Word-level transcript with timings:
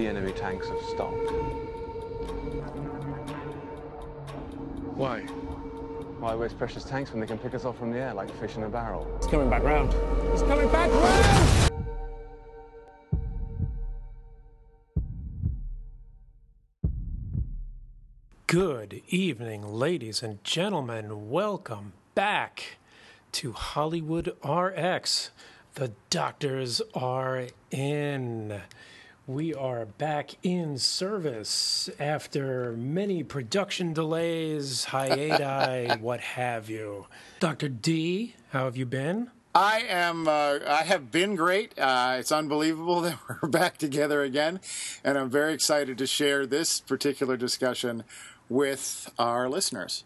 the 0.00 0.08
enemy 0.08 0.32
tanks 0.32 0.66
have 0.66 0.80
stopped. 0.84 1.30
Why? 4.96 5.20
Why 6.20 6.34
waste 6.34 6.56
precious 6.56 6.84
tanks 6.84 7.10
when 7.10 7.20
they 7.20 7.26
can 7.26 7.36
pick 7.36 7.52
us 7.52 7.66
off 7.66 7.76
from 7.78 7.90
the 7.90 7.98
air 7.98 8.14
like 8.14 8.30
fish 8.40 8.56
in 8.56 8.62
a 8.62 8.68
barrel? 8.70 9.06
It's 9.18 9.26
coming 9.26 9.50
back 9.50 9.62
round. 9.62 9.92
It's 10.32 10.40
coming 10.42 10.68
back 10.72 10.90
round! 10.90 11.74
Good 18.46 19.02
evening, 19.08 19.68
ladies 19.68 20.22
and 20.22 20.42
gentlemen. 20.42 21.28
Welcome 21.28 21.92
back 22.14 22.78
to 23.32 23.52
Hollywood 23.52 24.34
RX. 24.42 25.30
The 25.74 25.92
doctors 26.08 26.80
are 26.94 27.48
in. 27.70 28.62
We 29.30 29.54
are 29.54 29.86
back 29.86 30.32
in 30.42 30.76
service 30.76 31.88
after 32.00 32.72
many 32.72 33.22
production 33.22 33.92
delays, 33.92 34.86
hiati, 34.86 36.00
what 36.00 36.18
have 36.18 36.68
you. 36.68 37.06
Dr. 37.38 37.68
D, 37.68 38.34
how 38.48 38.64
have 38.64 38.76
you 38.76 38.86
been? 38.86 39.30
I 39.54 39.84
am. 39.88 40.26
Uh, 40.26 40.58
I 40.66 40.82
have 40.82 41.12
been 41.12 41.36
great. 41.36 41.78
Uh, 41.78 42.16
it's 42.18 42.32
unbelievable 42.32 43.00
that 43.02 43.20
we're 43.40 43.48
back 43.48 43.78
together 43.78 44.22
again, 44.22 44.58
and 45.04 45.16
I'm 45.16 45.30
very 45.30 45.54
excited 45.54 45.96
to 45.98 46.08
share 46.08 46.44
this 46.44 46.80
particular 46.80 47.36
discussion 47.36 48.02
with 48.48 49.12
our 49.16 49.48
listeners. 49.48 50.02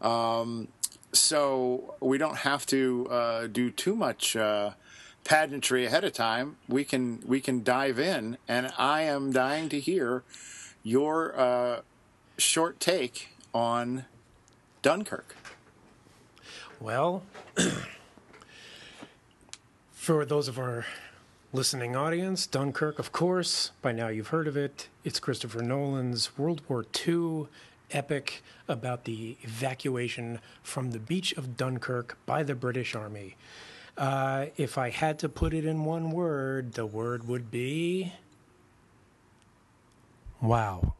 Um, 0.00 0.68
so 1.12 1.96
we 1.98 2.16
don't 2.16 2.36
have 2.38 2.64
to 2.66 3.08
uh, 3.10 3.46
do 3.48 3.72
too 3.72 3.96
much 3.96 4.36
uh, 4.36 4.74
pageantry 5.24 5.86
ahead 5.86 6.04
of 6.04 6.12
time. 6.12 6.56
We 6.68 6.84
can 6.84 7.22
we 7.26 7.40
can 7.40 7.62
dive 7.62 7.98
in, 7.98 8.38
and 8.48 8.72
I 8.78 9.02
am 9.02 9.32
dying 9.32 9.68
to 9.70 9.80
hear 9.80 10.22
your 10.82 11.38
uh, 11.38 11.80
short 12.38 12.80
take 12.80 13.28
on 13.52 14.06
Dunkirk. 14.82 15.36
Well, 16.80 17.22
for 19.92 20.24
those 20.24 20.48
of 20.48 20.58
our 20.58 20.86
listening 21.52 21.94
audience, 21.94 22.46
Dunkirk, 22.46 22.98
of 22.98 23.12
course, 23.12 23.72
by 23.82 23.92
now 23.92 24.08
you've 24.08 24.28
heard 24.28 24.48
of 24.48 24.56
it. 24.56 24.88
It's 25.04 25.20
Christopher 25.20 25.62
Nolan's 25.62 26.38
World 26.38 26.62
War 26.68 26.86
II 27.06 27.48
epic 27.90 28.42
about 28.68 29.04
the 29.04 29.36
evacuation 29.42 30.40
from 30.62 30.92
the 30.92 30.98
beach 30.98 31.32
of 31.34 31.56
Dunkirk 31.56 32.16
by 32.24 32.42
the 32.42 32.54
British 32.54 32.94
Army. 32.94 33.36
Uh, 33.96 34.46
if 34.56 34.78
I 34.78 34.90
had 34.90 35.18
to 35.20 35.28
put 35.28 35.52
it 35.52 35.64
in 35.64 35.84
one 35.84 36.10
word, 36.10 36.72
the 36.74 36.86
word 36.86 37.28
would 37.28 37.50
be. 37.50 38.12
Wow. 40.40 40.94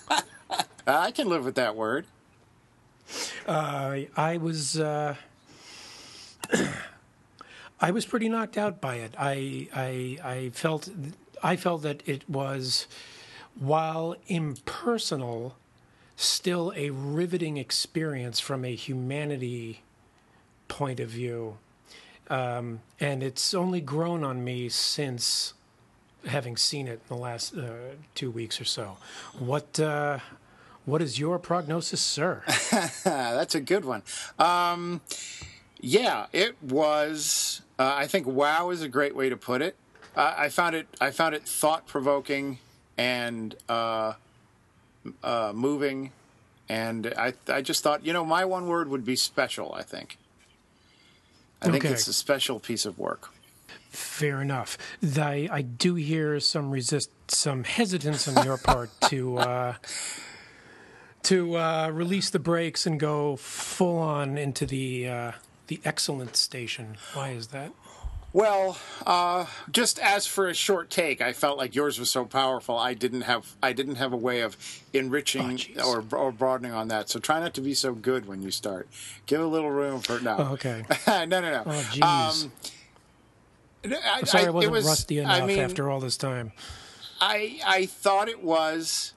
I 0.86 1.10
can 1.10 1.28
live 1.28 1.44
with 1.44 1.56
that 1.56 1.76
word. 1.76 2.06
Uh, 3.46 4.00
I 4.16 4.36
was. 4.38 4.78
Uh, 4.78 5.16
I 7.82 7.90
was 7.90 8.06
pretty 8.06 8.28
knocked 8.28 8.56
out 8.56 8.80
by 8.80 8.96
it. 8.96 9.12
I, 9.18 9.66
I, 9.74 10.18
I 10.22 10.50
felt, 10.50 10.88
I 11.42 11.56
felt 11.56 11.82
that 11.82 12.00
it 12.06 12.30
was, 12.30 12.86
while 13.58 14.14
impersonal, 14.28 15.56
still 16.14 16.72
a 16.76 16.90
riveting 16.90 17.56
experience 17.56 18.38
from 18.38 18.64
a 18.64 18.76
humanity 18.76 19.82
point 20.68 21.00
of 21.00 21.08
view. 21.08 21.58
Um, 22.32 22.80
and 22.98 23.22
it's 23.22 23.52
only 23.52 23.82
grown 23.82 24.24
on 24.24 24.42
me 24.42 24.70
since 24.70 25.52
having 26.26 26.56
seen 26.56 26.88
it 26.88 26.92
in 26.92 27.16
the 27.16 27.22
last 27.22 27.54
uh, 27.54 27.72
two 28.14 28.30
weeks 28.30 28.58
or 28.58 28.64
so. 28.64 28.96
What 29.38 29.78
uh, 29.78 30.20
what 30.86 31.02
is 31.02 31.18
your 31.18 31.38
prognosis, 31.38 32.00
sir? 32.00 32.42
That's 33.04 33.54
a 33.54 33.60
good 33.60 33.84
one. 33.84 34.02
Um, 34.38 35.02
yeah, 35.78 36.26
it 36.32 36.56
was. 36.62 37.60
Uh, 37.78 37.92
I 37.98 38.06
think 38.06 38.26
"wow" 38.26 38.70
is 38.70 38.80
a 38.80 38.88
great 38.88 39.14
way 39.14 39.28
to 39.28 39.36
put 39.36 39.60
it. 39.60 39.76
I 40.16 40.48
found 40.48 40.74
it. 40.74 40.86
I 41.02 41.10
found 41.10 41.34
it 41.34 41.42
thought 41.42 41.86
provoking 41.86 42.60
and 42.96 43.54
uh, 43.68 44.14
uh, 45.22 45.52
moving, 45.54 46.12
and 46.66 47.12
I 47.18 47.34
I 47.46 47.60
just 47.60 47.82
thought 47.82 48.06
you 48.06 48.14
know 48.14 48.24
my 48.24 48.46
one 48.46 48.68
word 48.68 48.88
would 48.88 49.04
be 49.04 49.16
special. 49.16 49.74
I 49.74 49.82
think. 49.82 50.16
I 51.62 51.70
think 51.70 51.84
it's 51.84 52.08
a 52.08 52.12
special 52.12 52.60
piece 52.60 52.84
of 52.84 52.98
work. 52.98 53.30
Fair 53.90 54.40
enough. 54.40 54.78
I, 55.16 55.48
I 55.50 55.62
do 55.62 55.94
hear 55.94 56.40
some 56.40 56.70
resist, 56.70 57.10
some 57.28 57.64
hesitance 57.64 58.26
on 58.26 58.44
your 58.44 58.56
part 58.56 58.90
to 59.08 59.38
uh, 59.38 59.74
to 61.24 61.56
uh, 61.56 61.90
release 61.92 62.30
the 62.30 62.38
brakes 62.38 62.86
and 62.86 62.98
go 62.98 63.36
full 63.36 63.98
on 63.98 64.38
into 64.38 64.66
the 64.66 65.08
uh, 65.08 65.32
the 65.66 65.80
excellent 65.84 66.36
station. 66.36 66.96
Why 67.14 67.30
is 67.30 67.48
that? 67.48 67.72
Well, 68.34 68.78
uh, 69.06 69.44
just 69.70 69.98
as 69.98 70.26
for 70.26 70.48
a 70.48 70.54
short 70.54 70.88
take, 70.88 71.20
I 71.20 71.34
felt 71.34 71.58
like 71.58 71.74
yours 71.74 71.98
was 71.98 72.10
so 72.10 72.24
powerful. 72.24 72.78
I 72.78 72.94
didn't 72.94 73.22
have 73.22 73.56
I 73.62 73.74
didn't 73.74 73.96
have 73.96 74.12
a 74.14 74.16
way 74.16 74.40
of 74.40 74.56
enriching 74.94 75.60
Oh, 75.78 75.96
or, 76.10 76.16
or 76.16 76.32
broadening 76.32 76.72
on 76.72 76.88
that. 76.88 77.10
So 77.10 77.18
try 77.20 77.40
not 77.40 77.52
to 77.54 77.60
be 77.60 77.74
so 77.74 77.92
good 77.92 78.26
when 78.26 78.40
you 78.40 78.50
start. 78.50 78.88
Give 79.26 79.40
a 79.42 79.46
little 79.46 79.70
room 79.70 80.00
for 80.00 80.18
no. 80.20 80.36
Oh, 80.38 80.52
okay. 80.54 80.82
no, 81.06 81.24
no, 81.26 81.40
no. 81.40 81.62
Oh, 81.66 81.70
jeez. 81.92 82.44
Um, 82.44 82.52
I, 83.84 84.18
I'm 84.18 84.24
sorry 84.26 84.46
I, 84.46 84.50
wasn't 84.50 84.72
was- 84.72 84.86
rusty 84.86 85.18
enough 85.18 85.42
I 85.42 85.46
mean, 85.46 85.58
after 85.58 85.90
all 85.90 86.00
this 86.00 86.16
time. 86.16 86.52
I 87.20 87.60
I 87.66 87.86
thought 87.86 88.28
it 88.28 88.42
was. 88.42 89.12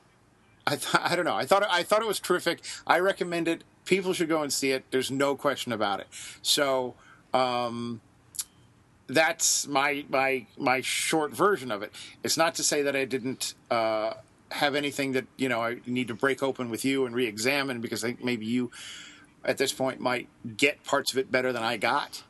I 0.67 0.71
th- 0.75 0.93
I 1.01 1.15
don't 1.15 1.25
know. 1.25 1.35
I 1.35 1.45
thought 1.45 1.63
I 1.69 1.83
thought 1.83 2.01
it 2.01 2.07
was 2.07 2.19
terrific. 2.19 2.61
I 2.85 2.99
recommend 2.99 3.47
it. 3.47 3.63
People 3.85 4.11
should 4.11 4.27
go 4.27 4.41
and 4.41 4.51
see 4.51 4.71
it. 4.71 4.83
There's 4.91 5.09
no 5.09 5.35
question 5.37 5.71
about 5.71 6.01
it. 6.01 6.07
So. 6.41 6.95
Um, 7.33 8.01
that's 9.07 9.67
my 9.67 10.05
my 10.09 10.45
my 10.57 10.81
short 10.81 11.31
version 11.31 11.71
of 11.71 11.83
it. 11.83 11.91
It's 12.23 12.37
not 12.37 12.55
to 12.55 12.63
say 12.63 12.81
that 12.83 12.95
I 12.95 13.05
didn't 13.05 13.53
uh, 13.69 14.13
have 14.51 14.75
anything 14.75 15.11
that 15.13 15.25
you 15.37 15.49
know 15.49 15.61
I 15.61 15.77
need 15.85 16.07
to 16.07 16.15
break 16.15 16.41
open 16.41 16.69
with 16.69 16.83
you 16.85 17.05
and 17.05 17.15
re-examine 17.15 17.81
because 17.81 18.03
I 18.03 18.07
think 18.07 18.23
maybe 18.23 18.45
you 18.45 18.71
at 19.43 19.57
this 19.57 19.71
point 19.71 19.99
might 19.99 20.27
get 20.57 20.83
parts 20.83 21.11
of 21.11 21.17
it 21.19 21.31
better 21.31 21.51
than 21.53 21.63
I 21.63 21.77
got. 21.77 22.23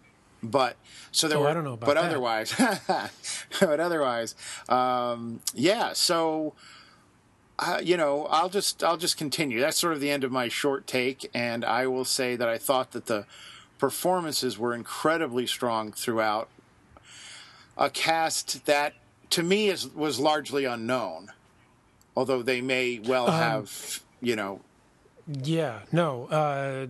But 0.44 0.75
so 1.12 1.28
there 1.28 1.38
Oh, 1.38 1.41
were, 1.41 1.47
I 1.50 1.53
don't 1.53 1.64
know 1.64 1.74
about 1.74 1.88
but 1.88 1.94
that. 1.96 2.03
otherwise, 2.03 2.53
but 3.59 3.80
otherwise, 3.80 4.35
um, 4.69 5.40
yeah. 5.53 5.94
So 5.94 6.53
uh, 7.58 7.80
you 7.81 7.96
know, 7.96 8.25
I'll 8.25 8.50
just 8.50 8.84
I'll 8.84 8.97
just 8.97 9.18
continue. 9.18 9.59
That's 9.62 9.78
sort 9.78 9.94
of 9.94 10.02
the 10.02 10.12
end 10.12 10.24
of 10.24 10.31
my 10.31 10.50
short 10.50 10.88
take, 10.88 11.30
and 11.34 11.64
I 11.64 11.88
will 11.88 12.06
say 12.06 12.35
that 12.35 12.50
I 12.50 12.58
thought 12.58 12.91
that 12.91 13.06
the 13.06 13.25
performances 13.80 14.58
were 14.59 14.74
incredibly 14.74 15.47
strong 15.47 15.91
throughout. 15.94 16.50
A 17.78 17.90
cast 17.90 18.66
that 18.66 18.94
to 19.31 19.44
me 19.44 19.69
is 19.69 19.88
was 19.88 20.19
largely 20.19 20.66
unknown, 20.66 21.31
although 22.16 22.41
they 22.41 22.62
may 22.62 23.00
well 23.00 23.28
have 23.28 24.02
you 24.22 24.36
know. 24.36 24.62
Yeah, 25.28 25.80
no, 25.91 26.28
uh, 26.28 26.88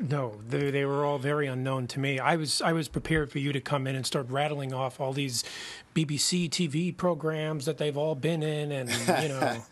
no, 0.00 0.40
they, 0.48 0.72
they 0.72 0.84
were 0.84 1.04
all 1.04 1.18
very 1.18 1.46
unknown 1.46 1.86
to 1.88 2.00
me. 2.00 2.18
I 2.18 2.34
was 2.34 2.60
I 2.60 2.72
was 2.72 2.88
prepared 2.88 3.30
for 3.30 3.38
you 3.38 3.52
to 3.52 3.60
come 3.60 3.86
in 3.86 3.94
and 3.94 4.04
start 4.04 4.28
rattling 4.28 4.72
off 4.72 5.00
all 5.00 5.12
these 5.12 5.44
BBC 5.94 6.50
TV 6.50 6.96
programs 6.96 7.64
that 7.64 7.78
they've 7.78 7.96
all 7.96 8.16
been 8.16 8.42
in, 8.42 8.72
and 8.72 8.90
you 9.22 9.28
know, 9.28 9.64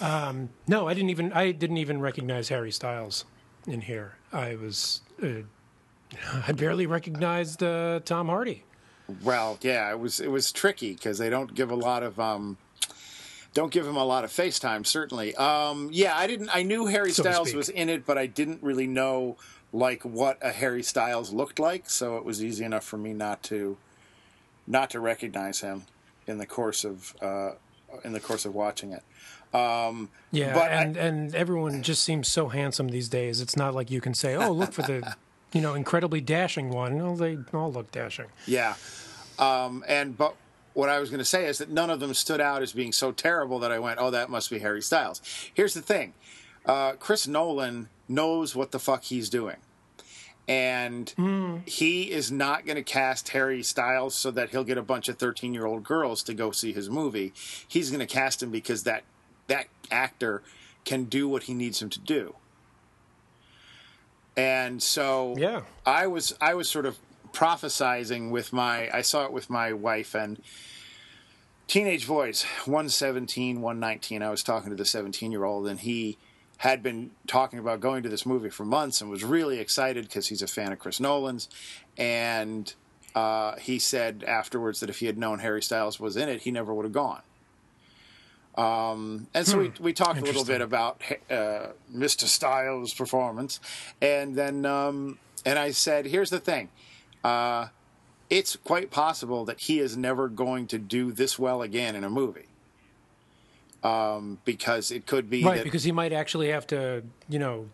um, 0.02 0.50
no, 0.68 0.86
I 0.86 0.92
didn't 0.92 1.10
even 1.10 1.32
I 1.32 1.52
didn't 1.52 1.78
even 1.78 1.98
recognize 2.00 2.50
Harry 2.50 2.70
Styles 2.70 3.24
in 3.66 3.80
here. 3.80 4.16
I 4.30 4.56
was 4.56 5.00
uh, 5.22 5.42
I 6.46 6.52
barely 6.52 6.86
recognized 6.86 7.62
uh, 7.62 8.00
Tom 8.04 8.26
Hardy. 8.28 8.64
Well, 9.22 9.58
yeah, 9.62 9.90
it 9.90 9.98
was 9.98 10.20
it 10.20 10.30
was 10.30 10.52
tricky 10.52 10.92
because 10.94 11.18
they 11.18 11.30
don't 11.30 11.54
give 11.54 11.70
a 11.70 11.76
lot 11.76 12.02
of 12.02 12.18
um, 12.20 12.56
don't 13.54 13.72
give 13.72 13.86
him 13.86 13.96
a 13.96 14.04
lot 14.04 14.24
of 14.24 14.30
FaceTime. 14.30 14.86
Certainly, 14.86 15.34
um, 15.36 15.90
yeah, 15.92 16.16
I 16.16 16.26
didn't. 16.26 16.50
I 16.54 16.62
knew 16.62 16.86
Harry 16.86 17.12
So 17.12 17.22
Styles 17.22 17.54
was 17.54 17.68
in 17.68 17.88
it, 17.88 18.06
but 18.06 18.16
I 18.18 18.26
didn't 18.26 18.62
really 18.62 18.86
know 18.86 19.36
like 19.72 20.02
what 20.02 20.38
a 20.42 20.50
Harry 20.52 20.82
Styles 20.82 21.32
looked 21.32 21.58
like. 21.58 21.88
So 21.90 22.16
it 22.16 22.24
was 22.24 22.42
easy 22.42 22.64
enough 22.64 22.84
for 22.84 22.96
me 22.98 23.12
not 23.12 23.42
to 23.44 23.76
not 24.66 24.90
to 24.90 25.00
recognize 25.00 25.60
him 25.60 25.84
in 26.26 26.38
the 26.38 26.46
course 26.46 26.84
of 26.84 27.14
uh, 27.20 27.50
in 28.04 28.12
the 28.12 28.20
course 28.20 28.44
of 28.44 28.54
watching 28.54 28.92
it. 28.92 29.02
Um, 29.54 30.08
Yeah, 30.30 30.54
But 30.54 30.70
I- 30.72 30.82
and 30.82 30.96
and 30.96 31.34
everyone 31.34 31.82
just 31.82 32.02
seems 32.02 32.28
so 32.28 32.48
handsome 32.48 32.88
these 32.88 33.08
days. 33.10 33.40
It's 33.42 33.56
not 33.56 33.74
like 33.74 33.90
you 33.90 34.00
can 34.00 34.14
say, 34.14 34.34
"Oh, 34.34 34.50
look 34.52 34.72
for 34.72 34.82
the." 34.82 35.14
You 35.54 35.60
know, 35.60 35.74
incredibly 35.74 36.22
dashing 36.22 36.70
one. 36.70 36.96
No, 36.96 37.14
they 37.14 37.36
all 37.52 37.70
look 37.70 37.92
dashing. 37.92 38.28
Yeah. 38.46 38.76
Um, 39.38 39.84
and 39.88 40.16
but 40.16 40.34
what 40.74 40.88
I 40.88 40.98
was 41.00 41.10
going 41.10 41.18
to 41.18 41.24
say 41.24 41.46
is 41.46 41.58
that 41.58 41.68
none 41.70 41.90
of 41.90 42.00
them 42.00 42.14
stood 42.14 42.40
out 42.40 42.62
as 42.62 42.72
being 42.72 42.92
so 42.92 43.12
terrible 43.12 43.58
that 43.60 43.72
I 43.72 43.78
went, 43.78 43.98
"Oh, 44.00 44.10
that 44.10 44.30
must 44.30 44.50
be 44.50 44.58
Harry 44.60 44.82
Styles." 44.82 45.20
Here's 45.52 45.74
the 45.74 45.82
thing: 45.82 46.14
uh, 46.66 46.92
Chris 46.92 47.26
Nolan 47.26 47.88
knows 48.08 48.54
what 48.54 48.70
the 48.72 48.78
fuck 48.78 49.04
he's 49.04 49.28
doing, 49.30 49.56
and 50.48 51.12
he 51.66 52.10
is 52.10 52.30
not 52.32 52.64
going 52.66 52.76
to 52.76 52.82
cast 52.82 53.30
Harry 53.30 53.62
Styles 53.62 54.14
so 54.14 54.30
that 54.30 54.50
he'll 54.50 54.64
get 54.64 54.78
a 54.78 54.82
bunch 54.82 55.08
of 55.08 55.18
13 55.18 55.54
year 55.54 55.66
old 55.66 55.82
girls 55.84 56.22
to 56.24 56.34
go 56.34 56.50
see 56.50 56.72
his 56.72 56.88
movie. 56.90 57.32
He's 57.66 57.90
going 57.90 58.00
to 58.00 58.06
cast 58.06 58.42
him 58.42 58.50
because 58.50 58.84
that 58.84 59.04
that 59.48 59.66
actor 59.90 60.42
can 60.84 61.04
do 61.04 61.28
what 61.28 61.44
he 61.44 61.54
needs 61.54 61.80
him 61.82 61.90
to 61.90 62.00
do. 62.00 62.34
And 64.36 64.82
so 64.82 65.34
Yeah. 65.36 65.62
I 65.84 66.06
was 66.06 66.34
I 66.40 66.54
was 66.54 66.68
sort 66.68 66.86
of 66.86 66.98
prophesizing 67.32 68.30
with 68.30 68.52
my 68.52 68.90
I 68.92 69.02
saw 69.02 69.24
it 69.24 69.32
with 69.32 69.50
my 69.50 69.72
wife 69.72 70.14
and 70.14 70.40
teenage 71.66 72.06
boys, 72.06 72.44
one 72.64 72.88
seventeen, 72.88 73.60
one 73.60 73.80
nineteen. 73.80 74.22
I 74.22 74.30
was 74.30 74.42
talking 74.42 74.70
to 74.70 74.76
the 74.76 74.84
17 74.84 75.32
year 75.32 75.44
old 75.44 75.66
and 75.66 75.80
he 75.80 76.18
had 76.58 76.80
been 76.80 77.10
talking 77.26 77.58
about 77.58 77.80
going 77.80 78.04
to 78.04 78.08
this 78.08 78.24
movie 78.24 78.48
for 78.48 78.64
months 78.64 79.00
and 79.00 79.10
was 79.10 79.24
really 79.24 79.58
excited 79.58 80.04
because 80.04 80.28
he's 80.28 80.42
a 80.42 80.46
fan 80.46 80.70
of 80.70 80.78
Chris 80.78 81.00
Nolan's. 81.00 81.48
And 81.98 82.72
uh, 83.16 83.56
he 83.56 83.80
said 83.80 84.22
afterwards 84.28 84.78
that 84.78 84.88
if 84.88 85.00
he 85.00 85.06
had 85.06 85.18
known 85.18 85.40
Harry 85.40 85.60
Styles 85.60 85.98
was 85.98 86.16
in 86.16 86.28
it, 86.28 86.42
he 86.42 86.52
never 86.52 86.72
would 86.72 86.84
have 86.84 86.92
gone. 86.92 87.22
Um, 88.56 89.26
and 89.34 89.46
so 89.46 89.58
we, 89.58 89.72
we 89.80 89.92
talked 89.92 90.20
a 90.20 90.24
little 90.24 90.44
bit 90.44 90.60
about 90.60 91.02
uh, 91.30 91.68
Mr. 91.92 92.24
Styles' 92.24 92.92
performance, 92.92 93.60
and 94.00 94.36
then 94.36 94.66
um, 94.66 95.18
and 95.46 95.58
I 95.58 95.70
said, 95.70 96.04
"Here's 96.06 96.28
the 96.28 96.38
thing, 96.38 96.68
uh, 97.24 97.68
it's 98.30 98.56
quite 98.56 98.90
possible 98.90 99.44
that 99.44 99.60
he 99.60 99.78
is 99.78 99.96
never 99.96 100.28
going 100.28 100.66
to 100.68 100.78
do 100.78 101.12
this 101.12 101.38
well 101.38 101.62
again 101.62 101.94
in 101.94 102.04
a 102.04 102.10
movie, 102.10 102.48
um, 103.82 104.38
because 104.44 104.90
it 104.90 105.06
could 105.06 105.28
be 105.28 105.44
Right, 105.44 105.56
that, 105.56 105.64
because 105.64 105.84
he 105.84 105.92
might 105.92 106.12
actually 106.12 106.48
have 106.48 106.66
to, 106.68 107.02
you 107.28 107.38
know, 107.38 107.66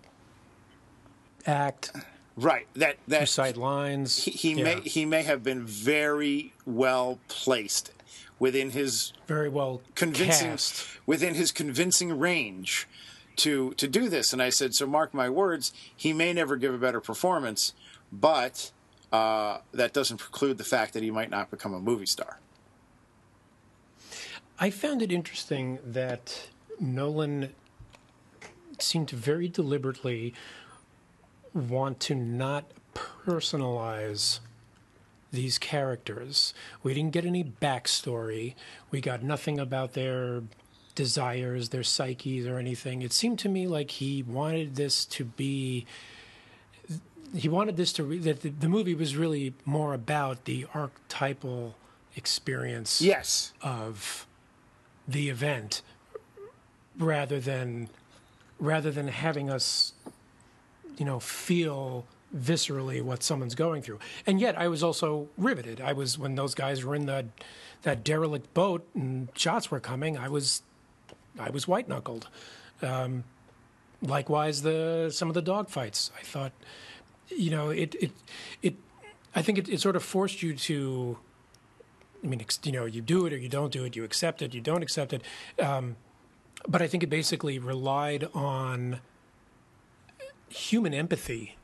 act, 1.46 1.92
right 2.36 2.66
that 2.74 2.98
that 3.08 3.20
recite 3.22 3.56
lines. 3.56 4.24
he, 4.24 4.30
he 4.32 4.54
Yeah. 4.54 4.64
may 4.64 4.80
he 4.80 5.04
may 5.04 5.22
have 5.22 5.42
been 5.42 5.64
very 5.66 6.52
well 6.66 7.18
placed 7.28 7.90
within 8.38 8.70
his 8.70 9.12
very 9.26 9.48
well 9.48 9.82
convincing 9.94 10.50
cast. 10.50 10.86
within 11.06 11.34
his 11.34 11.50
convincing 11.52 12.18
range 12.18 12.86
to 13.36 13.72
to 13.74 13.88
do 13.88 14.08
this 14.08 14.32
and 14.32 14.40
i 14.42 14.50
said 14.50 14.74
so 14.74 14.86
mark 14.86 15.12
my 15.14 15.28
words 15.28 15.72
he 15.96 16.12
may 16.12 16.32
never 16.32 16.56
give 16.56 16.72
a 16.74 16.78
better 16.78 17.00
performance 17.00 17.72
but 18.12 18.72
uh, 19.12 19.58
that 19.72 19.92
doesn't 19.92 20.18
preclude 20.18 20.58
the 20.58 20.64
fact 20.64 20.92
that 20.94 21.02
he 21.02 21.10
might 21.10 21.30
not 21.30 21.50
become 21.50 21.74
a 21.74 21.80
movie 21.80 22.06
star 22.06 22.38
I 24.60 24.70
found 24.70 25.02
it 25.02 25.12
interesting 25.12 25.78
that 25.84 26.48
Nolan 26.80 27.54
seemed 28.80 29.06
to 29.08 29.16
very 29.16 29.46
deliberately 29.46 30.34
want 31.54 32.00
to 32.00 32.14
not 32.16 32.64
personalize 33.24 34.40
these 35.30 35.58
characters. 35.58 36.54
We 36.82 36.92
didn't 36.92 37.12
get 37.12 37.24
any 37.24 37.44
backstory. 37.44 38.54
We 38.90 39.00
got 39.00 39.22
nothing 39.22 39.60
about 39.60 39.92
their 39.92 40.42
desires, 40.96 41.68
their 41.68 41.84
psyches, 41.84 42.46
or 42.46 42.58
anything. 42.58 43.02
It 43.02 43.12
seemed 43.12 43.38
to 43.40 43.48
me 43.48 43.68
like 43.68 43.92
he 43.92 44.24
wanted 44.24 44.74
this 44.74 45.04
to 45.06 45.24
be. 45.24 45.86
He 47.34 47.48
wanted 47.48 47.76
this 47.76 47.92
to 47.94 48.04
re- 48.04 48.18
that 48.18 48.42
the, 48.42 48.50
the 48.50 48.68
movie 48.68 48.94
was 48.94 49.16
really 49.16 49.54
more 49.64 49.94
about 49.94 50.44
the 50.44 50.66
archetypal 50.74 51.74
experience 52.16 53.00
yes. 53.00 53.52
of 53.62 54.26
the 55.06 55.28
event 55.28 55.82
rather 56.98 57.38
than 57.38 57.88
rather 58.58 58.90
than 58.90 59.08
having 59.08 59.48
us 59.48 59.92
you 60.96 61.04
know 61.04 61.20
feel 61.20 62.04
viscerally 62.36 63.00
what 63.00 63.22
someone's 63.22 63.54
going 63.54 63.82
through. 63.82 63.98
And 64.26 64.40
yet 64.40 64.58
i 64.58 64.68
was 64.68 64.82
also 64.82 65.28
riveted. 65.36 65.80
I 65.80 65.92
was 65.92 66.18
when 66.18 66.34
those 66.34 66.54
guys 66.54 66.84
were 66.84 66.94
in 66.94 67.06
that 67.06 67.26
that 67.82 68.04
derelict 68.04 68.52
boat 68.54 68.86
and 68.94 69.28
shots 69.34 69.70
were 69.70 69.80
coming 69.80 70.16
i 70.18 70.28
was 70.28 70.62
i 71.38 71.50
was 71.50 71.68
white 71.68 71.88
knuckled 71.88 72.28
um, 72.82 73.24
likewise 74.02 74.62
the 74.62 75.10
some 75.12 75.28
of 75.28 75.34
the 75.34 75.42
dog 75.42 75.68
fights 75.68 76.10
i 76.18 76.22
thought 76.22 76.52
you 77.30 77.50
know 77.50 77.70
it 77.70 77.94
it 78.00 78.12
it 78.62 78.74
i 79.34 79.42
think 79.42 79.58
it, 79.58 79.68
it 79.68 79.80
sort 79.80 79.96
of 79.96 80.02
forced 80.02 80.42
you 80.42 80.54
to 80.54 81.18
I 82.22 82.26
mean, 82.26 82.44
you 82.64 82.72
know, 82.72 82.84
you 82.84 83.00
do 83.00 83.26
it 83.26 83.32
or 83.32 83.36
you 83.36 83.48
don't 83.48 83.72
do 83.72 83.84
it. 83.84 83.94
You 83.94 84.04
accept 84.04 84.42
it, 84.42 84.54
you 84.54 84.60
don't 84.60 84.82
accept 84.82 85.12
it. 85.12 85.22
Um, 85.60 85.96
but 86.66 86.82
I 86.82 86.88
think 86.88 87.02
it 87.02 87.10
basically 87.10 87.58
relied 87.58 88.28
on 88.34 89.00
human 90.48 90.94
empathy 90.94 91.56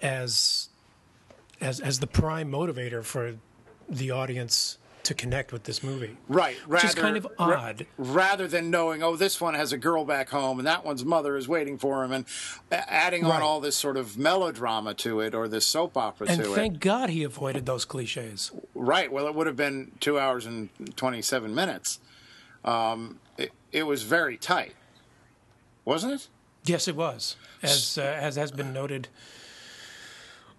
as 0.00 0.68
as 1.60 1.80
as 1.80 2.00
the 2.00 2.06
prime 2.06 2.50
motivator 2.50 3.02
for 3.02 3.36
the 3.88 4.10
audience 4.10 4.78
to 5.04 5.14
connect 5.14 5.52
with 5.52 5.64
this 5.64 5.82
movie. 5.82 6.16
right 6.28 6.56
Which 6.68 6.84
is 6.84 6.94
kind 6.94 7.16
of 7.16 7.24
ra- 7.38 7.60
odd. 7.60 7.86
rather 7.98 8.46
than 8.46 8.70
knowing 8.70 9.02
oh 9.02 9.16
this 9.16 9.40
one 9.40 9.54
has 9.54 9.72
a 9.72 9.78
girl 9.78 10.04
back 10.04 10.28
home 10.30 10.58
and 10.58 10.66
that 10.66 10.84
one's 10.84 11.04
mother 11.04 11.36
is 11.36 11.48
waiting 11.48 11.76
for 11.78 12.04
him 12.04 12.12
and 12.12 12.24
adding 12.70 13.24
on 13.24 13.42
all 13.42 13.60
this 13.60 13.76
sort 13.76 13.96
of 13.96 14.16
melodrama 14.16 14.94
to 14.94 15.20
it 15.20 15.34
or 15.34 15.48
this 15.48 15.66
soap 15.66 15.96
opera 15.96 16.26
And 16.28 16.42
to 16.44 16.52
it 16.52 16.54
thank 16.54 16.80
God 16.80 17.10
he 17.10 17.22
avoided 17.24 17.66
those 17.66 17.84
cliches. 17.84 18.52
Right. 18.74 19.12
Well, 19.12 19.26
it 19.26 19.34
would 19.34 19.46
have 19.46 19.56
been 19.56 19.92
two 20.00 20.18
hours 20.18 20.46
and 20.46 20.68
27 20.96 21.54
minutes. 21.54 21.98
Um, 22.64 23.18
it, 23.36 23.50
it 23.72 23.82
was 23.84 24.02
very 24.04 24.36
tight, 24.36 24.74
wasn't 25.84 26.12
it? 26.14 26.28
Yes, 26.64 26.86
it 26.86 26.94
was, 26.94 27.34
as 27.60 27.98
uh, 27.98 28.02
as 28.02 28.36
has 28.36 28.52
been 28.52 28.72
noted 28.72 29.08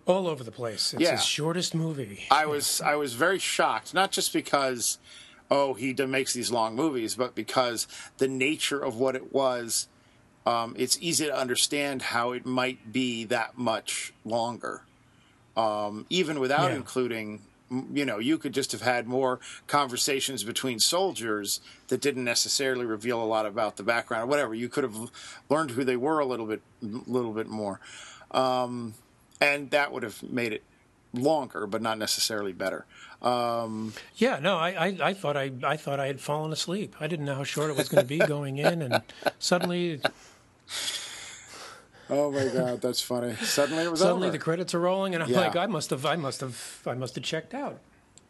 all 0.05 0.27
over 0.27 0.43
the 0.43 0.51
place. 0.51 0.93
It's 0.93 1.01
Yeah. 1.01 1.11
his 1.11 1.25
shortest 1.25 1.73
movie. 1.73 2.25
I 2.29 2.45
was 2.45 2.81
I 2.81 2.95
was 2.95 3.13
very 3.13 3.39
shocked, 3.39 3.93
not 3.93 4.11
just 4.11 4.33
because 4.33 4.97
oh 5.51 5.73
he 5.73 5.93
makes 5.93 6.33
these 6.33 6.51
long 6.51 6.75
movies, 6.75 7.15
but 7.15 7.35
because 7.35 7.87
the 8.17 8.27
nature 8.27 8.79
of 8.83 8.95
what 8.95 9.15
it 9.15 9.33
was. 9.33 9.87
Um, 10.45 10.75
it's 10.77 10.97
easy 10.99 11.25
to 11.27 11.33
understand 11.33 12.01
how 12.01 12.33
it 12.33 12.45
might 12.45 12.91
be 12.91 13.23
that 13.25 13.57
much 13.57 14.11
longer, 14.25 14.81
um, 15.55 16.05
even 16.09 16.39
without 16.39 16.69
Yeah. 16.71 16.75
including. 16.77 17.41
You 17.91 18.05
know, 18.05 18.19
you 18.19 18.37
could 18.37 18.53
just 18.53 18.71
have 18.73 18.81
had 18.81 19.07
more 19.07 19.39
conversations 19.65 20.43
between 20.43 20.79
soldiers 20.79 21.59
that 21.87 22.01
didn't 22.01 22.23
necessarily 22.23 22.85
reveal 22.85 23.19
a 23.19 23.25
lot 23.25 23.47
about 23.47 23.77
the 23.77 23.83
background 23.83 24.25
or 24.25 24.27
whatever. 24.27 24.53
You 24.53 24.69
could 24.69 24.83
have 24.83 25.09
learned 25.49 25.71
who 25.71 25.83
they 25.83 25.95
were 25.95 26.19
a 26.19 26.25
little 26.25 26.45
bit, 26.45 26.61
little 26.81 27.31
bit 27.33 27.47
more, 27.47 27.79
um, 28.29 28.93
and 29.43 29.69
that 29.71 29.91
would 29.91 30.03
have 30.03 30.21
made 30.23 30.53
it 30.53 30.63
longer, 31.13 31.67
but 31.67 31.81
not 31.81 31.97
necessarily 31.97 32.53
better. 32.53 32.85
Um, 33.21 33.93
Yeah, 34.15 34.39
no, 34.39 34.57
I, 34.57 34.69
I, 34.87 34.97
I 35.09 35.13
thought 35.13 35.37
I, 35.37 35.51
I 35.63 35.77
thought 35.77 35.99
I 35.99 36.07
had 36.07 36.19
fallen 36.19 36.51
asleep. 36.51 36.95
I 36.99 37.07
didn't 37.07 37.25
know 37.25 37.35
how 37.35 37.43
short 37.43 37.69
it 37.69 37.75
was 37.75 37.87
going 37.89 38.03
to 38.03 38.07
be 38.07 38.19
going 38.25 38.57
in, 38.57 38.81
and 38.81 39.01
suddenly, 39.39 40.01
oh 42.09 42.31
my 42.31 42.47
god, 42.47 42.81
that's 42.81 43.01
funny! 43.01 43.35
Suddenly 43.35 43.83
it 43.85 43.91
was 43.91 43.99
suddenly 43.99 44.27
over. 44.27 44.37
the 44.37 44.43
credits 44.43 44.73
are 44.73 44.79
rolling, 44.79 45.13
and 45.13 45.23
I'm 45.23 45.29
Yeah. 45.29 45.39
like, 45.41 45.55
I 45.55 45.67
must 45.67 45.89
have, 45.91 46.05
I 46.05 46.15
must 46.15 46.41
have, 46.41 46.81
I 46.85 46.93
must 46.93 47.15
have 47.15 47.23
checked 47.23 47.53
out. 47.53 47.79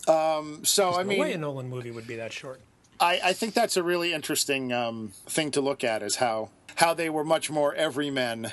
so 0.05 0.93
I 0.93 1.03
No 1.03 1.19
way 1.19 1.33
a 1.33 1.37
Nolan 1.37 1.69
movie 1.69 1.91
would 1.91 2.07
be 2.07 2.15
that 2.17 2.33
short. 2.33 2.59
I, 2.99 3.19
I 3.23 3.33
think 3.33 3.53
that's 3.53 3.75
a 3.75 3.83
really 3.83 4.13
interesting 4.13 4.71
um, 4.71 5.13
thing 5.25 5.51
to 5.51 5.61
look 5.61 5.83
at 5.83 6.03
is 6.03 6.17
how 6.17 6.49
how 6.75 6.93
they 6.93 7.09
were 7.09 7.23
much 7.23 7.49
more 7.49 7.73
everymen 7.75 8.51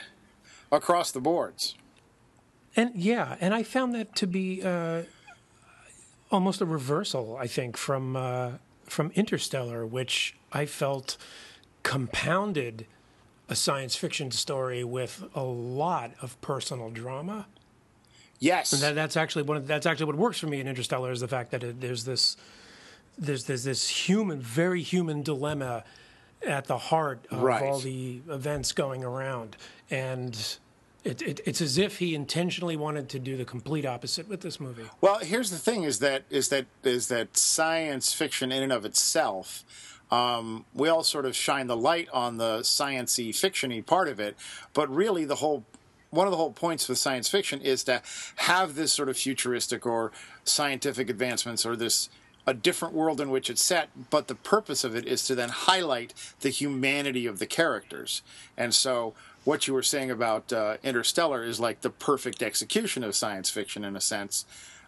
across 0.72 1.10
the 1.10 1.20
boards. 1.20 1.74
And 2.76 2.94
yeah, 2.94 3.36
and 3.40 3.52
I 3.52 3.62
found 3.62 3.94
that 3.94 4.14
to 4.16 4.26
be 4.26 4.62
uh, 4.62 5.02
almost 6.30 6.60
a 6.60 6.66
reversal. 6.66 7.36
I 7.36 7.46
think 7.46 7.76
from 7.76 8.16
uh, 8.16 8.52
from 8.84 9.10
Interstellar, 9.14 9.84
which 9.86 10.34
I 10.52 10.66
felt 10.66 11.16
compounded 11.82 12.86
a 13.48 13.56
science 13.56 13.96
fiction 13.96 14.30
story 14.30 14.84
with 14.84 15.24
a 15.34 15.42
lot 15.42 16.12
of 16.22 16.40
personal 16.40 16.90
drama. 16.90 17.46
Yes, 18.38 18.70
That, 18.70 18.94
that's 18.94 19.16
actually 19.16 19.42
one. 19.42 19.58
Of, 19.58 19.66
that's 19.66 19.84
actually 19.86 20.06
what 20.06 20.16
works 20.16 20.38
for 20.38 20.46
me 20.46 20.60
in 20.60 20.68
Interstellar 20.68 21.10
is 21.10 21.20
the 21.20 21.28
fact 21.28 21.50
that 21.50 21.62
it, 21.62 21.80
there's 21.80 22.04
this, 22.04 22.36
there's 23.18 23.44
there's 23.44 23.64
this 23.64 23.88
human, 23.88 24.40
very 24.40 24.82
human 24.82 25.22
dilemma 25.22 25.84
at 26.46 26.64
the 26.66 26.78
heart 26.78 27.26
of 27.30 27.42
Right. 27.42 27.62
all 27.62 27.80
the 27.80 28.22
events 28.30 28.72
going 28.72 29.04
around, 29.04 29.56
and 29.90 30.56
it, 31.04 31.22
it, 31.22 31.40
it's 31.46 31.60
as 31.60 31.78
if 31.78 31.98
he 31.98 32.14
intentionally 32.14 32.76
wanted 32.76 33.08
to 33.10 33.18
do 33.18 33.36
the 33.36 33.44
complete 33.44 33.86
opposite 33.86 34.28
with 34.28 34.40
this 34.40 34.60
movie. 34.60 34.84
Well, 35.00 35.18
here's 35.18 35.50
the 35.50 35.58
thing: 35.58 35.84
is 35.84 35.98
that 36.00 36.24
is 36.30 36.48
that 36.48 36.66
is 36.82 37.08
that 37.08 37.36
science 37.36 38.12
fiction 38.12 38.52
in 38.52 38.62
and 38.62 38.72
of 38.72 38.84
itself. 38.84 39.64
Um, 40.10 40.64
we 40.74 40.88
all 40.88 41.04
sort 41.04 41.24
of 41.24 41.36
shine 41.36 41.68
the 41.68 41.76
light 41.76 42.08
on 42.12 42.36
the 42.36 42.60
sciency 42.60 43.28
fictiony 43.30 43.84
part 43.84 44.08
of 44.08 44.18
it, 44.18 44.36
but 44.74 44.92
really 44.92 45.24
the 45.24 45.36
whole 45.36 45.64
one 46.10 46.26
of 46.26 46.32
the 46.32 46.36
whole 46.36 46.52
points 46.52 46.88
with 46.88 46.98
science 46.98 47.28
fiction 47.28 47.60
is 47.60 47.84
to 47.84 48.02
have 48.36 48.74
this 48.74 48.92
sort 48.92 49.08
of 49.08 49.16
futuristic 49.16 49.86
or 49.86 50.10
scientific 50.44 51.08
advancements 51.08 51.64
or 51.64 51.76
this 51.76 52.10
a 52.46 52.54
different 52.54 52.94
world 52.94 53.20
in 53.20 53.30
which 53.30 53.50
it's 53.50 53.62
set, 53.62 53.90
but 54.08 54.26
the 54.26 54.34
purpose 54.34 54.82
of 54.82 54.96
it 54.96 55.06
is 55.06 55.24
to 55.24 55.34
then 55.34 55.50
highlight 55.50 56.14
the 56.40 56.48
humanity 56.48 57.26
of 57.26 57.38
the 57.38 57.46
characters. 57.46 58.22
And 58.56 58.74
so 58.74 59.14
what 59.44 59.66
you 59.66 59.74
were 59.74 59.82
saying 59.82 60.10
about 60.10 60.52
uh, 60.52 60.76
Interstellar 60.82 61.42
is 61.44 61.58
like 61.60 61.80
the 61.80 61.90
perfect 61.90 62.42
execution 62.42 63.02
of 63.04 63.14
science 63.16 63.50
fiction 63.50 63.84
in 63.84 63.96
a 63.96 64.00
sense. 64.00 64.44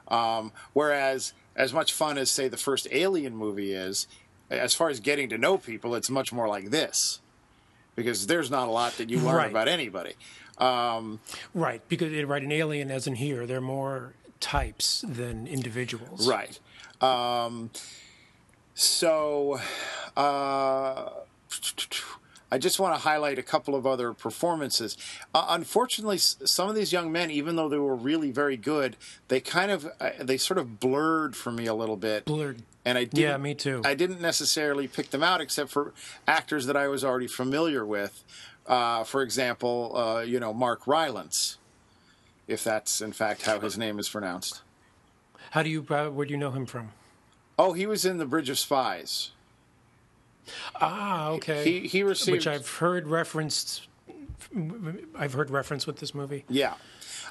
Um, 0.08 0.52
whereas, 0.72 1.32
as 1.56 1.72
much 1.72 1.92
fun 1.92 2.18
as 2.18 2.30
say 2.30 2.48
the 2.48 2.56
first 2.56 2.86
Alien 2.90 3.36
movie 3.36 3.72
is, 3.72 4.06
as 4.50 4.74
far 4.74 4.90
as 4.90 5.00
getting 5.00 5.28
to 5.30 5.38
know 5.38 5.56
people, 5.58 5.94
it's 5.94 6.10
much 6.10 6.32
more 6.32 6.48
like 6.48 6.70
this 6.70 7.20
because 7.96 8.26
there's 8.26 8.50
not 8.50 8.68
a 8.68 8.70
lot 8.70 8.92
that 8.98 9.10
you 9.10 9.18
learn 9.18 9.36
Right. 9.36 9.50
about 9.50 9.68
anybody. 9.68 10.14
Right, 10.58 11.80
because 11.88 12.12
right, 12.24 12.42
an 12.42 12.52
alien 12.52 12.90
as 12.90 13.06
in 13.06 13.14
here, 13.16 13.46
they're 13.46 13.60
more 13.60 14.12
types 14.40 15.04
than 15.06 15.46
individuals. 15.46 16.28
Right. 16.28 16.58
Um, 17.00 17.70
so, 18.74 19.60
uh, 20.16 21.10
I 22.52 22.58
just 22.58 22.78
want 22.78 22.94
to 22.94 23.00
highlight 23.00 23.38
a 23.38 23.42
couple 23.42 23.74
of 23.74 23.86
other 23.86 24.12
performances. 24.12 24.98
Uh, 25.34 25.46
unfortunately, 25.48 26.18
some 26.18 26.68
of 26.68 26.74
these 26.74 26.92
young 26.92 27.10
men, 27.10 27.30
even 27.30 27.56
though 27.56 27.70
they 27.70 27.78
were 27.78 27.96
really 27.96 28.30
very 28.30 28.58
good, 28.58 28.98
they 29.28 29.40
kind 29.40 29.70
of 29.70 29.88
uh, 29.98 30.10
they 30.20 30.36
sort 30.36 30.58
of 30.58 30.78
blurred 30.78 31.34
for 31.34 31.50
me 31.50 31.64
a 31.64 31.72
little 31.72 31.96
bit. 31.96 32.26
Blurred. 32.26 32.62
And 32.84 32.98
I 32.98 33.04
didn't, 33.04 33.20
Yeah, 33.20 33.38
me 33.38 33.54
too. 33.54 33.80
I 33.86 33.94
didn't 33.94 34.20
necessarily 34.20 34.86
pick 34.86 35.12
them 35.12 35.22
out 35.22 35.40
except 35.40 35.70
for 35.70 35.94
actors 36.28 36.66
that 36.66 36.76
I 36.76 36.88
was 36.88 37.02
already 37.02 37.26
familiar 37.26 37.86
with. 37.86 38.22
Uh, 38.66 39.02
for 39.04 39.22
example, 39.22 39.96
uh, 39.96 40.20
you 40.20 40.38
know 40.38 40.52
Mark 40.52 40.86
Rylance, 40.86 41.56
if 42.46 42.62
that's 42.62 43.00
in 43.00 43.12
fact 43.12 43.46
how 43.46 43.60
his 43.60 43.78
name 43.78 43.98
is 43.98 44.10
pronounced. 44.10 44.60
How 45.52 45.62
do 45.62 45.70
you? 45.70 45.86
Uh, 45.88 46.10
where 46.10 46.26
do 46.26 46.32
you 46.32 46.38
know 46.38 46.50
him 46.50 46.66
from? 46.66 46.90
Oh, 47.58 47.72
he 47.72 47.86
was 47.86 48.04
in 48.04 48.18
the 48.18 48.26
Bridge 48.26 48.50
of 48.50 48.58
Spies. 48.58 49.30
Ah, 50.80 51.28
okay. 51.30 51.64
He 51.82 51.88
he 51.88 52.02
received 52.02 52.32
Which 52.32 52.46
I've 52.46 52.68
heard 52.68 53.06
referenced. 53.06 53.86
I've 55.16 55.32
heard 55.32 55.50
reference 55.50 55.86
with 55.86 55.96
this 55.98 56.14
movie. 56.14 56.44
yeah. 56.48 56.74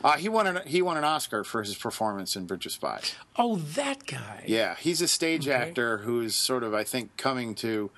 Uh, 0.04 0.14
he 0.18 0.30
won 0.30 0.48
an 0.48 0.60
he 0.66 0.82
won 0.82 0.98
an 0.98 1.04
Oscar 1.04 1.44
for 1.44 1.62
his 1.62 1.76
performance 1.76 2.36
in 2.36 2.46
Bridge 2.48 2.66
of 2.66 2.72
Spies. 2.72 3.14
Oh, 3.36 3.58
that 3.58 4.08
guy. 4.08 4.44
Yeah, 4.48 4.76
he's 4.80 5.00
a 5.02 5.08
stage 5.08 5.48
Okay. 5.48 5.56
actor 5.56 6.00
who's 6.00 6.34
sort 6.34 6.64
of 6.64 6.74
I 6.74 6.84
think 6.84 7.16
coming 7.18 7.54
to 7.56 7.92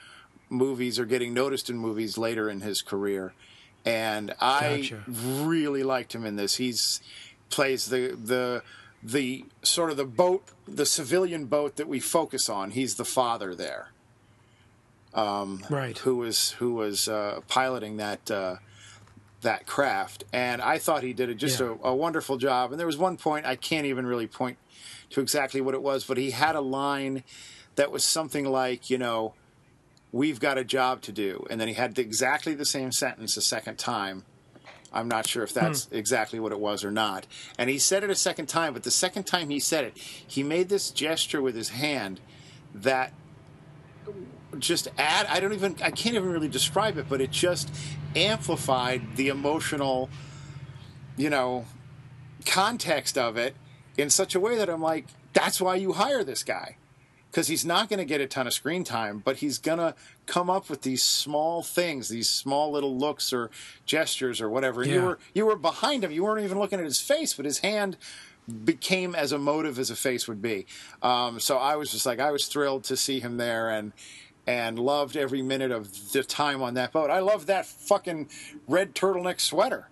movies 0.49 0.99
or 0.99 1.05
getting 1.05 1.33
noticed 1.33 1.69
in 1.69 1.77
movies 1.77 2.17
later 2.17 2.49
in 2.49 2.59
his 2.59 2.81
career, 2.81 3.33
and 3.85 4.33
I 4.41 4.79
Gotcha. 4.81 5.03
really 5.07 5.83
liked 5.83 6.13
him 6.13 6.25
in 6.25 6.35
this. 6.35 6.55
He's 6.55 6.99
plays 7.49 7.85
the 7.85 8.17
the 8.21 8.63
the 9.01 9.45
sort 9.61 9.89
of 9.89 9.95
the 9.95 10.03
boat, 10.05 10.43
the 10.67 10.85
civilian 10.85 11.45
boat 11.45 11.77
that 11.77 11.87
we 11.87 12.01
focus 12.01 12.49
on. 12.49 12.71
He's 12.71 12.95
the 12.95 13.05
father 13.05 13.55
there. 13.55 13.91
Right. 15.69 15.97
who 15.99 16.17
was 16.17 16.51
who 16.51 16.73
was 16.73 17.07
uh, 17.07 17.41
piloting 17.47 17.97
that 17.97 18.29
uh, 18.31 18.55
that 19.41 19.65
craft, 19.67 20.23
and 20.33 20.61
I 20.61 20.77
thought 20.77 21.03
he 21.03 21.13
did 21.13 21.29
a, 21.29 21.35
just 21.35 21.59
Yeah. 21.59 21.75
a, 21.83 21.89
a 21.89 21.95
wonderful 21.95 22.37
job. 22.37 22.71
And 22.71 22.79
there 22.79 22.87
was 22.87 22.97
one 22.97 23.17
point 23.17 23.45
I 23.45 23.55
can't 23.55 23.85
even 23.85 24.05
really 24.05 24.27
point 24.27 24.57
to 25.11 25.21
exactly 25.21 25.61
what 25.61 25.73
it 25.73 25.81
was, 25.81 26.03
but 26.05 26.17
he 26.17 26.31
had 26.31 26.55
a 26.55 26.61
line 26.61 27.23
that 27.75 27.91
was 27.91 28.03
something 28.03 28.45
like, 28.45 28.89
you 28.89 28.97
know, 28.97 29.33
"We've 30.11 30.39
got 30.39 30.57
a 30.57 30.63
job 30.63 31.01
to 31.03 31.11
do," 31.11 31.45
and 31.49 31.59
then 31.59 31.67
he 31.67 31.73
had 31.73 31.99
exactly 31.99 32.53
the 32.53 32.65
same 32.65 32.91
sentence 32.91 33.35
a 33.37 33.41
second 33.41 33.77
time. 33.77 34.23
I'm 34.95 35.07
not 35.07 35.27
sure 35.27 35.43
if 35.43 35.53
that's 35.53 35.87
exactly 35.91 36.39
what 36.39 36.51
it 36.51 36.59
was 36.59 36.83
or 36.83 36.91
not. 36.91 37.25
And 37.57 37.67
he 37.69 37.79
said 37.79 38.03
it 38.03 38.11
a 38.11 38.15
second 38.15 38.45
time, 38.45 38.73
but 38.73 38.83
the 38.83 38.91
second 38.91 39.23
time 39.23 39.49
he 39.49 39.59
said 39.59 39.85
it, 39.85 39.97
he 39.97 40.43
made 40.43 40.69
this 40.69 40.91
gesture 40.91 41.41
with 41.41 41.55
his 41.55 41.69
hand 41.69 42.19
that 42.75 43.11
just 44.59 44.87
add 44.97 45.25
I 45.27 45.39
don't 45.39 45.53
even 45.53 45.75
I 45.81 45.91
can't 45.91 46.15
even 46.15 46.31
really 46.31 46.47
describe 46.47 46.97
it, 46.97 47.07
but 47.09 47.21
it 47.21 47.31
just 47.31 47.73
amplified 48.15 49.15
the 49.15 49.29
emotional, 49.29 50.09
you 51.17 51.29
know, 51.29 51.65
context 52.45 53.17
of 53.17 53.37
it 53.37 53.55
in 53.97 54.09
such 54.09 54.35
a 54.35 54.39
way 54.39 54.57
that 54.57 54.69
I'm 54.69 54.81
like, 54.81 55.05
that's 55.33 55.61
why 55.61 55.75
you 55.75 55.93
hire 55.93 56.23
this 56.23 56.43
guy. 56.43 56.77
Because 57.29 57.47
he's 57.47 57.65
not 57.65 57.89
going 57.89 57.97
to 57.97 58.05
get 58.05 58.21
a 58.21 58.27
ton 58.27 58.45
of 58.45 58.53
screen 58.53 58.83
time, 58.83 59.17
but 59.17 59.37
he's 59.37 59.57
going 59.57 59.79
to 59.79 59.95
come 60.27 60.51
up 60.51 60.69
with 60.69 60.83
these 60.83 61.01
small 61.01 61.63
things, 61.63 62.09
these 62.09 62.29
small 62.29 62.71
little 62.71 62.95
looks 62.95 63.33
or 63.33 63.49
gestures 63.87 64.39
or 64.39 64.49
whatever. 64.49 64.83
And 64.83 64.91
You 64.91 65.01
were 65.01 65.19
you 65.33 65.45
were 65.47 65.55
behind 65.55 66.03
him. 66.03 66.11
You 66.11 66.23
weren't 66.23 66.45
even 66.45 66.59
looking 66.59 66.77
at 66.77 66.85
his 66.85 67.01
face, 67.01 67.33
but 67.33 67.45
his 67.45 67.59
hand 67.59 67.97
became 68.65 69.15
as 69.15 69.31
emotive 69.33 69.79
as 69.79 69.89
a 69.89 69.95
face 69.95 70.27
would 70.27 70.41
be. 70.41 70.67
Um, 71.01 71.39
so 71.39 71.57
I 71.57 71.75
was 71.75 71.91
just 71.91 72.05
like, 72.05 72.19
I 72.19 72.29
was 72.31 72.45
thrilled 72.47 72.83
to 72.85 72.97
see 72.97 73.19
him 73.19 73.37
there 73.37 73.69
and 73.69 73.93
and 74.45 74.77
loved 74.77 75.15
every 75.15 75.41
minute 75.41 75.71
of 75.71 76.11
the 76.11 76.23
time 76.23 76.61
on 76.61 76.73
that 76.73 76.91
boat. 76.91 77.09
I 77.09 77.19
loved 77.19 77.47
that 77.47 77.65
fucking 77.65 78.29
red 78.67 78.93
turtleneck 78.93 79.39
sweater 79.39 79.87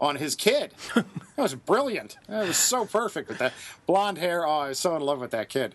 on 0.00 0.16
his 0.16 0.34
kid. 0.34 0.72
that 0.94 1.04
was 1.36 1.54
brilliant. 1.54 2.16
That 2.28 2.46
was 2.46 2.56
so 2.56 2.86
perfect 2.86 3.28
with 3.28 3.38
that 3.38 3.52
blonde 3.86 4.18
hair. 4.18 4.46
Oh, 4.46 4.58
I 4.58 4.68
was 4.68 4.78
so 4.78 4.96
in 4.96 5.02
love 5.02 5.20
with 5.20 5.30
that 5.32 5.48
kid. 5.48 5.74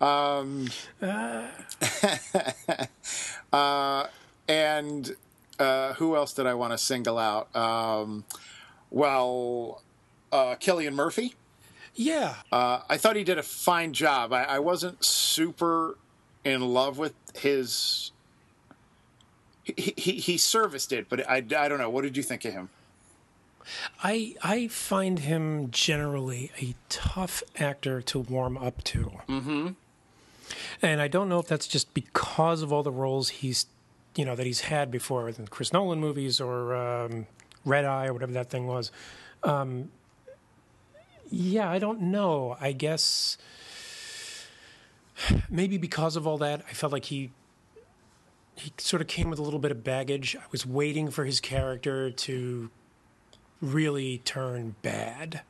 Um, 0.00 0.68
uh, 3.52 4.06
and 4.48 5.16
uh, 5.58 5.94
who 5.94 6.16
else 6.16 6.32
did 6.32 6.46
I 6.46 6.54
want 6.54 6.72
to 6.72 6.78
single 6.78 7.18
out? 7.18 7.54
Um, 7.56 8.24
well, 8.90 9.82
uh, 10.32 10.56
Cillian 10.56 10.92
Murphy. 10.92 11.34
Yeah. 11.94 12.34
Uh, 12.52 12.80
I 12.90 12.98
thought 12.98 13.16
he 13.16 13.24
did 13.24 13.38
a 13.38 13.42
fine 13.42 13.94
job. 13.94 14.32
I, 14.32 14.44
I 14.44 14.58
wasn't 14.58 14.98
super 15.04 15.96
in 16.46 16.62
love 16.62 16.98
with 16.98 17.14
his. 17.34 18.12
He, 19.64 19.94
he 19.96 20.12
he 20.12 20.38
serviced 20.38 20.92
it, 20.92 21.08
but 21.08 21.28
I, 21.28 21.36
I 21.36 21.68
don't 21.68 21.78
know. 21.78 21.90
What 21.90 22.02
did 22.02 22.16
you 22.16 22.22
think 22.22 22.44
of 22.44 22.52
him? 22.52 22.70
I 24.02 24.36
I 24.42 24.68
find 24.68 25.18
him 25.18 25.70
generally 25.70 26.52
a 26.60 26.74
tough 26.88 27.42
actor 27.58 28.00
to 28.02 28.18
warm 28.20 28.56
up 28.56 28.84
to. 28.84 29.12
Mm-hmm. 29.28 29.68
And 30.80 31.02
I 31.02 31.08
don't 31.08 31.28
know 31.28 31.40
if 31.40 31.48
that's 31.48 31.66
just 31.66 31.92
because 31.94 32.62
of 32.62 32.72
all 32.72 32.84
the 32.84 32.92
roles 32.92 33.28
he's, 33.28 33.66
you 34.14 34.24
know, 34.24 34.36
that 34.36 34.46
he's 34.46 34.60
had 34.60 34.92
before 34.92 35.28
in 35.28 35.48
Chris 35.48 35.72
Nolan 35.72 35.98
movies 35.98 36.40
or 36.40 36.76
um, 36.76 37.26
Red 37.64 37.84
Eye 37.84 38.06
or 38.06 38.12
whatever 38.12 38.32
that 38.32 38.50
thing 38.50 38.68
was. 38.68 38.92
Um, 39.42 39.90
yeah, 41.28 41.68
I 41.68 41.80
don't 41.80 42.02
know. 42.02 42.56
I 42.60 42.70
guess 42.70 43.36
maybe 45.50 45.78
because 45.78 46.16
of 46.16 46.26
all 46.26 46.38
that, 46.38 46.62
I 46.68 46.72
felt 46.72 46.92
like 46.92 47.06
he 47.06 47.30
he 48.54 48.72
sort 48.78 49.02
of 49.02 49.08
came 49.08 49.28
with 49.28 49.38
a 49.38 49.42
little 49.42 49.58
bit 49.58 49.70
of 49.70 49.84
baggage. 49.84 50.34
I 50.34 50.44
was 50.50 50.64
waiting 50.64 51.10
for 51.10 51.24
his 51.26 51.40
character 51.40 52.10
to 52.10 52.70
really 53.60 54.18
turn 54.24 54.76
bad. 54.82 55.42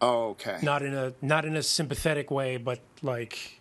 Oh, 0.00 0.28
okay. 0.30 0.58
Not 0.62 0.82
in 0.82 0.94
a 0.94 1.12
not 1.22 1.44
in 1.44 1.56
a 1.56 1.62
sympathetic 1.62 2.30
way, 2.30 2.56
but 2.56 2.80
like 3.02 3.60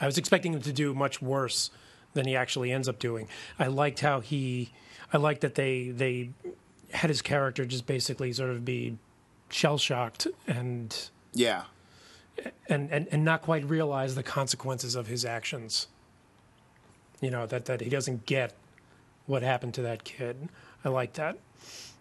I 0.00 0.06
was 0.06 0.18
expecting 0.18 0.52
him 0.52 0.62
to 0.62 0.72
do 0.72 0.94
much 0.94 1.22
worse 1.22 1.70
than 2.14 2.26
he 2.26 2.36
actually 2.36 2.72
ends 2.72 2.88
up 2.88 2.98
doing. 2.98 3.28
I 3.58 3.68
liked 3.68 4.00
how 4.00 4.20
he 4.20 4.72
I 5.12 5.16
liked 5.18 5.40
that 5.42 5.54
they 5.54 5.90
they 5.90 6.30
had 6.92 7.08
his 7.08 7.22
character 7.22 7.64
just 7.64 7.86
basically 7.86 8.32
sort 8.32 8.50
of 8.50 8.64
be 8.64 8.98
shell 9.48 9.78
shocked 9.78 10.26
and 10.46 11.08
Yeah. 11.32 11.64
And, 12.68 12.90
and, 12.90 13.08
and 13.10 13.24
not 13.24 13.42
quite 13.42 13.64
realize 13.68 14.14
the 14.14 14.22
consequences 14.22 14.94
of 14.94 15.06
his 15.06 15.24
actions. 15.24 15.86
You 17.20 17.30
know, 17.30 17.46
that, 17.46 17.66
that 17.66 17.80
he 17.80 17.88
doesn't 17.88 18.26
get 18.26 18.54
what 19.26 19.42
happened 19.42 19.74
to 19.74 19.82
that 19.82 20.04
kid. 20.04 20.48
I 20.84 20.88
like 20.88 21.14
that. 21.14 21.38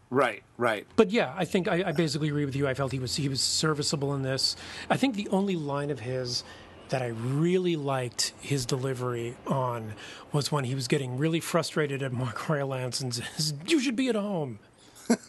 Right. 0.09 0.43
Right. 0.57 0.85
But 0.95 1.11
yeah, 1.11 1.33
I 1.37 1.45
think 1.45 1.67
I, 1.67 1.83
I 1.87 1.91
basically 1.91 2.27
agree 2.27 2.45
with 2.45 2.55
you. 2.55 2.67
I 2.67 2.73
felt 2.73 2.91
he 2.91 2.99
was 2.99 3.15
he 3.15 3.29
was 3.29 3.39
serviceable 3.39 4.13
in 4.13 4.23
this. 4.23 4.55
I 4.89 4.97
think 4.97 5.15
the 5.15 5.29
only 5.29 5.55
line 5.55 5.89
of 5.89 6.01
his 6.01 6.43
that 6.89 7.01
I 7.01 7.07
really 7.07 7.77
liked 7.77 8.33
his 8.41 8.65
delivery 8.65 9.35
on 9.47 9.93
was 10.33 10.51
when 10.51 10.65
he 10.65 10.75
was 10.75 10.89
getting 10.89 11.17
really 11.17 11.39
frustrated 11.39 12.03
at 12.03 12.11
Mark 12.11 12.49
Rylance 12.49 12.99
and 12.99 13.15
says, 13.15 13.53
"You 13.65 13.79
should 13.79 13.95
be 13.95 14.09
at 14.09 14.15
home." 14.15 14.59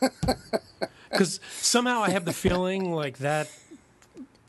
Because 1.12 1.40
somehow 1.58 2.02
I 2.02 2.08
have 2.08 2.24
the 2.24 2.32
feeling 2.32 2.90
like 2.90 3.18
that 3.18 3.50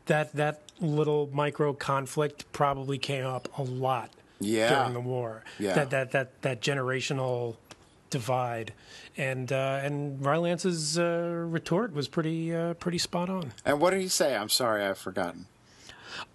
that 0.08 0.34
that 0.36 0.62
little 0.80 1.30
micro 1.34 1.74
conflict 1.74 2.52
probably 2.52 2.98
came 2.98 3.26
up 3.26 3.48
a 3.58 3.64
lot 3.64 4.10
Yeah. 4.40 4.70
during 4.76 4.94
the 4.94 5.00
war. 5.00 5.44
Yeah. 5.60 5.74
That 5.76 5.90
that 5.92 6.12
that 6.12 6.42
that 6.42 6.62
generational 6.62 7.56
divide, 8.10 8.74
and 9.18 9.52
uh, 9.52 9.80
and 9.84 10.24
Rylance's 10.24 11.00
uh, 11.00 11.46
retort 11.48 11.94
was 11.94 12.08
pretty 12.08 12.54
uh, 12.56 12.74
pretty 12.76 12.98
spot 13.00 13.30
on. 13.30 13.54
And 13.66 13.80
what 13.80 13.92
did 13.92 14.02
he 14.02 14.08
say? 14.08 14.36
I'm 14.36 14.50
sorry, 14.50 14.84
I've 14.84 14.98
forgotten. 14.98 15.48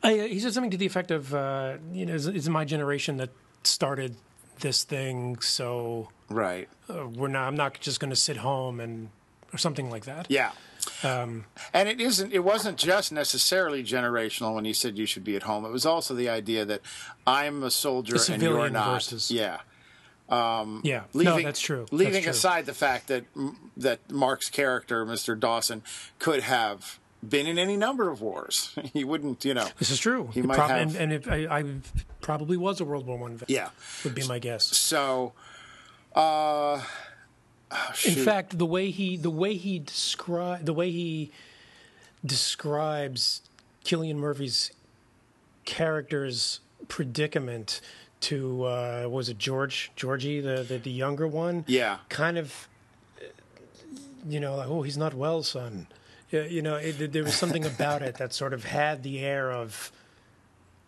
I, 0.03 0.15
he 0.29 0.41
said 0.41 0.53
something 0.55 0.73
to 0.73 0.77
the 0.77 0.87
effect 0.87 1.13
of, 1.13 1.33
uh, 1.33 1.75
you 1.93 2.05
know, 2.05 2.15
it's, 2.15 2.27
it's 2.27 2.49
my 2.49 2.65
generation 2.65 3.17
that 3.19 3.31
started 3.63 4.17
this 4.59 4.83
thing, 4.83 5.39
so 5.41 6.09
Right. 6.29 6.69
uh, 6.91 7.07
we're 7.07 7.29
not. 7.29 7.47
I'm 7.47 7.55
not 7.57 7.79
just 7.79 8.01
going 8.01 8.11
to 8.11 8.17
sit 8.17 8.39
home 8.39 8.81
and 8.81 9.11
or 9.53 9.59
something 9.59 9.89
like 9.89 10.05
that. 10.07 10.27
Yeah. 10.29 10.51
Um, 11.05 11.45
And 11.73 11.89
it 11.89 12.01
isn't. 12.01 12.33
It 12.33 12.41
wasn't 12.41 12.77
just 12.79 13.13
necessarily 13.13 13.85
generational 13.85 14.55
when 14.55 14.65
he 14.65 14.73
said 14.73 14.99
you 14.99 15.07
should 15.07 15.25
be 15.25 15.37
at 15.37 15.45
home. 15.45 15.65
It 15.65 15.71
was 15.71 15.87
also 15.87 16.15
the 16.15 16.29
idea 16.29 16.65
that 16.65 16.81
I'm 17.27 17.63
a 17.63 17.71
soldier 17.71 18.17
and 18.31 18.43
you're 18.43 18.69
not. 18.71 18.95
versus- 18.95 19.31
Yeah. 19.31 19.59
yeah, 20.31 21.05
leaving, 21.15 21.37
no, 21.37 21.43
that's 21.43 21.61
true. 21.61 21.81
That's 21.83 21.93
Leaving 21.93 22.23
true. 22.25 22.31
aside 22.33 22.67
the 22.67 22.75
fact 22.75 23.07
that 23.09 23.25
that 23.77 24.11
Mark's 24.11 24.51
character, 24.51 25.07
Mr. 25.07 25.39
Dawson, 25.39 25.83
could 26.19 26.41
have 26.43 26.99
been 27.27 27.47
in 27.47 27.59
any 27.59 27.77
number 27.77 28.11
of 28.11 28.21
wars. 28.21 28.75
He 28.93 29.05
wouldn't, 29.05 29.45
you 29.45 29.55
know. 29.55 29.69
This 29.79 29.91
is 29.91 29.99
true. 29.99 30.31
He 30.33 30.41
It 30.41 30.47
might 30.47 30.57
prob- 30.57 30.71
have- 30.71 30.97
and, 30.97 31.13
and 31.13 31.29
I, 31.51 31.59
I 31.61 31.65
probably 32.21 32.57
was 32.57 32.81
a 32.81 32.85
World 32.85 33.07
War 33.07 33.17
One 33.19 33.37
vet. 33.39 33.49
Yeah. 33.51 33.71
would 34.05 34.15
be 34.15 34.27
my 34.27 34.39
guess. 34.39 34.65
So, 34.65 35.33
uh, 36.15 36.83
oh, 37.71 37.93
In 38.05 38.15
fact, 38.15 38.59
the 38.59 38.67
way 38.67 38.91
he 38.91 39.17
the 39.17 39.31
way 39.31 39.55
he 39.55 39.79
describe 39.79 40.65
the 40.65 40.73
way 40.75 40.91
he 40.91 41.31
describes 42.25 43.43
Cillian 43.85 44.17
Murphy's 44.17 44.71
character's 45.65 46.61
predicament 46.89 47.81
to 48.21 48.65
uh, 48.65 49.07
was 49.09 49.29
it 49.29 49.39
George 49.39 49.93
Georgie 49.97 50.41
the, 50.41 50.63
the 50.63 50.79
the 50.79 50.91
younger 50.91 51.27
one? 51.29 51.65
Yeah. 51.67 51.99
kind 52.09 52.39
of. 52.39 52.69
uh, 53.21 53.25
You 54.29 54.41
know, 54.41 54.57
like 54.57 54.69
oh, 54.69 54.83
he's 54.83 54.97
not 54.99 55.15
well, 55.15 55.43
son. 55.43 55.87
Yeah, 56.31 56.45
You 56.45 56.61
know, 56.63 56.75
it, 56.77 57.13
there 57.13 57.25
was 57.25 57.35
something 57.35 57.65
about 57.75 58.03
it 58.03 58.17
that 58.17 58.35
sort 58.35 58.53
of 58.53 58.65
had 58.65 59.03
the 59.03 59.21
air 59.21 59.51
of, 59.51 59.91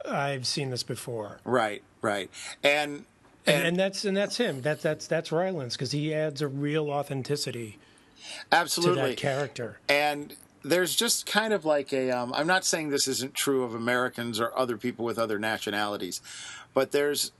I've 0.05 0.47
seen 0.47 0.69
this 0.71 0.83
before. 0.83 1.41
right, 1.45 1.83
right, 2.03 2.29
and 2.63 3.05
and, 3.47 3.69
and 3.69 3.77
that's 3.79 4.05
and 4.05 4.17
that's 4.17 4.37
him. 4.37 4.63
That 4.63 4.83
that's 4.83 5.07
that's 5.07 5.31
Rylance 5.33 5.75
because 5.77 5.93
he 5.93 6.15
adds 6.15 6.43
a 6.43 6.49
real 6.49 6.91
authenticity 6.91 7.79
Absolutely, 8.53 9.03
to 9.03 9.09
that 9.09 9.17
character. 9.17 9.79
and 9.89 10.35
there's 10.63 10.95
just 10.95 11.25
kind 11.25 11.55
of 11.55 11.65
like 11.65 11.91
a 11.91 12.11
um, 12.11 12.35
i'm 12.35 12.47
not 12.47 12.67
saying 12.67 12.91
this 12.91 13.09
isn't 13.09 13.33
true 13.33 13.65
of 13.65 13.75
americans 13.75 14.39
or 14.39 14.57
other 14.59 14.77
people 14.77 15.07
with 15.07 15.19
other 15.19 15.39
nationalities 15.39 16.21
but 16.75 16.93
there's 16.93 17.33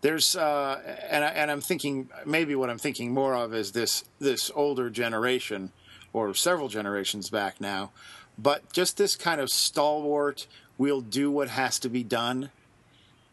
there's 0.00 0.34
uh, 0.36 0.80
and, 1.08 1.24
I, 1.24 1.28
and 1.28 1.50
i'm 1.52 1.60
thinking 1.60 2.08
maybe 2.26 2.54
what 2.56 2.68
i'm 2.68 2.78
thinking 2.78 3.12
more 3.14 3.34
of 3.36 3.54
is 3.54 3.70
this 3.72 4.04
this 4.18 4.50
older 4.56 4.90
generation 4.90 5.70
or 6.12 6.34
several 6.34 6.68
generations 6.68 7.30
back 7.30 7.60
now 7.60 7.92
but 8.36 8.72
just 8.72 8.96
this 8.96 9.14
kind 9.14 9.40
of 9.40 9.48
stalwart 9.48 10.46
we'll 10.78 11.00
do 11.00 11.30
what 11.30 11.48
has 11.48 11.78
to 11.78 11.88
be 11.88 12.02
done 12.02 12.50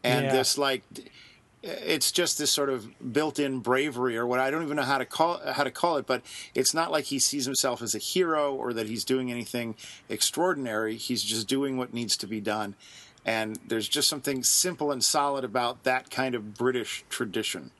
and 0.06 0.24
Yeah. 0.26 0.32
this 0.32 0.56
like 0.58 0.82
it's 1.62 2.12
just 2.12 2.38
this 2.38 2.50
sort 2.52 2.68
of 2.70 2.86
built-in 3.12 3.58
bravery 3.58 4.16
or 4.16 4.24
what 4.24 4.38
I 4.38 4.50
don't 4.50 4.62
even 4.62 4.76
know 4.76 4.84
how 4.84 4.98
to 4.98 5.04
call 5.04 5.40
how 5.52 5.64
to 5.64 5.70
call 5.70 5.96
it 5.96 6.06
but 6.06 6.22
it's 6.54 6.72
not 6.72 6.92
like 6.92 7.06
he 7.06 7.18
sees 7.18 7.44
himself 7.44 7.82
as 7.82 7.94
a 7.94 7.98
hero 7.98 8.54
or 8.54 8.72
that 8.72 8.86
he's 8.86 9.04
doing 9.04 9.30
anything 9.32 9.74
extraordinary 10.08 10.96
he's 10.96 11.22
just 11.24 11.48
doing 11.48 11.76
what 11.76 11.92
needs 11.92 12.16
to 12.18 12.26
be 12.26 12.40
done 12.40 12.74
and 13.24 13.58
there's 13.66 13.88
just 13.88 14.06
something 14.08 14.44
simple 14.44 14.92
and 14.92 15.02
solid 15.02 15.42
about 15.44 15.82
that 15.82 16.10
kind 16.10 16.34
of 16.36 16.54
British 16.54 17.04
tradition 17.08 17.70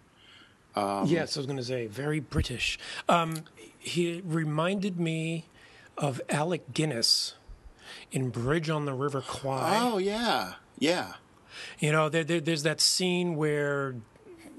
yes, 1.07 1.37
I 1.37 1.41
was 1.41 1.47
going 1.47 1.57
to 1.57 1.65
say 1.65 1.87
very 1.87 2.21
British. 2.21 2.79
Um, 3.09 3.45
he 3.79 4.21
reminded 4.27 4.99
me 5.01 5.47
of 5.97 6.21
Alec 6.29 6.75
Guinness 6.75 7.35
in 8.13 8.29
Bridge 8.31 8.69
on 8.69 8.85
the 8.85 8.93
River 8.93 9.23
Kwai. 9.23 9.79
oh 9.81 9.97
yeah 9.99 10.55
yeah 10.79 11.15
You 11.79 11.93
know, 11.93 12.09
there, 12.09 12.25
there, 12.25 12.41
there's 12.41 12.63
that 12.65 12.81
scene 12.81 13.37
where, 13.37 13.95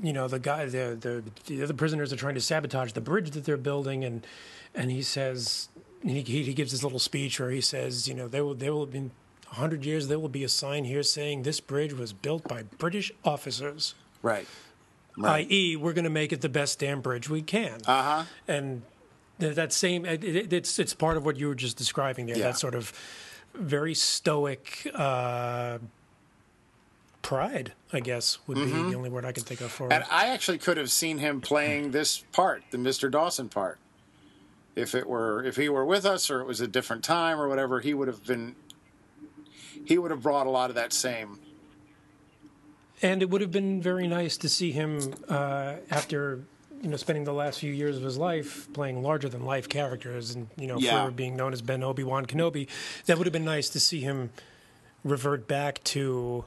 you 0.01 0.13
know, 0.13 0.27
the 0.27 0.39
guy, 0.39 0.66
the, 0.66 0.98
the 1.00 1.24
the 1.46 1.63
other 1.63 1.74
prisoners 1.74 2.12
are 2.13 2.18
trying 2.18 2.36
to 2.36 2.42
sabotage 2.42 2.92
the 2.94 3.01
bridge 3.01 3.32
that 3.32 3.46
they're 3.46 3.58
building, 3.58 4.04
and 4.04 4.25
and 4.75 4.92
he 4.92 5.01
says, 5.01 5.70
he 6.04 6.22
he 6.22 6.54
gives 6.54 6.72
this 6.72 6.84
little 6.84 7.00
speech 7.00 7.39
where 7.39 7.50
he 7.51 7.62
says, 7.62 8.08
you 8.08 8.13
know, 8.13 8.27
there 8.27 8.44
will 8.46 8.56
there 8.56 8.74
will 8.74 8.86
be. 8.86 9.12
100 9.51 9.86
years 9.86 10.10
there 10.10 10.20
will 10.20 10.27
be 10.27 10.44
a 10.44 10.50
sign 10.50 10.84
here 10.84 11.01
saying 11.01 11.44
this 11.44 11.62
bridge 11.62 11.94
was 11.94 12.12
built 12.12 12.44
by 12.50 12.63
British 12.77 13.13
officers. 13.24 13.96
right 14.22 14.46
Right. 15.18 15.48
i.e., 15.50 15.77
we're 15.77 15.94
going 15.94 16.04
to 16.04 16.10
make 16.10 16.34
it 16.34 16.42
the 16.42 16.50
best 16.50 16.80
damn 16.80 17.00
bridge 17.00 17.30
we 17.30 17.42
can. 17.42 17.80
uh 17.88 18.04
huh 18.04 18.24
and 18.50 18.82
th- 19.39 19.56
that 19.56 19.72
same 19.72 20.06
it, 20.06 20.22
it, 20.22 20.51
it's 20.51 20.77
it's 20.80 20.94
part 20.94 21.16
of 21.16 21.24
what 21.25 21.38
you 21.38 21.48
were 21.48 21.56
just 21.56 21.77
describing 21.77 22.25
there. 22.25 22.38
Yeah. 22.38 22.48
That 22.51 22.58
sort 22.60 22.75
of 22.75 22.92
very 23.54 23.94
stoic 23.94 24.86
uh, 24.94 25.77
pride, 27.22 27.74
I 27.91 28.00
guess, 28.00 28.38
would 28.48 28.56
be 28.56 28.65
the 28.65 28.94
only 28.96 29.10
word 29.10 29.26
I 29.26 29.32
can 29.32 29.44
think 29.44 29.62
of 29.62 29.72
for 29.72 29.84
Mm-hmm. 29.86 29.91
and. 29.94 30.04
I 30.12 30.28
actually 30.28 30.58
could 30.60 30.78
have 30.78 30.91
seen 30.91 31.18
him 31.18 31.41
playing 31.41 31.91
this 31.91 32.20
part 32.32 32.63
the 32.72 32.78
Mr. 32.78 33.10
Dawson 33.12 33.50
part 33.50 33.80
if 34.76 34.94
it 34.96 35.08
were 35.08 35.44
if 35.44 35.56
he 35.56 35.68
were 35.70 35.84
with 35.86 36.06
us 36.06 36.30
or 36.30 36.39
it 36.41 36.46
was 36.46 36.62
a 36.62 36.68
different 36.68 37.04
time 37.04 37.39
or 37.39 37.48
whatever 37.48 37.80
he 37.82 37.94
would 37.94 38.08
have 38.08 38.24
been 38.26 38.56
he 39.86 39.98
would 39.98 40.12
have 40.12 40.22
brought 40.22 40.48
a 40.48 40.50
lot 40.50 40.70
of 40.70 40.76
that 40.76 40.94
same 40.94 41.39
And 43.02 43.22
it 43.22 43.30
would 43.30 43.41
have 43.41 43.52
been 43.52 43.82
very 43.82 44.08
nice 44.08 44.38
to 44.38 44.50
see 44.50 44.72
him 44.72 45.13
uh, 45.30 45.76
after 45.91 46.44
you 46.82 46.89
know 46.89 46.98
spending 46.98 47.24
the 47.26 47.34
last 47.34 47.60
few 47.60 47.72
years 47.74 47.98
of 47.98 48.04
his 48.04 48.18
life 48.18 48.72
playing 48.74 49.02
larger 49.02 49.28
than 49.30 49.44
life 49.46 49.68
characters, 49.68 50.36
and 50.36 50.48
you 50.58 50.68
know 50.68 50.78
Yeah. 50.78 51.06
for 51.06 51.12
being 51.12 51.36
known 51.36 51.54
as 51.54 51.62
Ben 51.62 51.84
Obi 51.84 52.04
Wan 52.04 52.26
Kenobi. 52.26 52.68
That 53.08 53.18
would 53.18 53.26
have 53.28 53.34
been 53.34 53.46
nice 53.46 53.70
to 53.70 53.80
see 53.80 54.02
him 54.02 54.30
revert 55.04 55.48
back 55.48 55.84
to 55.86 56.46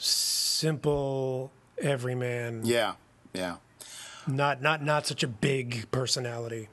simple 0.00 1.50
everyman. 1.78 2.62
yeah 2.64 2.94
yeah 3.32 3.56
not 4.26 4.60
not 4.62 4.82
not 4.82 5.06
such 5.06 5.22
a 5.22 5.28
big 5.28 5.90
personality. 5.90 6.68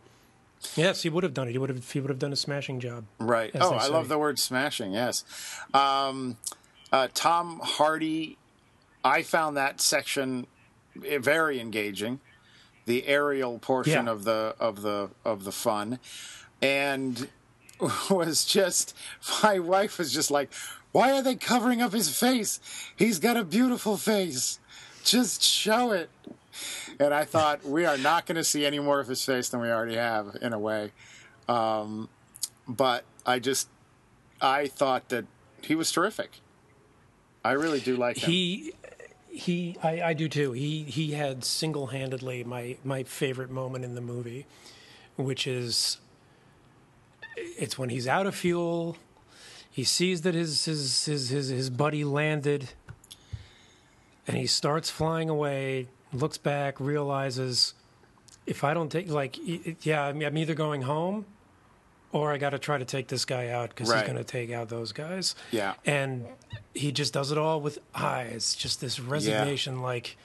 Yes, 0.75 1.03
he 1.03 1.09
would 1.09 1.23
have 1.23 1.33
done 1.33 1.47
it. 1.47 1.51
He 1.51 1.57
would 1.57 1.69
have 1.69 1.89
he 1.91 1.99
would 1.99 2.09
have 2.09 2.19
done 2.19 2.33
a 2.33 2.35
smashing 2.35 2.79
job. 2.79 3.05
Right. 3.19 3.51
Oh, 3.55 3.73
I 3.73 3.87
love 3.87 4.09
the 4.09 4.17
word 4.17 4.37
smashing. 4.37 4.91
Yes. 4.91 5.23
Um, 5.73 6.37
uh, 6.91 7.07
Tom 7.13 7.61
Hardy. 7.63 8.37
I 9.03 9.21
found 9.21 9.55
that 9.55 9.79
section 9.79 10.45
very 10.95 11.59
engaging. 11.61 12.19
The 12.85 13.07
aerial 13.07 13.59
portion 13.59 14.05
Yeah. 14.07 14.11
of 14.11 14.23
the 14.25 14.55
of 14.59 14.81
the 14.81 15.09
of 15.23 15.43
the 15.45 15.51
fun, 15.51 15.99
and 16.61 17.27
was 18.09 18.43
just 18.43 18.95
my 19.41 19.57
wife 19.59 19.97
was 19.99 20.11
just 20.11 20.31
like, 20.31 20.51
"Why 20.97 21.17
are 21.17 21.21
they 21.21 21.35
covering 21.35 21.81
up 21.81 21.93
his 21.93 22.09
face? 22.09 22.59
He's 22.95 23.19
got 23.19 23.37
a 23.37 23.43
beautiful 23.43 23.97
face. 23.97 24.59
Just 25.03 25.41
show 25.43 25.91
it." 25.91 26.09
And 26.99 27.13
I 27.13 27.23
thought 27.23 27.63
we 27.63 27.85
are 27.85 27.97
not 27.97 28.25
going 28.25 28.37
to 28.37 28.43
see 28.43 28.65
any 28.65 28.79
more 28.79 28.99
of 28.99 29.07
his 29.07 29.23
face 29.23 29.49
than 29.49 29.61
we 29.61 29.69
already 29.69 29.95
have, 29.95 30.35
in 30.41 30.53
a 30.53 30.59
way 30.59 30.91
um, 31.47 32.09
but 32.67 33.03
I 33.25 33.39
just 33.39 33.69
I 34.41 34.67
thought 34.67 35.09
that 35.09 35.25
he 35.61 35.75
was 35.75 35.91
terrific. 35.91 36.39
I 37.43 37.53
really 37.53 37.79
do 37.79 37.95
like 37.95 38.17
him. 38.17 38.31
He 38.31 38.73
he 39.29 39.77
I, 39.81 40.01
I 40.01 40.13
do 40.13 40.27
too. 40.27 40.51
He 40.51 40.83
he 40.83 41.11
had 41.11 41.43
single 41.43 41.87
handedly 41.87 42.43
my 42.43 42.77
my 42.83 43.03
favorite 43.03 43.49
moment 43.49 43.85
in 43.85 43.95
the 43.95 44.01
movie, 44.01 44.45
which 45.15 45.47
is 45.47 45.97
it's 47.35 47.77
when 47.77 47.89
he's 47.89 48.07
out 48.07 48.27
of 48.27 48.35
fuel. 48.35 48.97
He 49.77 49.83
sees 49.83 50.23
that 50.23 50.33
his 50.33 50.65
his 50.65 51.05
his 51.05 51.29
his, 51.29 51.49
his 51.49 51.69
buddy 51.69 52.03
landed, 52.03 52.69
and 54.25 54.35
he 54.35 54.47
starts 54.47 54.89
flying 54.89 55.29
away. 55.29 55.85
Looks 56.11 56.39
back, 56.39 56.79
realizes 56.79 57.75
if 58.47 58.63
I 58.63 58.73
don't 58.73 58.91
take 58.91 59.07
like 59.07 59.37
yeah, 59.85 60.05
I'm, 60.05 60.35
either 60.35 60.55
going 60.55 60.81
home 60.81 61.27
or 62.11 62.33
I 62.33 62.39
got 62.39 62.51
to 62.51 62.57
try 62.59 62.79
to 62.79 62.85
take 62.85 63.07
this 63.09 63.23
guy 63.23 63.49
out 63.49 63.69
because 63.69 63.87
Right. 63.87 63.99
he's 63.99 64.07
going 64.11 64.17
to 64.17 64.23
take 64.23 64.51
out 64.51 64.69
those 64.69 64.93
guys. 64.93 65.35
Yeah. 65.51 65.75
and 65.85 66.25
he 66.73 66.91
just 66.91 67.13
does 67.13 67.31
it 67.31 67.37
all 67.37 67.61
with 67.61 67.77
eyes, 67.93 68.55
just 68.55 68.81
this 68.81 68.99
resignation, 68.99 69.83
like, 69.83 70.17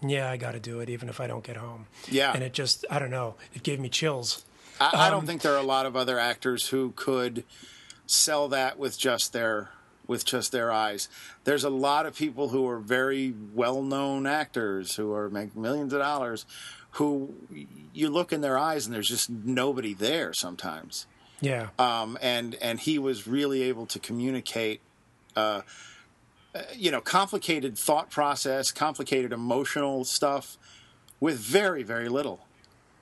yeah, 0.00 0.30
I 0.30 0.38
got 0.38 0.52
to 0.52 0.60
do 0.60 0.80
it 0.80 0.88
even 0.88 1.10
if 1.10 1.20
I 1.20 1.26
don't 1.26 1.44
get 1.44 1.58
home. 1.58 1.88
Yeah. 2.10 2.32
and 2.32 2.42
it 2.42 2.54
just 2.54 2.86
I 2.90 2.98
don't 2.98 3.10
know, 3.10 3.34
it 3.52 3.62
gave 3.62 3.80
me 3.80 3.90
chills. 3.90 4.46
I, 4.80 4.90
I 4.94 5.06
um, 5.08 5.10
don't 5.12 5.26
think 5.26 5.42
there 5.42 5.52
are 5.52 5.58
a 5.58 5.62
lot 5.76 5.84
of 5.84 5.94
other 5.94 6.18
actors 6.18 6.68
who 6.68 6.94
could 6.96 7.44
sell 8.06 8.48
that 8.48 8.78
with 8.78 8.98
just 8.98 9.32
their 9.32 9.70
with 10.06 10.24
just 10.24 10.52
their 10.52 10.70
eyes. 10.70 11.08
There's 11.44 11.64
a 11.64 11.70
lot 11.70 12.04
of 12.04 12.14
people 12.14 12.50
who 12.50 12.68
are 12.68 12.78
very 12.78 13.32
well-known 13.54 14.26
actors 14.26 14.96
who 14.96 15.14
are 15.14 15.30
making 15.30 15.62
millions 15.62 15.94
of 15.94 16.00
dollars 16.00 16.44
who 16.92 17.34
you 17.92 18.08
look 18.08 18.32
in 18.32 18.40
their 18.40 18.58
eyes 18.58 18.86
and 18.86 18.94
there's 18.94 19.08
just 19.08 19.30
nobody 19.30 19.94
there 19.94 20.32
sometimes. 20.32 21.06
Yeah, 21.40 21.68
um, 21.78 22.16
and 22.22 22.54
and 22.56 22.80
he 22.80 22.98
was 22.98 23.26
really 23.26 23.62
able 23.62 23.86
to 23.86 23.98
communicate, 23.98 24.80
uh, 25.36 25.62
uh, 26.54 26.62
you 26.74 26.90
know, 26.90 27.00
complicated 27.00 27.76
thought 27.76 28.10
process, 28.10 28.70
complicated 28.70 29.32
emotional 29.32 30.04
stuff, 30.04 30.56
with 31.20 31.38
very 31.38 31.82
very 31.82 32.08
little. 32.08 32.46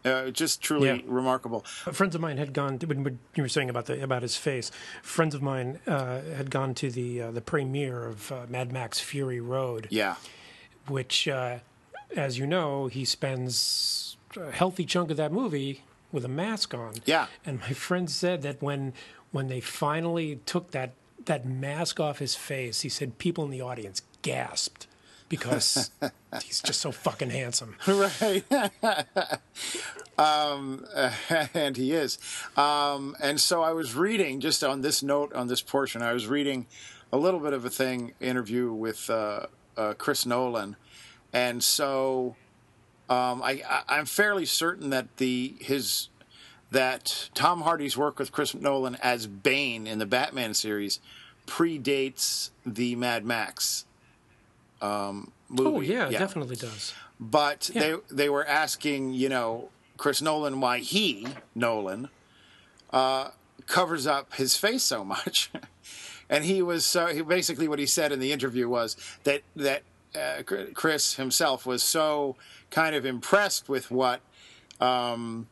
Uh, 0.05 0.31
just 0.31 0.61
truly 0.61 0.89
Yeah. 0.89 0.99
remarkable. 1.07 1.61
friends 1.93 2.15
of 2.15 2.21
mine 2.21 2.37
had 2.37 2.53
gone 2.53 2.79
to, 2.81 2.87
when 2.87 3.19
you 3.37 3.43
were 3.43 3.49
saying 3.49 3.71
about 3.71 3.87
the 3.87 4.03
about 4.03 4.23
his 4.23 4.37
face. 4.37 4.71
Friends 5.03 5.35
of 5.35 5.43
mine 5.43 5.79
uh, 5.87 6.23
had 6.23 6.51
gone 6.51 6.75
to 6.75 6.91
the 6.91 7.23
uh, 7.23 7.31
the 7.31 7.41
premiere 7.41 8.05
of 8.07 8.33
uh, 8.33 8.47
Mad 8.49 8.73
Max 8.73 8.99
Fury 9.01 9.41
Road. 9.41 9.87
Yeah, 9.91 10.17
which, 10.89 11.29
uh, 11.29 11.59
as 12.17 12.39
you 12.39 12.47
know, 12.47 12.87
he 12.89 13.05
spends 13.05 14.17
a 14.37 14.51
healthy 14.51 14.85
chunk 14.85 15.11
of 15.11 15.17
that 15.19 15.31
movie 15.33 15.85
with 16.11 16.25
a 16.25 16.29
mask 16.29 16.75
on. 16.75 16.95
Yeah. 17.05 17.27
And 17.47 17.61
my 17.61 17.73
friend 17.73 18.11
said 18.11 18.43
that 18.43 18.61
when 18.61 18.95
when 19.31 19.47
they 19.49 19.61
finally 19.61 20.41
took 20.47 20.73
that 20.73 20.95
that 21.27 21.47
mask 21.47 22.01
off 22.01 22.19
his 22.19 22.35
face, 22.35 22.81
he 22.81 22.89
said 22.89 23.19
people 23.19 23.45
in 23.45 23.51
the 23.51 23.61
audience 23.61 24.03
gasped 24.23 24.87
because 25.33 25.91
he's 26.45 26.61
just 26.61 26.83
so 26.83 26.93
fucking 26.93 27.31
handsome. 27.31 27.75
right. 27.87 28.45
um, 30.19 30.85
and 31.55 31.75
he 31.75 31.93
is. 31.93 32.19
Um, 32.55 33.17
and 33.19 33.41
so 33.41 33.63
I 33.63 33.73
was 33.73 33.95
reading, 33.95 34.41
just 34.41 34.63
on 34.63 34.83
this 34.83 35.03
note, 35.03 35.33
on 35.33 35.47
this 35.47 35.63
portion, 35.63 36.03
I 36.03 36.13
was 36.13 36.27
reading 36.27 36.67
a 37.11 37.17
little 37.17 37.41
bit 37.41 37.55
of 37.55 37.65
a 37.65 37.71
thing, 37.71 38.13
interview 38.21 38.75
with 38.75 39.09
uh, 39.09 39.47
uh, 39.75 39.95
Chris 39.97 40.27
Nolan. 40.27 40.77
And 41.33 41.65
so 41.65 42.37
um, 43.09 43.43
I, 43.43 43.63
I, 43.67 43.83
I'm 43.89 44.05
fairly 44.05 44.45
certain 44.45 44.91
that 44.91 45.17
the 45.17 45.55
his 45.61 46.11
that 46.73 47.31
Tom 47.33 47.63
Hardy's 47.63 47.97
work 47.97 48.19
with 48.19 48.33
Chris 48.33 48.55
Nolan 48.55 48.99
as 49.03 49.27
Bane 49.27 49.87
in 49.87 49.99
the 49.99 50.05
Batman 50.05 50.53
series 50.53 51.01
predates 51.47 52.51
the 52.67 52.97
Mad 52.97 53.25
Max 53.25 53.87
um, 54.83 55.33
movie. 55.49 55.71
Oh 55.77 55.81
yeah, 55.81 56.09
it 56.09 56.13
definitely 56.13 56.57
does. 56.57 56.93
But 57.21 57.71
Yeah. 57.73 57.81
they 57.81 57.95
they 58.11 58.29
were 58.29 58.47
asking, 58.47 59.15
you 59.15 59.29
know, 59.29 59.71
Chris 59.97 60.21
Nolan 60.21 60.61
why 60.61 60.81
he 60.81 61.27
Nolan 61.55 62.09
uh, 62.93 63.31
covers 63.67 64.07
up 64.07 64.35
his 64.35 64.57
face 64.57 64.83
so 64.83 65.05
much, 65.05 65.51
and 66.29 66.45
he 66.45 66.61
was 66.63 66.85
so 66.85 67.07
he, 67.07 67.23
basically 67.23 67.69
what 67.69 67.79
he 67.79 67.87
said 67.87 68.13
in 68.13 68.19
the 68.21 68.33
interview 68.33 68.69
was 68.69 68.97
that 69.25 69.43
that 69.57 69.83
uh, 70.15 70.43
Chris 70.75 71.15
himself 71.15 71.65
was 71.65 71.83
so 71.83 72.37
kind 72.71 72.95
of 72.97 73.07
impressed 73.07 73.69
with 73.69 73.91
what 73.91 74.21
um, 74.81 75.47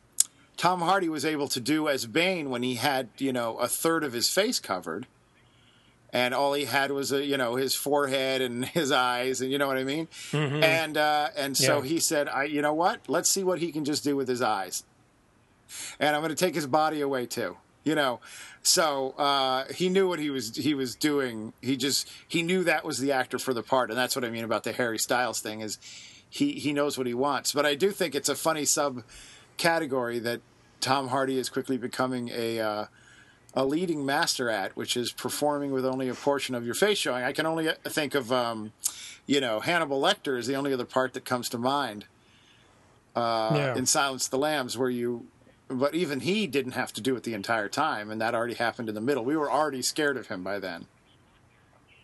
Tom 0.57 0.81
Hardy 0.81 1.09
was 1.09 1.23
able 1.25 1.47
to 1.47 1.59
do 1.59 1.87
as 1.87 2.05
Bane 2.05 2.49
when 2.49 2.63
he 2.63 2.75
had 2.75 3.09
you 3.17 3.31
know 3.31 3.57
a 3.57 3.67
third 3.67 4.03
of 4.03 4.13
his 4.13 4.27
face 4.29 4.59
covered. 4.59 5.07
And 6.13 6.33
all 6.33 6.53
he 6.53 6.65
had 6.65 6.91
was 6.91 7.11
a, 7.13 7.23
you 7.25 7.37
know 7.37 7.55
his 7.55 7.73
forehead 7.73 8.41
and 8.41 8.65
his 8.79 8.91
eyes 8.91 9.39
and 9.41 9.49
you 9.51 9.57
know 9.57 9.67
what 9.67 9.77
I 9.77 9.83
mean, 9.85 10.07
and 10.33 10.97
uh, 10.97 11.29
and 11.37 11.55
so 11.55 11.81
Yeah. 11.81 11.87
he 11.87 11.99
said, 11.99 12.27
I 12.27 12.43
you 12.45 12.61
know 12.61 12.73
what, 12.73 12.99
let's 13.07 13.29
see 13.29 13.43
what 13.43 13.59
he 13.59 13.71
can 13.71 13.85
just 13.85 14.03
do 14.03 14.15
with 14.17 14.27
his 14.27 14.41
eyes, 14.41 14.83
and 15.99 16.15
I'm 16.15 16.21
going 16.21 16.35
to 16.35 16.35
take 16.45 16.55
his 16.55 16.67
body 16.67 17.01
away 17.01 17.25
too, 17.27 17.57
you 17.83 17.95
know. 17.95 18.19
So 18.63 19.11
uh, 19.17 19.65
he 19.73 19.89
knew 19.89 20.07
what 20.07 20.19
he 20.19 20.29
was 20.29 20.55
he 20.55 20.73
was 20.73 20.95
doing. 20.95 21.53
He 21.61 21.77
just 21.77 22.09
he 22.27 22.43
knew 22.43 22.63
that 22.65 22.83
was 22.85 22.99
the 22.99 23.11
actor 23.11 23.39
for 23.39 23.53
the 23.53 23.63
part, 23.63 23.89
and 23.89 23.97
that's 23.97 24.15
what 24.15 24.25
I 24.25 24.29
mean 24.29 24.43
about 24.43 24.63
the 24.63 24.73
Harry 24.73 24.99
Styles 24.99 25.39
thing 25.39 25.61
is 25.61 25.77
he 26.29 26.51
he 26.53 26.73
knows 26.73 26.97
what 26.97 27.07
he 27.07 27.13
wants. 27.13 27.53
But 27.53 27.65
I 27.65 27.75
do 27.75 27.91
think 27.91 28.15
it's 28.15 28.29
a 28.29 28.35
funny 28.35 28.65
sub 28.65 29.03
category 29.57 30.19
that 30.19 30.41
Tom 30.81 31.07
Hardy 31.07 31.37
is 31.37 31.49
quickly 31.49 31.77
becoming 31.77 32.29
a 32.33 32.59
uh, 32.59 32.85
a 33.53 33.65
leading 33.65 34.05
master 34.05 34.49
at, 34.49 34.75
which 34.77 34.95
is 34.95 35.11
performing 35.11 35.71
with 35.71 35.85
only 35.85 36.07
a 36.07 36.13
portion 36.13 36.55
of 36.55 36.65
your 36.65 36.75
face 36.75 36.97
showing. 36.97 37.23
I 37.23 37.31
can 37.33 37.45
only 37.45 37.69
think 37.83 38.15
of 38.15 38.31
um, 38.31 38.71
you 39.25 39.41
know 39.41 39.59
Hannibal 39.59 40.01
Lecter 40.01 40.37
is 40.37 40.47
the 40.47 40.55
only 40.55 40.73
other 40.73 40.85
part 40.85 41.13
that 41.13 41.25
comes 41.25 41.49
to 41.49 41.57
mind 41.57 42.05
uh, 43.15 43.51
Yeah. 43.55 43.75
in 43.75 43.85
Silence 43.85 44.27
the 44.27 44.37
Lambs, 44.37 44.77
where 44.77 44.89
you. 44.89 45.27
But 45.67 45.95
even 45.95 46.19
he 46.19 46.47
didn't 46.47 46.73
have 46.73 46.91
to 46.93 47.01
do 47.01 47.15
it 47.15 47.23
the 47.23 47.33
entire 47.33 47.69
time, 47.69 48.11
and 48.11 48.19
that 48.19 48.35
already 48.35 48.55
happened 48.55 48.89
in 48.89 48.95
the 48.95 48.99
middle. 49.01 49.23
We 49.23 49.37
were 49.37 49.49
already 49.49 49.81
scared 49.81 50.17
of 50.17 50.27
him 50.27 50.43
by 50.43 50.59
then. 50.59 50.87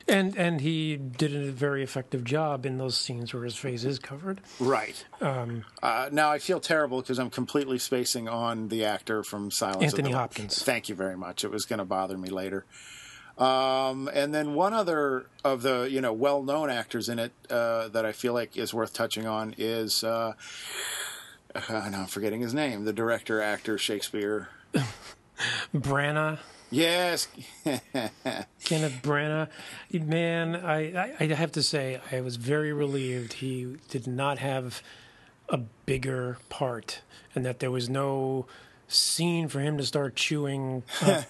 And 0.09 0.37
and 0.37 0.61
he 0.61 0.95
did 0.95 1.35
a 1.35 1.51
very 1.51 1.83
effective 1.83 2.23
job 2.23 2.65
in 2.65 2.77
those 2.77 2.95
scenes 2.95 3.33
where 3.33 3.43
his 3.43 3.55
face 3.57 3.83
is 3.83 3.99
covered. 3.99 4.39
Right. 4.59 5.03
Um, 5.19 5.65
Uh, 5.83 6.09
now 6.11 6.31
I 6.31 6.39
feel 6.39 6.59
terrible 6.61 7.01
because 7.01 7.19
I'm 7.19 7.29
completely 7.29 7.77
spacing 7.77 8.29
on 8.29 8.69
the 8.69 8.85
actor 8.85 9.21
from 9.23 9.51
Silence. 9.51 9.83
Anthony 9.83 10.09
of 10.09 10.13
the 10.13 10.17
Hopkins. 10.17 10.63
Thank 10.63 10.87
you 10.87 10.95
very 10.95 11.17
much. 11.17 11.43
It 11.43 11.51
was 11.51 11.65
going 11.65 11.79
to 11.79 11.85
bother 11.85 12.17
me 12.17 12.29
later. 12.29 12.65
Um, 13.37 14.09
and 14.13 14.33
then 14.33 14.55
one 14.55 14.73
other 14.73 15.27
of 15.43 15.61
the 15.61 15.87
you 15.91 16.01
know 16.01 16.13
well-known 16.13 16.69
actors 16.69 17.07
in 17.09 17.19
it 17.19 17.33
uh, 17.49 17.87
that 17.89 18.05
I 18.05 18.11
feel 18.11 18.33
like 18.33 18.57
is 18.57 18.73
worth 18.73 18.93
touching 18.93 19.27
on 19.27 19.53
is 19.57 20.03
uh, 20.03 20.33
uh, 21.55 21.89
now 21.89 22.01
I'm 22.01 22.07
forgetting 22.07 22.41
his 22.41 22.53
name. 22.53 22.85
The 22.85 22.93
director, 22.93 23.41
actor, 23.41 23.77
Shakespeare. 23.77 24.49
Branagh, 25.75 26.39
Yes, 26.69 27.27
Kenneth 27.63 28.99
Branagh, 29.01 29.47
man, 29.91 30.55
I, 30.55 30.93
I 30.97 31.15
I 31.21 31.25
have 31.27 31.51
to 31.53 31.63
say 31.63 32.01
I 32.11 32.19
was 32.21 32.35
very 32.35 32.73
relieved 32.73 33.33
he 33.33 33.77
did 33.89 34.05
not 34.05 34.39
have 34.39 34.81
a 35.47 35.57
bigger 35.57 36.39
part, 36.49 37.01
and 37.33 37.45
that 37.45 37.59
there 37.59 37.71
was 37.71 37.89
no 37.89 38.47
scene 38.87 39.47
for 39.47 39.61
him 39.61 39.77
to 39.77 39.85
start 39.85 40.15
chewing. 40.15 40.83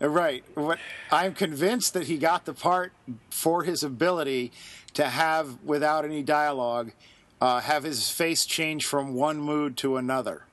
Right. 0.00 0.44
What 0.54 0.78
I'm 1.10 1.34
convinced 1.34 1.92
that 1.94 2.04
he 2.04 2.18
got 2.18 2.44
the 2.44 2.54
part 2.54 2.92
for 3.30 3.64
his 3.64 3.82
ability 3.82 4.52
to 4.94 5.08
have, 5.08 5.62
without 5.64 6.04
any 6.04 6.22
dialogue, 6.22 6.92
uh, 7.40 7.60
have 7.60 7.82
his 7.84 8.08
face 8.08 8.46
change 8.46 8.86
from 8.86 9.14
one 9.14 9.38
mood 9.40 9.76
to 9.78 9.96
another. 9.96 10.44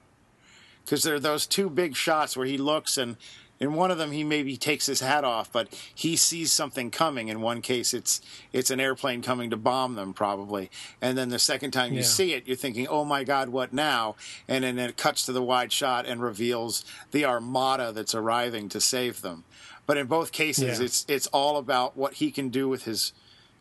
Because 0.85 1.03
there 1.03 1.15
are 1.15 1.19
those 1.19 1.47
two 1.47 1.69
big 1.69 1.95
shots 1.95 2.37
where 2.37 2.45
he 2.47 2.57
looks 2.57 2.97
and. 2.97 3.17
In 3.57 3.73
one 3.73 3.89
of 3.89 3.97
them, 3.97 4.11
he 4.11 4.25
maybe 4.25 4.57
takes 4.57 4.85
his 4.85 4.99
hat 4.99 5.23
off, 5.23 5.49
but 5.49 5.69
he 5.95 6.17
sees 6.17 6.51
something 6.51 6.91
coming. 6.91 7.29
In 7.29 7.39
one 7.39 7.61
case, 7.61 7.93
it's 7.93 8.19
it's 8.51 8.69
an 8.69 8.81
airplane 8.81 9.21
coming 9.21 9.49
to 9.51 9.55
bomb 9.55 9.95
them, 9.95 10.13
probably. 10.13 10.69
And 11.01 11.17
then 11.17 11.29
the 11.29 11.39
second 11.39 11.71
time 11.71 11.93
you 11.93 11.99
Yeah. 11.99 12.05
see 12.05 12.33
it, 12.33 12.45
you're 12.47 12.57
thinking, 12.57 12.85
"Oh 12.89 13.05
my 13.05 13.23
God, 13.23 13.47
what 13.47 13.71
now?" 13.71 14.17
And 14.49 14.65
then 14.65 14.77
it 14.77 14.97
cuts 14.97 15.25
to 15.27 15.31
the 15.31 15.41
wide 15.41 15.71
shot 15.71 16.05
and 16.05 16.21
reveals 16.21 16.83
the 17.11 17.23
armada 17.23 17.93
that's 17.93 18.13
arriving 18.13 18.67
to 18.69 18.81
save 18.81 19.21
them. 19.21 19.45
But 19.85 19.95
in 19.95 20.07
both 20.07 20.33
cases, 20.33 20.79
Yeah. 20.79 20.85
it's 20.87 21.05
it's 21.07 21.27
all 21.27 21.55
about 21.55 21.95
what 21.95 22.15
he 22.15 22.31
can 22.31 22.49
do 22.49 22.67
with 22.67 22.83
his, 22.83 23.13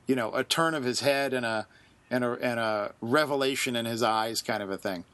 you 0.08 0.16
know, 0.16 0.32
a 0.34 0.42
turn 0.42 0.74
of 0.74 0.82
his 0.82 1.00
head 1.00 1.32
and 1.32 1.46
a 1.46 1.68
and 2.10 2.24
a 2.24 2.32
and 2.42 2.58
a 2.58 2.94
revelation 3.00 3.76
in 3.76 3.84
his 3.84 4.02
eyes, 4.02 4.42
kind 4.42 4.60
of 4.60 4.70
a 4.70 4.76
thing. 4.76 5.04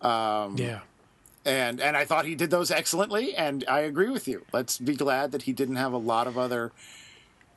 Um, 0.00 0.56
yeah, 0.58 0.80
And 1.44 1.80
and 1.80 1.96
I 1.96 2.04
thought 2.04 2.24
he 2.24 2.34
did 2.36 2.50
those 2.50 2.70
excellently, 2.70 3.34
and 3.34 3.64
I 3.68 3.80
agree 3.80 4.10
with 4.10 4.28
you. 4.28 4.44
Let's 4.52 4.78
be 4.78 4.94
glad 4.94 5.32
that 5.32 5.42
he 5.42 5.52
didn't 5.52 5.76
have 5.76 5.92
a 5.92 5.98
lot 5.98 6.26
of 6.28 6.38
other 6.38 6.70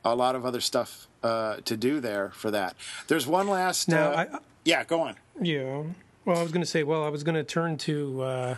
a 0.04 0.14
lot 0.16 0.34
of 0.34 0.44
other 0.44 0.60
stuff 0.60 1.06
uh, 1.22 1.56
to 1.64 1.76
do 1.76 2.00
there 2.00 2.30
for 2.30 2.50
that. 2.50 2.74
There's 3.08 3.26
one 3.26 3.48
last. 3.48 3.88
Now, 3.88 4.10
uh, 4.10 4.26
I- 4.32 4.38
yeah, 4.64 4.82
go 4.84 5.00
on. 5.02 5.16
yeah. 5.40 5.82
Well, 6.24 6.38
I 6.38 6.42
was 6.42 6.50
going 6.50 6.62
to 6.62 6.66
say, 6.70 6.82
well, 6.82 7.04
I 7.04 7.08
was 7.08 7.22
going 7.22 7.36
to 7.36 7.44
turn 7.44 7.76
to 7.78 8.22
uh, 8.22 8.56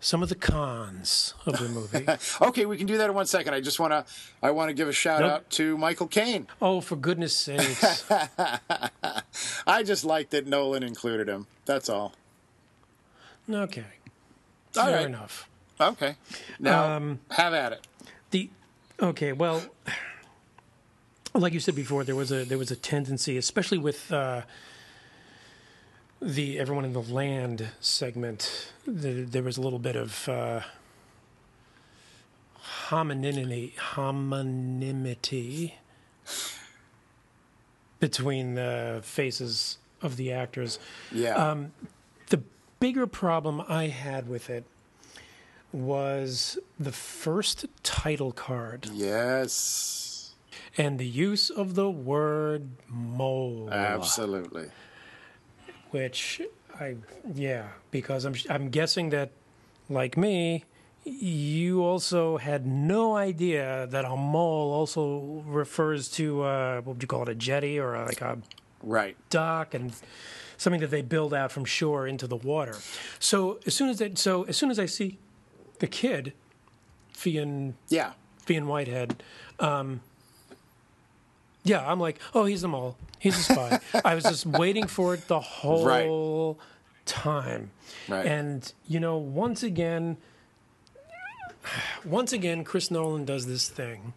some 0.00 0.20
of 0.24 0.28
the 0.28 0.34
cons 0.34 1.34
of 1.46 1.60
the 1.60 1.68
movie. 1.68 2.04
Okay, 2.48 2.66
we 2.66 2.76
can 2.76 2.88
do 2.88 2.98
that 2.98 3.08
in 3.08 3.14
one 3.14 3.26
second. 3.26 3.54
I 3.54 3.60
just 3.60 3.78
want 3.78 3.92
to 3.92 4.04
I 4.42 4.50
want 4.50 4.70
to 4.70 4.74
give 4.74 4.88
a 4.88 4.92
shout 4.92 5.20
Nope. 5.20 5.30
out 5.30 5.50
to 5.50 5.78
Michael 5.78 6.08
Caine. 6.08 6.48
oh, 6.60 6.80
for 6.80 6.96
goodness 6.96 7.36
sakes! 7.36 8.04
I 9.66 9.82
just 9.84 10.04
like 10.04 10.30
that 10.30 10.46
Nolan 10.48 10.82
included 10.82 11.28
him. 11.28 11.46
That's 11.64 11.88
all. 11.88 12.14
Okay, 13.48 13.84
All 14.76 14.84
fair 14.86 14.96
right. 14.96 15.06
enough. 15.06 15.48
Okay. 15.80 16.16
Now 16.58 16.96
Um, 16.96 17.20
have 17.30 17.54
at 17.54 17.72
it. 17.72 17.86
The 18.30 18.48
okay, 19.00 19.32
well, 19.32 19.62
like 21.34 21.52
you 21.52 21.60
said 21.60 21.74
before, 21.74 22.04
there 22.04 22.16
was 22.16 22.30
a 22.30 22.44
there 22.44 22.58
was 22.58 22.70
a 22.70 22.76
tendency, 22.76 23.36
especially 23.36 23.78
with 23.78 24.12
uh, 24.12 24.42
the 26.20 26.58
everyone 26.58 26.84
in 26.84 26.92
the 26.92 27.02
land 27.02 27.68
segment. 27.80 28.72
The, 28.86 29.22
there 29.24 29.42
was 29.42 29.56
a 29.56 29.60
little 29.60 29.78
bit 29.78 29.96
of 29.96 30.28
uh, 30.28 30.60
homonymity, 32.88 33.74
homonymity 33.74 35.72
between 37.98 38.54
the 38.54 39.00
faces 39.02 39.78
of 40.00 40.16
the 40.16 40.32
actors. 40.32 40.78
Yeah. 41.12 41.34
Um, 41.34 41.72
bigger 42.82 43.06
problem 43.06 43.62
I 43.68 43.86
had 43.86 44.28
with 44.28 44.50
it 44.50 44.64
was 45.72 46.58
the 46.80 46.90
first 46.90 47.64
title 47.84 48.32
card 48.32 48.90
yes. 48.92 50.32
and 50.76 50.98
the 50.98 51.06
use 51.06 51.48
of 51.48 51.76
the 51.76 51.88
word 51.88 52.70
mole, 52.88 53.68
Absolutely. 53.70 54.68
which 55.92 56.42
I 56.80 56.96
yeah, 57.32 57.68
because 57.92 58.24
I'm 58.24 58.34
I'm 58.50 58.68
guessing 58.68 59.10
that 59.10 59.30
like 59.88 60.16
me, 60.16 60.64
you 61.04 61.84
also 61.84 62.36
had 62.38 62.66
no 62.66 63.16
idea 63.16 63.86
that 63.90 64.04
a 64.04 64.16
mole 64.16 64.72
also 64.72 65.44
refers 65.46 66.08
to 66.18 66.42
uh, 66.42 66.80
what 66.80 66.96
would 66.96 67.02
you 67.02 67.06
call 67.06 67.22
it, 67.22 67.28
a 67.28 67.34
jetty 67.36 67.78
or 67.78 67.94
a, 67.94 68.06
like 68.06 68.20
a 68.20 68.38
Right. 68.82 69.16
dock 69.30 69.74
and 69.74 69.92
something 70.62 70.80
that 70.80 70.90
they 70.90 71.02
build 71.02 71.34
out 71.34 71.50
from 71.52 71.64
shore 71.64 72.06
into 72.06 72.26
the 72.26 72.36
water. 72.36 72.76
So 73.18 73.58
as 73.66 73.74
soon 73.74 73.88
as 73.88 73.98
that, 73.98 74.16
so 74.18 74.44
as 74.44 74.56
soon 74.56 74.70
as 74.70 74.78
I 74.78 74.86
see 74.86 75.18
the 75.80 75.86
kid, 75.86 76.32
Fionn 77.12 77.74
Yeah. 77.88 78.12
Fionn 78.38 78.66
Whitehead, 78.66 79.22
um, 79.60 80.00
yeah, 81.64 81.88
I'm 81.88 82.00
like, 82.00 82.18
oh, 82.34 82.44
he's 82.44 82.62
the 82.62 82.68
mole. 82.68 82.96
He's 83.18 83.38
a 83.38 83.42
spy. 83.42 83.80
I 84.04 84.14
was 84.14 84.24
just 84.24 84.46
waiting 84.46 84.86
for 84.88 85.14
it 85.14 85.28
the 85.28 85.38
whole 85.40 86.58
time. 87.06 87.70
Right. 88.08 88.26
And 88.26 88.72
you 88.88 88.98
know, 88.98 89.16
once 89.16 89.62
again, 89.62 90.16
once 92.04 92.32
again, 92.32 92.64
Chris 92.64 92.90
Nolan 92.90 93.24
does 93.24 93.46
this 93.46 93.68
thing 93.68 94.12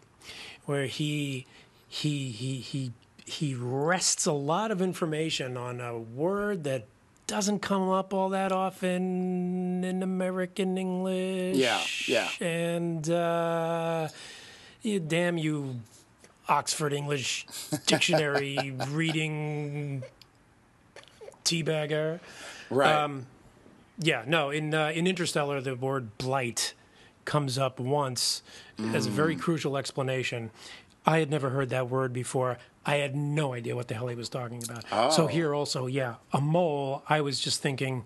where 0.64 0.86
he 0.86 1.46
he 1.88 2.30
he 2.30 2.56
he 2.58 2.92
he 3.26 3.54
rests 3.54 4.24
a 4.24 4.32
lot 4.32 4.70
of 4.70 4.80
information 4.80 5.56
on 5.56 5.80
a 5.80 5.98
word 5.98 6.64
that 6.64 6.86
doesn't 7.26 7.58
come 7.58 7.88
up 7.88 8.14
all 8.14 8.28
that 8.30 8.52
often 8.52 9.82
in 9.82 10.02
American 10.02 10.78
English. 10.78 11.56
Yeah, 11.56 11.82
yeah. 12.06 12.28
And 12.40 13.10
uh, 13.10 14.08
you, 14.82 15.00
damn 15.00 15.36
you, 15.36 15.80
Oxford 16.48 16.92
English 16.92 17.46
Dictionary 17.86 18.76
reading 18.90 20.04
teabagger. 21.44 22.20
Right. 22.70 22.94
Um, 22.94 23.26
yeah, 23.98 24.22
no. 24.26 24.50
In 24.50 24.72
uh, 24.72 24.92
in 24.94 25.08
Interstellar, 25.08 25.60
the 25.60 25.74
word 25.74 26.16
blight 26.18 26.74
comes 27.24 27.58
up 27.58 27.80
once 27.80 28.42
as 28.94 29.06
a 29.06 29.10
very 29.10 29.34
crucial 29.34 29.76
explanation. 29.76 30.50
I 31.06 31.18
had 31.18 31.30
never 31.30 31.50
heard 31.50 31.68
that 31.70 31.88
word 31.88 32.12
before. 32.12 32.58
I 32.84 32.96
had 32.96 33.14
no 33.16 33.52
idea 33.52 33.74
what 33.76 33.88
the 33.88 33.94
hell 33.94 34.08
he 34.08 34.16
was 34.16 34.28
talking 34.28 34.62
about. 34.62 35.12
So 35.12 35.26
here 35.26 35.54
also, 35.54 35.86
yeah, 35.86 36.16
a 36.32 36.40
mole. 36.40 37.02
I 37.08 37.20
was 37.20 37.38
just 37.40 37.62
thinking, 37.62 38.04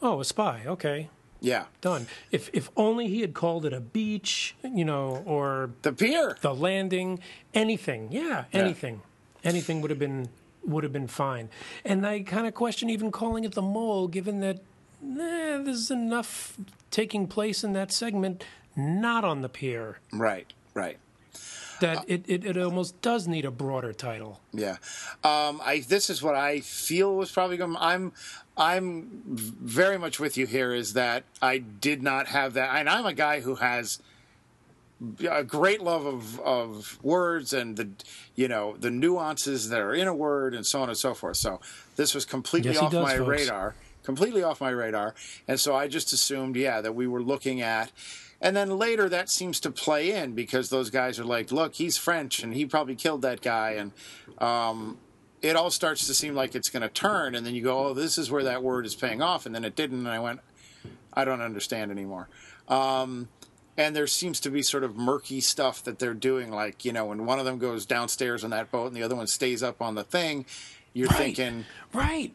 oh, 0.00 0.20
a 0.20 0.24
spy. 0.24 0.62
Okay, 0.66 1.10
yeah. 1.40 1.64
done. 1.80 2.06
If 2.30 2.50
if 2.52 2.70
only 2.76 3.08
he 3.08 3.20
had 3.20 3.34
called 3.34 3.64
it 3.66 3.72
a 3.72 3.80
beach, 3.80 4.54
you 4.62 4.84
know, 4.84 5.22
or 5.26 5.70
The 5.82 5.92
pier. 5.92 6.36
the 6.40 6.54
landing, 6.54 7.20
anything. 7.54 8.12
Yeah, 8.12 8.44
anything. 8.52 9.02
Anything 9.42 9.80
would 9.80 9.90
have 9.90 9.98
been 9.98 10.28
would 10.64 10.84
have 10.84 10.92
been 10.92 11.08
fine. 11.08 11.48
And 11.84 12.06
I 12.06 12.20
kind 12.20 12.46
of 12.46 12.54
question 12.54 12.90
even 12.90 13.10
calling 13.10 13.44
it 13.44 13.52
the 13.52 13.62
mole, 13.62 14.08
given 14.08 14.40
that 14.40 14.56
eh, 15.02 15.58
there's 15.64 15.90
enough 15.90 16.56
taking 16.90 17.26
place 17.26 17.64
in 17.64 17.72
that 17.72 17.90
segment 17.92 18.44
not 18.76 19.24
on 19.24 19.40
the 19.42 19.48
pier 19.48 19.98
Right. 20.12 20.52
Right. 20.74 20.98
That 21.80 22.04
it, 22.08 22.24
it, 22.28 22.44
it 22.44 22.56
almost 22.56 23.00
does 23.02 23.26
need 23.26 23.44
a 23.44 23.50
broader 23.50 23.92
title. 23.92 24.40
Yeah, 24.52 24.76
um, 25.24 25.60
I 25.64 25.84
this 25.86 26.08
is 26.10 26.22
what 26.22 26.34
I 26.34 26.60
feel 26.60 27.14
was 27.16 27.30
probably 27.30 27.56
going. 27.56 27.76
I'm 27.78 28.12
I'm 28.56 29.08
very 29.26 29.98
much 29.98 30.20
with 30.20 30.36
you 30.36 30.46
here. 30.46 30.72
Is 30.74 30.92
that 30.94 31.24
I 31.42 31.58
did 31.58 32.02
not 32.02 32.28
have 32.28 32.54
that, 32.54 32.74
and 32.76 32.88
I'm 32.88 33.06
a 33.06 33.14
guy 33.14 33.40
who 33.40 33.56
has 33.56 34.00
a 35.28 35.42
great 35.42 35.80
love 35.80 36.04
of 36.04 36.40
of 36.40 36.98
words 37.02 37.52
and 37.52 37.76
the 37.76 37.88
you 38.36 38.48
know 38.48 38.76
the 38.78 38.90
nuances 38.90 39.70
that 39.70 39.80
are 39.80 39.94
in 39.94 40.06
a 40.06 40.14
word 40.14 40.54
and 40.54 40.66
so 40.66 40.82
on 40.82 40.88
and 40.88 40.98
so 40.98 41.14
forth. 41.14 41.38
So 41.38 41.60
this 41.96 42.14
was 42.14 42.24
completely 42.24 42.72
Yes, 42.72 42.82
off 42.82 42.92
does, 42.92 43.02
my 43.02 43.16
folks. 43.16 43.28
radar, 43.28 43.74
completely 44.02 44.42
off 44.42 44.60
my 44.60 44.70
radar, 44.70 45.14
and 45.48 45.58
so 45.58 45.74
I 45.74 45.88
just 45.88 46.12
assumed, 46.12 46.56
yeah, 46.56 46.80
that 46.82 46.94
we 46.94 47.06
were 47.06 47.22
looking 47.22 47.60
at. 47.62 47.90
And 48.40 48.56
then 48.56 48.78
later 48.78 49.08
that 49.08 49.28
seems 49.28 49.60
to 49.60 49.70
play 49.70 50.12
in 50.12 50.32
because 50.32 50.70
those 50.70 50.88
guys 50.90 51.18
are 51.18 51.24
like, 51.24 51.52
look, 51.52 51.74
he's 51.74 51.98
French 51.98 52.42
and 52.42 52.54
he 52.54 52.64
probably 52.64 52.94
killed 52.94 53.22
that 53.22 53.42
guy. 53.42 53.72
And 53.72 53.92
um, 54.38 54.96
it 55.42 55.56
all 55.56 55.70
starts 55.70 56.06
to 56.06 56.14
seem 56.14 56.34
like 56.34 56.54
it's 56.54 56.70
going 56.70 56.82
to 56.82 56.88
turn. 56.88 57.34
And 57.34 57.44
then 57.44 57.54
you 57.54 57.62
go, 57.62 57.86
oh, 57.88 57.94
this 57.94 58.16
is 58.16 58.30
where 58.30 58.44
that 58.44 58.62
word 58.62 58.86
is 58.86 58.94
paying 58.94 59.20
off. 59.20 59.44
And 59.44 59.54
then 59.54 59.64
it 59.64 59.76
didn't. 59.76 59.98
And 59.98 60.08
I 60.08 60.18
went, 60.20 60.40
I 61.12 61.24
don't 61.26 61.42
understand 61.42 61.90
anymore. 61.90 62.28
Um, 62.68 63.28
and 63.76 63.94
there 63.94 64.06
seems 64.06 64.40
to 64.40 64.50
be 64.50 64.62
sort 64.62 64.84
of 64.84 64.96
murky 64.96 65.40
stuff 65.40 65.82
that 65.84 65.98
they're 65.98 66.14
doing. 66.14 66.50
Like, 66.50 66.84
you 66.84 66.92
know, 66.92 67.06
when 67.06 67.26
one 67.26 67.38
of 67.38 67.44
them 67.44 67.58
goes 67.58 67.84
downstairs 67.84 68.42
on 68.44 68.50
that 68.50 68.70
boat 68.70 68.86
and 68.86 68.96
the 68.96 69.02
other 69.02 69.16
one 69.16 69.26
stays 69.26 69.62
up 69.62 69.82
on 69.82 69.94
the 69.96 70.04
thing, 70.04 70.46
you're 70.94 71.08
Right. 71.08 71.16
thinking, 71.18 71.64
Right. 71.92 72.32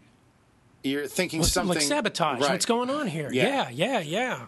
you're 0.84 1.08
thinking 1.08 1.40
What's- 1.42 1.52
something 1.52 1.76
like 1.78 1.84
sabotage. 1.84 2.42
Right. 2.42 2.52
What's 2.52 2.66
going 2.66 2.90
on 2.90 3.08
here? 3.08 3.30
Yeah. 3.32 3.70
Yeah, 3.70 3.70
yeah, 3.70 4.00
yeah. 4.00 4.46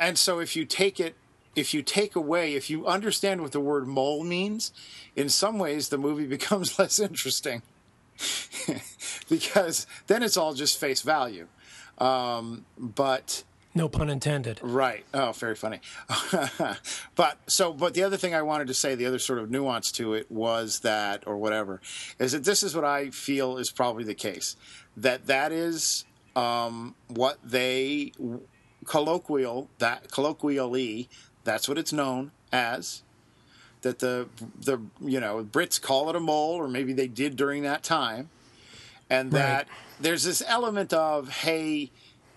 And 0.00 0.18
so 0.18 0.40
if 0.40 0.56
you 0.56 0.64
take 0.64 0.98
it 1.00 1.14
if 1.56 1.72
you 1.74 1.82
take 1.82 2.16
away 2.16 2.54
if 2.54 2.68
you 2.68 2.86
understand 2.86 3.40
what 3.40 3.52
the 3.52 3.60
word 3.60 3.86
mole 3.86 4.24
means 4.24 4.72
in 5.14 5.28
some 5.28 5.58
ways 5.58 5.88
the 5.88 5.98
movie 5.98 6.26
becomes 6.38 6.78
less 6.78 6.98
interesting. 6.98 7.62
Because 9.30 9.86
then 10.06 10.22
it's 10.22 10.36
all 10.36 10.52
just 10.54 10.78
face 10.78 11.00
value. 11.02 11.46
Um, 11.98 12.66
but 12.78 13.42
No 13.74 13.88
pun 13.88 14.10
intended. 14.10 14.60
right. 14.62 15.04
Oh 15.14 15.32
very 15.32 15.54
funny. 15.54 15.80
But 17.14 17.38
so 17.46 17.72
but 17.72 17.94
the 17.94 18.02
other 18.02 18.16
thing 18.18 18.34
i 18.34 18.42
wanted 18.42 18.66
to 18.68 18.74
say 18.74 18.94
the 18.94 19.06
other 19.06 19.18
sort 19.18 19.38
of 19.38 19.50
nuance 19.50 19.90
to 19.92 20.14
it 20.14 20.30
was 20.30 20.80
that 20.80 21.22
or 21.26 21.36
whatever 21.38 21.80
is 22.18 22.32
that 22.32 22.44
this 22.44 22.62
is 22.62 22.74
what 22.74 22.84
i 22.84 23.10
feel 23.10 23.56
is 23.58 23.70
probably 23.70 24.04
the 24.04 24.14
case. 24.14 24.56
That 24.96 25.26
that 25.26 25.50
is 25.52 26.04
um, 26.36 26.94
what 27.08 27.38
they 27.44 28.12
colloquial 28.84 29.68
that 29.78 30.10
colloquially 30.10 31.08
that's 31.44 31.68
what 31.68 31.78
it's 31.78 31.92
known 31.92 32.30
as 32.52 33.02
that 33.82 33.98
the 33.98 34.28
the 34.60 34.80
you 35.00 35.20
know 35.20 35.44
Brits 35.44 35.80
call 35.80 36.10
it 36.10 36.16
a 36.16 36.20
mole 36.20 36.54
or 36.54 36.68
maybe 36.68 36.92
they 36.92 37.08
did 37.08 37.36
during 37.36 37.62
that 37.62 37.82
time 37.82 38.30
and 39.10 39.30
that 39.32 39.68
there's 40.00 40.24
this 40.24 40.42
element 40.46 40.92
of 40.92 41.28
hey 41.28 41.90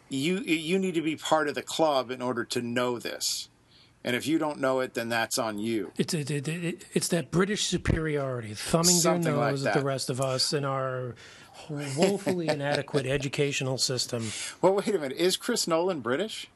you 0.10 0.40
you 0.40 0.78
need 0.78 0.94
to 0.94 1.02
be 1.02 1.16
part 1.16 1.48
of 1.48 1.56
the 1.56 1.62
club 1.62 2.12
in 2.12 2.22
order 2.22 2.44
to 2.44 2.62
know 2.62 3.00
this 3.00 3.50
and 4.04 4.16
if 4.16 4.26
you 4.28 4.38
don't 4.38 4.60
know 4.60 4.80
it 4.80 4.94
then 4.94 5.10
that's 5.10 5.38
on 5.38 5.58
you. 5.60 5.92
It's 5.98 6.14
it, 6.14 6.32
it, 6.32 6.48
it, 6.48 6.86
it's 6.94 7.10
that 7.10 7.30
British 7.30 7.66
superiority, 7.66 8.54
thumbing 8.54 8.96
Something 8.96 9.24
their 9.24 9.36
like 9.36 9.52
nose 9.52 9.66
at 9.66 9.74
the 9.74 9.84
rest 9.84 10.10
of 10.10 10.22
us 10.22 10.54
and 10.54 10.66
our 10.66 11.16
woefully 11.70 12.48
inadequate 12.48 13.06
educational 13.06 13.78
system. 13.78 14.32
well 14.62 14.74
wait 14.76 14.88
a 14.90 14.94
minute 15.00 15.18
is 15.18 15.38
Chris 15.38 15.68
Nolan 15.68 16.00
British 16.02 16.48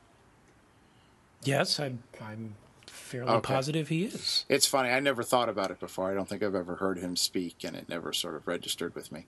Yes, 1.44 1.80
I'm, 1.80 2.04
I'm 2.22 2.54
fairly 2.86 3.32
Okay. 3.32 3.54
positive 3.54 3.88
he 3.88 4.04
is. 4.04 4.46
It's 4.48 4.68
funny. 4.68 4.90
I 4.90 5.00
never 5.00 5.24
thought 5.24 5.50
about 5.50 5.72
it 5.72 5.80
before. 5.80 6.12
I 6.12 6.14
don't 6.14 6.30
think 6.30 6.44
I've 6.44 6.54
ever 6.54 6.76
heard 6.76 7.00
him 7.00 7.16
speak, 7.16 7.64
and 7.64 7.76
it 7.76 7.90
never 7.90 8.14
sort 8.14 8.36
of 8.36 8.46
registered 8.48 8.94
with 8.94 9.12
me. 9.12 9.26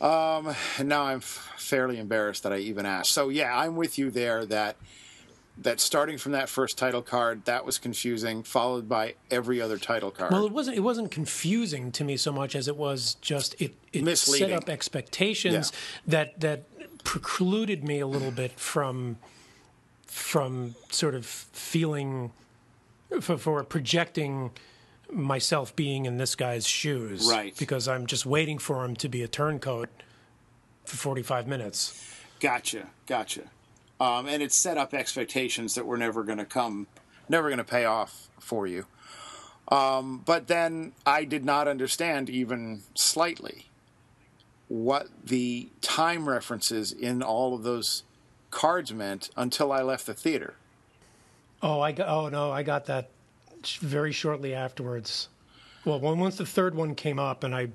Um, 0.00 0.54
and 0.78 0.88
now 0.88 1.02
I'm 1.02 1.18
f- 1.18 1.52
fairly 1.58 1.98
embarrassed 1.98 2.42
that 2.44 2.52
I 2.54 2.58
even 2.58 2.86
asked. 2.86 3.12
So 3.12 3.28
yeah, 3.28 3.54
I'm 3.54 3.76
with 3.76 3.98
you 3.98 4.10
there. 4.10 4.46
That 4.46 4.76
that 5.58 5.78
starting 5.80 6.18
from 6.18 6.32
that 6.32 6.48
first 6.48 6.76
title 6.76 7.02
card, 7.02 7.44
that 7.44 7.64
was 7.64 7.78
confusing, 7.78 8.42
followed 8.42 8.88
by 8.88 9.14
every 9.30 9.60
other 9.60 9.78
title 9.78 10.10
card. 10.10 10.32
Well, 10.32 10.44
it 10.46 10.52
wasn't. 10.52 10.76
It 10.76 10.80
wasn't 10.80 11.10
confusing 11.10 11.92
to 11.92 12.04
me 12.04 12.16
so 12.16 12.32
much 12.32 12.56
as 12.56 12.66
it 12.68 12.76
was 12.76 13.14
just 13.20 13.60
it. 13.60 13.74
It 13.92 14.16
set 14.16 14.50
up 14.52 14.68
expectations 14.68 15.72
Yeah. 15.72 15.78
that 16.08 16.40
that 16.40 17.04
precluded 17.04 17.84
me 17.84 18.00
a 18.00 18.06
little 18.06 18.30
bit 18.30 18.58
from 18.58 19.18
from 20.06 20.74
sort 20.90 21.14
of 21.14 21.26
feeling 21.26 22.32
for, 23.20 23.36
for 23.36 23.62
projecting 23.64 24.50
myself 25.10 25.74
being 25.76 26.06
in 26.06 26.16
this 26.18 26.34
guy's 26.34 26.66
shoes, 26.66 27.28
Right. 27.30 27.54
Because 27.56 27.86
I'm 27.88 28.06
just 28.06 28.24
waiting 28.26 28.58
for 28.58 28.84
him 28.84 28.96
to 28.96 29.08
be 29.08 29.22
a 29.22 29.28
turncoat 29.28 29.88
for 30.84 30.96
45 30.96 31.46
minutes. 31.46 32.12
Gotcha, 32.40 32.88
gotcha. 33.06 33.42
Um, 34.04 34.28
and 34.28 34.42
it 34.42 34.52
set 34.52 34.76
up 34.76 34.92
expectations 34.92 35.74
that 35.76 35.86
were 35.86 35.96
never 35.96 36.24
going 36.24 36.36
to 36.36 36.44
come, 36.44 36.88
never 37.26 37.48
going 37.48 37.56
to 37.56 37.64
pay 37.64 37.86
off 37.86 38.28
for 38.38 38.66
you. 38.66 38.84
Um, 39.68 40.22
but 40.26 40.46
then 40.46 40.92
I 41.06 41.24
did 41.24 41.42
not 41.42 41.66
understand 41.66 42.28
even 42.28 42.82
slightly 42.94 43.70
what 44.68 45.08
the 45.24 45.70
time 45.80 46.28
references 46.28 46.92
in 46.92 47.22
all 47.22 47.54
of 47.54 47.62
those 47.62 48.02
cards 48.50 48.92
meant 48.92 49.30
until 49.38 49.72
I 49.72 49.80
left 49.80 50.04
the 50.04 50.12
theater. 50.12 50.52
Oh, 51.62 51.80
I 51.80 51.92
got. 51.92 52.08
Oh 52.08 52.28
no, 52.28 52.52
I 52.52 52.62
got 52.62 52.84
that 52.86 53.08
very 53.80 54.12
shortly 54.12 54.54
afterwards. 54.54 55.30
Well, 55.86 55.98
when, 55.98 56.18
once 56.18 56.36
the 56.36 56.44
third 56.44 56.74
one 56.74 56.94
came 56.94 57.18
up, 57.18 57.42
and 57.42 57.54
I 57.54 57.68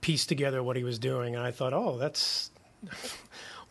pieced 0.00 0.28
together 0.28 0.60
what 0.60 0.74
he 0.74 0.82
was 0.82 0.98
doing, 0.98 1.36
and 1.36 1.44
I 1.44 1.52
thought, 1.52 1.72
oh, 1.72 1.98
that's 1.98 2.50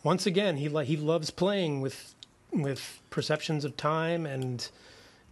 once 0.04 0.26
again 0.26 0.58
he 0.58 0.68
he 0.84 0.96
loves 0.96 1.30
playing 1.30 1.80
with 1.80 2.14
with 2.52 3.00
perceptions 3.10 3.64
of 3.64 3.76
time 3.76 4.24
and 4.26 4.70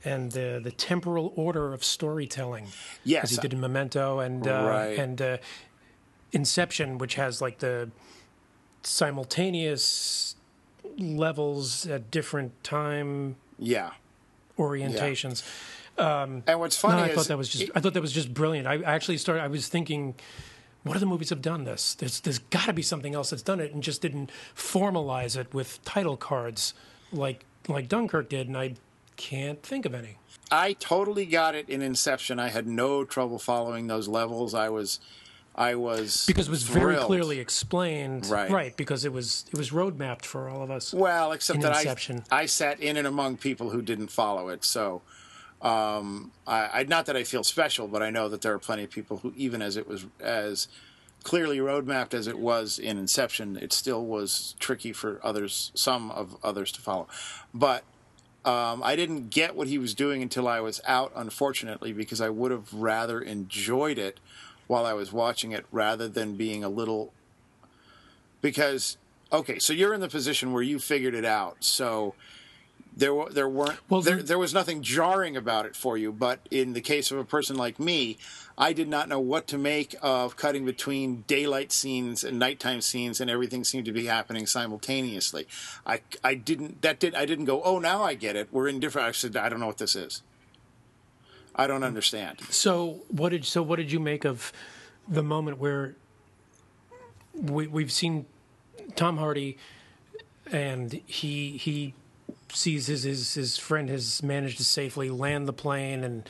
and 0.04 0.32
the 0.32 0.60
the 0.62 0.72
temporal 0.72 1.32
order 1.36 1.72
of 1.72 1.84
storytelling. 1.84 2.66
Yes, 3.04 3.24
as 3.24 3.30
he 3.30 3.36
did 3.36 3.52
in 3.52 3.60
Memento 3.60 4.18
and 4.18 4.44
uh, 4.48 4.64
Right. 4.68 4.98
and 4.98 5.22
uh, 5.22 5.36
Inception, 6.32 6.98
which 6.98 7.14
has 7.14 7.40
like 7.40 7.58
the 7.60 7.90
simultaneous 8.82 10.34
levels 10.98 11.86
at 11.86 12.10
different 12.10 12.52
time 12.64 13.36
yeah. 13.58 13.90
orientations. 14.58 15.42
And 15.98 16.42
what's 16.58 16.82
No, 16.82 16.90
funny 16.90 17.02
I 17.02 17.06
is 17.08 17.14
thought 17.14 17.28
that 17.28 17.38
was 17.38 17.48
just 17.48 17.70
I 17.74 17.80
thought 17.80 17.94
that 17.94 18.00
was 18.00 18.12
just 18.12 18.32
brilliant. 18.34 18.66
I 18.66 18.74
I 18.74 18.94
actually 18.94 19.18
started 19.18 19.42
I 19.42 19.48
was 19.48 19.68
thinking 19.68 20.14
what 20.84 20.96
other 20.96 21.06
movies 21.06 21.30
have 21.30 21.42
done 21.42 21.64
this? 21.64 21.94
There's 21.94 22.20
there's 22.20 22.38
got 22.38 22.66
to 22.66 22.72
be 22.72 22.82
something 22.82 23.14
else 23.14 23.30
that's 23.30 23.42
done 23.42 23.60
it 23.60 23.72
and 23.72 23.82
just 23.82 24.02
didn't 24.02 24.30
formalize 24.56 25.36
it 25.36 25.52
with 25.54 25.82
title 25.84 26.16
cards 26.16 26.74
like 27.12 27.44
like 27.68 27.88
Dunkirk 27.88 28.28
did 28.28 28.48
and 28.48 28.56
I 28.56 28.74
can't 29.16 29.62
think 29.62 29.84
of 29.84 29.94
any. 29.94 30.16
I 30.50 30.72
totally 30.74 31.26
got 31.26 31.54
it 31.54 31.68
in 31.68 31.80
Inception. 31.82 32.38
I 32.38 32.48
had 32.48 32.66
no 32.66 33.04
trouble 33.04 33.38
following 33.38 33.86
those 33.86 34.08
levels. 34.08 34.52
I 34.54 34.68
was, 34.68 35.00
I 35.54 35.74
was 35.76 36.24
Because 36.26 36.48
it 36.48 36.50
was 36.50 36.62
very 36.64 36.96
clearly 36.96 37.38
explained 37.38 38.26
Right. 38.26 38.76
because 38.76 39.04
it 39.04 39.12
was 39.12 39.44
it 39.52 39.56
was 39.56 39.72
road 39.72 39.98
mapped 39.98 40.26
for 40.26 40.48
all 40.48 40.62
of 40.62 40.70
us. 40.70 40.92
Well, 40.92 41.32
except 41.32 41.60
that 41.60 41.76
Inception. 41.76 42.24
I 42.30 42.42
I 42.42 42.46
sat 42.46 42.80
in 42.80 42.96
and 42.96 43.06
among 43.06 43.36
people 43.36 43.70
who 43.70 43.82
didn't 43.82 44.08
follow 44.08 44.48
it, 44.48 44.64
so 44.64 45.02
Um, 45.62 46.32
I, 46.46 46.68
I 46.72 46.82
not 46.82 47.06
that 47.06 47.16
I 47.16 47.22
feel 47.22 47.44
special, 47.44 47.86
but 47.86 48.02
I 48.02 48.10
know 48.10 48.28
that 48.28 48.42
there 48.42 48.52
are 48.52 48.58
plenty 48.58 48.84
of 48.84 48.90
people 48.90 49.18
who, 49.18 49.32
even 49.36 49.62
as 49.62 49.76
it 49.76 49.86
was 49.86 50.06
as 50.20 50.68
clearly 51.22 51.58
roadmapped 51.58 52.14
as 52.14 52.26
it 52.26 52.38
was 52.38 52.78
in 52.78 52.98
Inception, 52.98 53.56
it 53.56 53.72
still 53.72 54.04
was 54.04 54.56
tricky 54.58 54.92
for 54.92 55.20
others, 55.22 55.70
some 55.74 56.10
of 56.10 56.36
others 56.42 56.72
to 56.72 56.80
follow. 56.80 57.06
But 57.54 57.84
um, 58.44 58.82
I 58.82 58.96
didn't 58.96 59.30
get 59.30 59.54
what 59.54 59.68
he 59.68 59.78
was 59.78 59.94
doing 59.94 60.20
until 60.20 60.48
I 60.48 60.60
was 60.60 60.80
out, 60.84 61.12
unfortunately, 61.14 61.92
because 61.92 62.20
I 62.20 62.28
would 62.28 62.50
have 62.50 62.72
rather 62.74 63.20
enjoyed 63.20 63.98
it 63.98 64.18
while 64.66 64.84
I 64.84 64.94
was 64.94 65.12
watching 65.12 65.52
it 65.52 65.64
rather 65.70 66.08
than 66.08 66.34
being 66.34 66.64
a 66.64 66.68
little. 66.68 67.12
Because, 68.40 68.96
okay, 69.32 69.60
so 69.60 69.72
you're 69.72 69.94
in 69.94 70.00
the 70.00 70.08
position 70.08 70.52
where 70.52 70.62
you 70.62 70.80
figured 70.80 71.14
it 71.14 71.24
out. 71.24 71.58
So 71.60 72.14
there, 72.94 73.24
there 73.30 73.48
weren't, 73.48 73.78
Well, 73.88 74.02
there, 74.02 74.22
there 74.22 74.38
was 74.38 74.52
nothing 74.52 74.82
jarring 74.82 75.36
about 75.36 75.66
it 75.66 75.74
for 75.74 75.96
you. 75.96 76.12
But 76.12 76.40
in 76.50 76.74
the 76.74 76.80
case 76.80 77.10
of 77.10 77.18
a 77.18 77.24
person 77.24 77.56
like 77.56 77.80
me, 77.80 78.18
I 78.56 78.72
did 78.72 78.88
not 78.88 79.08
know 79.08 79.18
what 79.18 79.46
to 79.48 79.58
make 79.58 79.94
of 80.02 80.36
cutting 80.36 80.64
between 80.64 81.24
daylight 81.26 81.72
scenes 81.72 82.22
and 82.22 82.38
nighttime 82.38 82.80
scenes, 82.80 83.20
and 83.20 83.30
everything 83.30 83.64
seemed 83.64 83.86
to 83.86 83.92
be 83.92 84.06
happening 84.06 84.46
simultaneously. 84.46 85.46
I, 85.86 86.00
I 86.22 86.34
didn't 86.34 86.82
that 86.82 86.98
did 86.98 87.14
I 87.14 87.24
didn't 87.24 87.46
go. 87.46 87.62
Oh, 87.62 87.78
now 87.78 88.02
I 88.02 88.14
get 88.14 88.36
it. 88.36 88.48
We're 88.52 88.68
in 88.68 88.78
different. 88.78 89.08
I 89.08 89.12
said 89.12 89.36
I 89.36 89.48
don't 89.48 89.60
know 89.60 89.66
what 89.66 89.78
this 89.78 89.96
is. 89.96 90.22
I 91.54 91.66
don't 91.66 91.82
understand. 91.82 92.40
So 92.50 93.02
what 93.08 93.30
did 93.30 93.44
so 93.44 93.62
what 93.62 93.76
did 93.76 93.90
you 93.90 94.00
make 94.00 94.24
of 94.24 94.52
the 95.08 95.22
moment 95.22 95.58
where 95.58 95.96
we 97.34 97.66
we've 97.66 97.92
seen 97.92 98.26
Tom 98.96 99.16
Hardy 99.16 99.56
and 100.50 101.00
he 101.06 101.56
he 101.56 101.94
sees 102.52 102.86
his 102.86 103.02
his 103.04 103.34
his 103.34 103.58
friend 103.58 103.88
has 103.88 104.22
managed 104.22 104.58
to 104.58 104.64
safely 104.64 105.10
land 105.10 105.48
the 105.48 105.52
plane 105.52 106.04
and 106.04 106.28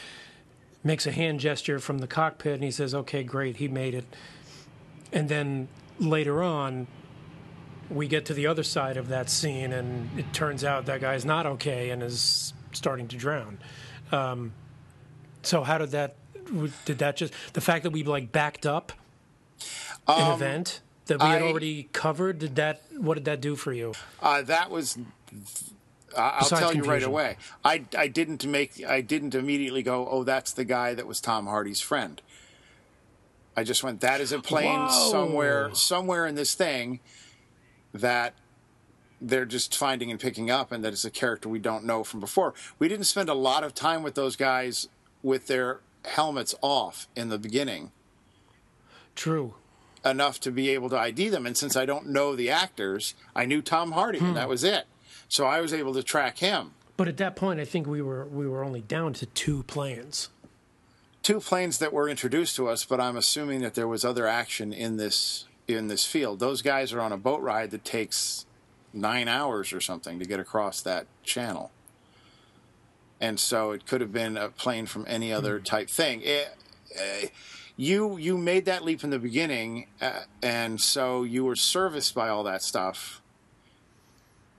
makes 0.84 1.06
a 1.06 1.12
hand 1.12 1.40
gesture 1.40 1.78
from 1.78 1.98
the 1.98 2.06
cockpit 2.06 2.54
and 2.54 2.64
he 2.64 2.70
says 2.70 2.94
okay 2.94 3.22
great 3.22 3.56
he 3.56 3.68
made 3.68 3.94
it 3.94 4.04
and 5.12 5.28
then 5.28 5.68
later 5.98 6.42
on 6.42 6.86
we 7.90 8.06
get 8.08 8.24
to 8.26 8.34
the 8.34 8.46
other 8.46 8.62
side 8.62 8.96
of 8.96 9.08
that 9.08 9.28
scene 9.28 9.72
and 9.72 10.08
it 10.18 10.32
turns 10.32 10.64
out 10.64 10.86
that 10.86 11.00
guy's 11.00 11.24
not 11.24 11.44
okay 11.44 11.90
and 11.90 12.02
is 12.02 12.52
starting 12.72 13.06
to 13.08 13.16
drown 13.16 13.58
Um, 14.12 14.52
so 15.42 15.62
how 15.62 15.78
did 15.78 15.90
that? 15.90 16.14
Did 16.84 16.98
that 16.98 17.16
just 17.16 17.32
the 17.52 17.60
fact 17.60 17.82
that 17.82 17.90
we 17.90 18.02
like 18.04 18.30
backed 18.30 18.64
up 18.66 18.92
an 20.06 20.32
event 20.34 20.80
that 21.06 21.18
we 21.20 21.26
had 21.26 21.42
I- 21.42 21.46
already 21.48 21.88
covered? 21.92 22.38
Did 22.38 22.56
that? 22.56 22.82
What 22.96 23.14
did 23.14 23.24
that 23.24 23.40
do 23.40 23.56
for 23.56 23.72
you? 23.72 23.92
Uh, 24.20 24.42
that 24.42 24.70
was. 24.70 24.98
I'll 26.16 26.48
tell 26.48 26.74
you 26.74 26.82
right 26.82 27.02
away. 27.02 27.36
I, 27.64 27.84
I 27.96 28.08
didn't 28.08 28.46
make. 28.46 28.84
I 28.84 29.00
didn't 29.00 29.34
immediately 29.34 29.82
go. 29.82 30.08
Oh, 30.08 30.24
that's 30.24 30.52
the 30.52 30.64
guy 30.64 30.94
that 30.94 31.06
was 31.06 31.20
Tom 31.20 31.46
Hardy's 31.46 31.80
friend. 31.80 32.20
I 33.56 33.64
just 33.64 33.82
went. 33.82 34.00
That 34.00 34.20
is 34.20 34.32
a 34.32 34.40
plane 34.40 34.80
Whoa. 34.80 35.10
somewhere. 35.10 35.74
Somewhere 35.74 36.26
in 36.26 36.34
this 36.34 36.54
thing 36.54 37.00
that 37.92 38.34
they're 39.20 39.46
just 39.46 39.76
finding 39.76 40.10
and 40.10 40.18
picking 40.18 40.50
up, 40.50 40.72
and 40.72 40.84
that 40.84 40.92
it's 40.92 41.04
a 41.04 41.10
character 41.10 41.48
we 41.48 41.58
don't 41.58 41.84
know 41.84 42.02
from 42.04 42.20
before. 42.20 42.54
We 42.78 42.88
didn't 42.88 43.04
spend 43.04 43.28
a 43.28 43.34
lot 43.34 43.64
of 43.64 43.74
time 43.74 44.02
with 44.02 44.14
those 44.14 44.36
guys 44.36 44.88
with 45.22 45.46
their 45.46 45.80
helmets 46.04 46.54
off 46.60 47.06
in 47.14 47.28
the 47.28 47.38
beginning 47.38 47.92
True. 49.14 49.54
enough 50.04 50.40
to 50.40 50.50
be 50.50 50.70
able 50.70 50.90
to 50.90 50.98
ID 50.98 51.28
them. 51.28 51.46
And 51.46 51.56
since 51.56 51.76
I 51.76 51.86
don't 51.86 52.08
know 52.08 52.34
the 52.34 52.50
actors, 52.50 53.14
I 53.34 53.44
knew 53.44 53.62
Tom 53.62 53.92
Hardy, 53.92 54.18
and 54.18 54.28
hmm. 54.28 54.34
that 54.34 54.48
was 54.48 54.64
it. 54.64 54.86
So 55.32 55.46
I 55.46 55.62
was 55.62 55.72
able 55.72 55.94
to 55.94 56.02
track 56.02 56.36
him. 56.36 56.72
But 56.98 57.08
at 57.08 57.16
that 57.16 57.36
point, 57.36 57.58
I 57.58 57.64
think 57.64 57.86
we 57.86 58.02
were 58.02 58.26
we 58.26 58.46
were 58.46 58.62
only 58.62 58.82
down 58.82 59.14
to 59.14 59.24
two 59.24 59.62
planes. 59.62 60.28
Two 61.22 61.40
planes 61.40 61.78
that 61.78 61.90
were 61.90 62.06
introduced 62.06 62.54
to 62.56 62.68
us, 62.68 62.84
but 62.84 63.00
I'm 63.00 63.16
assuming 63.16 63.62
that 63.62 63.72
there 63.72 63.88
was 63.88 64.04
other 64.04 64.26
action 64.26 64.74
in 64.74 64.98
this 64.98 65.46
in 65.66 65.88
this 65.88 66.04
field. 66.04 66.38
Those 66.38 66.60
guys 66.60 66.92
are 66.92 67.00
on 67.00 67.12
a 67.12 67.16
boat 67.16 67.40
ride 67.40 67.70
that 67.70 67.82
takes 67.82 68.44
nine 68.92 69.26
hours 69.26 69.72
or 69.72 69.80
something 69.80 70.18
to 70.18 70.26
get 70.26 70.38
across 70.38 70.82
that 70.82 71.06
channel. 71.22 71.70
And 73.18 73.40
so 73.40 73.70
it 73.70 73.86
could 73.86 74.02
have 74.02 74.12
been 74.12 74.36
a 74.36 74.50
plane 74.50 74.84
from 74.84 75.06
any 75.08 75.32
other 75.32 75.60
type 75.60 75.88
thing. 75.88 76.20
It, 76.22 76.54
uh, 76.94 77.28
you 77.74 78.18
you 78.18 78.36
made 78.36 78.66
that 78.66 78.84
leap 78.84 79.02
in 79.02 79.08
the 79.08 79.18
beginning, 79.18 79.86
uh, 79.98 80.24
and 80.42 80.78
so 80.78 81.22
you 81.22 81.42
were 81.42 81.56
serviced 81.56 82.14
by 82.14 82.28
all 82.28 82.42
that 82.42 82.62
stuff 82.62 83.21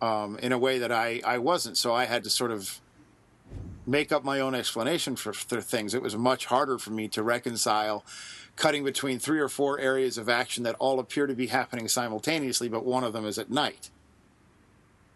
um, 0.04 0.38
in 0.40 0.52
a 0.52 0.58
way 0.58 0.80
that 0.80 0.92
I, 0.92 1.22
I 1.26 1.38
wasn't. 1.38 1.78
So 1.78 1.94
I 1.94 2.06
had 2.06 2.26
to 2.26 2.30
sort 2.30 2.52
of 2.52 2.82
make 3.88 4.12
up 4.12 4.26
my 4.26 4.42
own 4.42 4.54
explanation 4.54 5.16
for, 5.16 5.32
for 5.32 5.62
things. 5.62 5.94
It 5.94 6.02
was 6.02 6.16
much 6.18 6.48
harder 6.48 6.78
for 6.78 6.92
me 6.92 7.08
to 7.10 7.24
reconcile 7.24 8.04
cutting 8.58 8.84
between 8.84 9.18
three 9.18 9.40
or 9.40 9.48
four 9.48 9.80
areas 9.80 10.18
of 10.18 10.28
action 10.28 10.64
that 10.66 10.76
all 10.78 11.00
appear 11.00 11.26
to 11.26 11.34
be 11.34 11.48
happening 11.48 11.88
simultaneously, 11.88 12.68
but 12.68 12.86
one 12.86 13.06
of 13.06 13.14
them 13.14 13.26
is 13.26 13.38
at 13.40 13.50
night. 13.50 13.90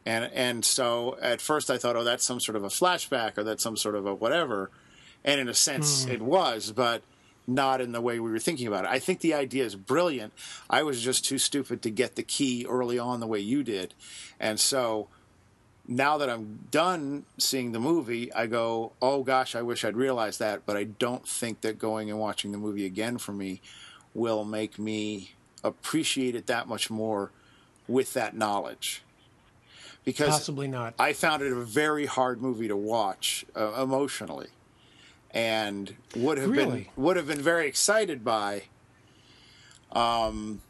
And 0.06 0.32
and 0.34 0.64
so 0.64 1.18
at 1.22 1.42
first 1.42 1.70
I 1.70 1.78
thought, 1.78 1.98
oh, 1.98 2.06
that's 2.06 2.24
some 2.24 2.40
sort 2.40 2.56
of 2.56 2.64
a 2.64 2.70
flashback 2.70 3.38
or 3.38 3.44
that's 3.44 3.62
some 3.62 3.76
sort 3.76 3.96
of 3.96 4.06
a 4.06 4.16
whatever. 4.16 4.72
And 5.26 5.42
in 5.42 5.50
a 5.50 5.54
sense, 5.54 6.06
it 6.06 6.22
was, 6.22 6.72
but 6.72 7.02
not 7.48 7.80
in 7.80 7.94
the 7.94 8.02
way 8.02 8.20
we 8.20 8.30
were 8.30 8.40
thinking 8.40 8.68
about 8.68 8.84
it. 8.84 8.92
I 8.92 9.00
think 9.00 9.22
the 9.22 9.34
idea 9.34 9.64
is 9.64 9.76
brilliant. 9.76 10.34
I 10.70 10.84
was 10.84 11.02
just 11.02 11.24
too 11.24 11.38
stupid 11.38 11.82
to 11.84 11.90
get 11.90 12.16
the 12.16 12.24
key 12.24 12.66
early 12.68 13.00
on 13.00 13.22
the 13.22 13.28
way 13.28 13.40
you 13.40 13.64
did. 13.64 13.94
And 14.40 14.60
so 14.60 15.08
now 15.88 16.18
that 16.18 16.30
I'm 16.30 16.68
done 16.70 17.26
seeing 17.38 17.72
the 17.72 17.80
movie, 17.80 18.32
I 18.34 18.48
go, 18.48 18.92
oh 19.02 19.24
gosh, 19.24 19.56
I 19.56 19.62
wish 19.62 19.86
I'd 19.86 19.96
realized 19.96 20.40
that. 20.40 20.66
But 20.66 20.76
I 20.76 20.84
don't 20.84 21.26
think 21.26 21.62
that 21.62 21.80
going 21.80 22.10
and 22.10 22.20
watching 22.20 22.52
the 22.52 22.58
movie 22.58 22.86
again 22.86 23.18
for 23.18 23.32
me 23.32 23.62
will 24.14 24.44
make 24.44 24.78
me 24.78 25.32
appreciate 25.64 26.36
it 26.36 26.48
that 26.48 26.68
much 26.68 26.90
more 26.90 27.32
with 27.88 28.14
that 28.14 28.36
knowledge. 28.36 29.04
Because 30.04 30.30
Possibly 30.30 30.68
not. 30.68 30.94
I 31.00 31.14
found 31.14 31.42
it 31.42 31.52
a 31.52 31.56
very 31.56 32.06
hard 32.06 32.42
movie 32.42 32.68
to 32.68 32.78
watch 32.78 33.46
uh, 33.56 33.74
emotionally, 33.82 34.48
and 35.38 35.96
would 36.16 36.40
have 36.40 36.52
been 36.52 36.88
would 36.96 37.16
have 37.16 37.28
been 37.28 37.42
very 37.42 37.68
excited 37.68 38.26
by 38.26 38.64
um, 39.92 40.62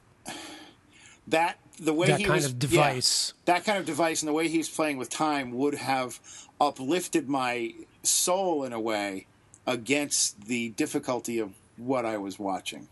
that 1.25 1.57
the 1.79 1.93
way 1.93 2.07
That 2.07 2.19
he 2.19 2.25
kind 2.25 2.35
was 2.35 2.45
of 2.47 2.51
yeah, 2.55 2.59
device. 2.59 3.33
that 3.45 3.63
kind 3.63 3.77
of 3.77 3.85
device 3.85 4.21
and 4.21 4.27
the 4.27 4.33
way 4.33 4.49
he's 4.49 4.69
playing 4.69 4.97
with 4.97 5.09
time 5.09 5.53
would 5.53 5.75
have 5.75 6.19
uplifted 6.59 7.29
my 7.29 7.73
soul 8.03 8.65
in 8.65 8.73
a 8.73 8.79
way 8.79 9.27
against 9.65 10.47
the 10.47 10.69
difficulty 10.69 11.39
of 11.39 11.53
what 11.77 12.05
I 12.05 12.17
was 12.17 12.37
watching. 12.37 12.89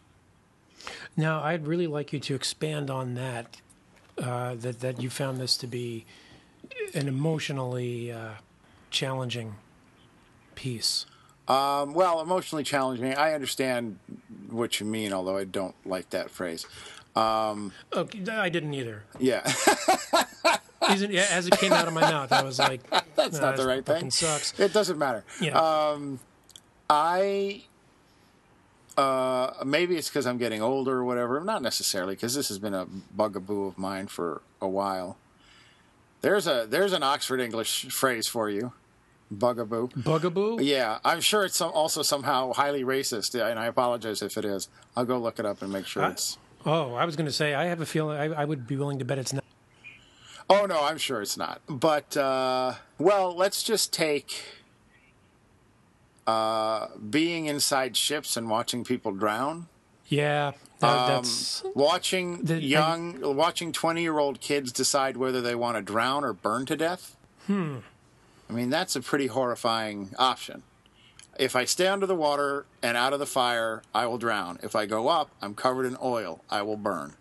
Now, 1.17 1.41
I'd 1.41 1.67
really 1.67 1.87
like 1.87 2.13
you 2.13 2.19
to 2.19 2.35
expand 2.35 2.89
on 2.89 3.15
that. 3.15 3.57
Uh, 4.17 4.55
that 4.55 4.79
that 4.79 5.01
you 5.01 5.09
found 5.09 5.41
this 5.41 5.57
to 5.57 5.67
be 5.67 6.05
an 6.93 7.09
emotionally 7.09 8.13
uh, 8.13 8.29
challenging 8.89 9.55
piece. 10.55 11.05
Um, 11.47 11.93
well, 11.93 12.21
emotionally 12.21 12.63
challenging. 12.63 13.13
I 13.13 13.33
understand 13.33 13.99
what 14.49 14.79
you 14.79 14.85
mean, 14.85 15.13
although 15.13 15.37
I 15.37 15.43
don't 15.43 15.75
like 15.85 16.09
that 16.09 16.31
phrase. 16.31 16.65
Okay, 17.15 18.23
I 18.29 18.49
didn't 18.49 18.73
either. 18.73 19.03
Yeah. 19.19 19.41
Isn't, 20.91 21.11
yeah, 21.11 21.27
as 21.31 21.47
it 21.47 21.57
came 21.57 21.71
out 21.71 21.87
of 21.87 21.93
my 21.93 22.01
mouth, 22.01 22.31
I 22.31 22.43
was 22.43 22.59
like, 22.59 22.81
That's 23.15 23.39
"Nah, 23.39 23.47
not 23.47 23.57
the 23.57 23.65
right 23.65 23.85
thing. 23.85 24.11
Sucks. 24.11 24.59
It 24.59 24.73
doesn't 24.73 24.99
matter. 24.99 25.23
Yeah. 25.41 25.97
I 26.87 27.63
uh, 28.97 29.51
maybe 29.65 29.97
it's 29.97 30.09
because 30.09 30.25
I'm 30.25 30.37
getting 30.37 30.61
older 30.61 30.97
or 30.99 31.03
whatever. 31.03 31.39
Not 31.41 31.61
necessarily, 31.61 32.15
because 32.15 32.35
this 32.35 32.47
has 32.47 32.59
been 32.59 32.73
a 32.73 32.85
bugaboo 32.85 33.65
of 33.65 33.77
mine 33.77 34.07
for 34.07 34.41
a 34.61 34.67
while. 34.67 35.17
There's 36.21 36.47
a 36.47 36.65
there's 36.69 36.93
an 36.93 37.03
Oxford 37.03 37.39
English 37.39 37.85
phrase 37.85 38.27
for 38.27 38.49
you, 38.49 38.73
bugaboo. 39.39 39.89
Bugaboo. 39.95 40.59
Yeah, 40.61 40.99
I'm 41.05 41.21
sure 41.21 41.45
it's 41.45 41.57
some, 41.57 41.71
also 41.73 42.01
somehow 42.01 42.53
highly 42.53 42.83
racist, 42.83 43.33
and 43.39 43.59
I 43.59 43.65
apologize 43.67 44.21
if 44.21 44.37
it 44.37 44.45
is. 44.45 44.69
I'll 44.95 45.05
go 45.05 45.17
look 45.17 45.39
it 45.39 45.45
up 45.45 45.61
and 45.61 45.71
make 45.71 45.85
sure 45.85 46.03
I- 46.03 46.11
it's. 46.11 46.37
Oh, 46.65 46.95
I 46.95 47.05
was 47.05 47.15
going 47.15 47.27
to 47.27 47.31
say 47.31 47.53
I 47.53 47.65
have 47.65 47.79
a 47.81 47.85
feeling 47.85 48.17
I, 48.17 48.41
I 48.41 48.45
would 48.45 48.65
be 48.65 48.75
willing 48.75 48.97
to 48.99 49.05
bet 49.05 49.19
it's 49.19 49.33
not. 49.33 49.43
Oh 50.49 50.65
no, 50.65 50.83
I'm 50.83 50.97
sure 50.97 51.21
it's 51.21 51.37
not. 51.37 51.61
But 51.67 52.17
uh, 52.17 52.73
well, 52.97 53.35
let's 53.35 53.61
just 53.63 53.93
take 53.93 54.43
uh, 56.27 56.87
being 57.09 57.45
inside 57.45 57.95
ships 57.95 58.35
and 58.35 58.49
watching 58.49 58.83
people 58.83 59.11
drown. 59.11 59.67
Yeah, 60.07 60.51
that, 60.79 61.07
that's 61.07 61.63
Watching 61.73 62.43
The- 62.43 62.61
young, 62.61 63.35
watching 63.35 63.71
twenty-year-old 63.71 64.39
kids 64.39 64.71
decide 64.71 65.17
whether 65.17 65.41
they 65.41 65.55
want 65.55 65.77
to 65.77 65.81
drown 65.81 66.23
or 66.23 66.33
burn 66.33 66.65
to 66.67 66.75
death. 66.75 67.15
Hmm. 67.47 67.77
I 68.49 68.53
mean, 68.53 68.69
that's 68.69 68.95
a 68.95 69.01
pretty 69.01 69.27
horrifying 69.27 70.09
option. 70.17 70.63
If 71.37 71.55
I 71.55 71.65
stay 71.65 71.87
under 71.87 72.05
the 72.05 72.15
water 72.15 72.65
and 72.81 72.95
out 72.95 73.11
of 73.11 73.19
the 73.19 73.25
fire, 73.25 73.81
I 73.93 74.05
will 74.05 74.17
drown. 74.17 74.59
If 74.63 74.75
I 74.75 74.85
go 74.85 75.07
up, 75.09 75.31
I'm 75.41 75.53
covered 75.53 75.85
in 75.85 75.97
oil. 76.01 76.41
I 76.49 76.61
will 76.61 76.77
burn. 76.77 77.15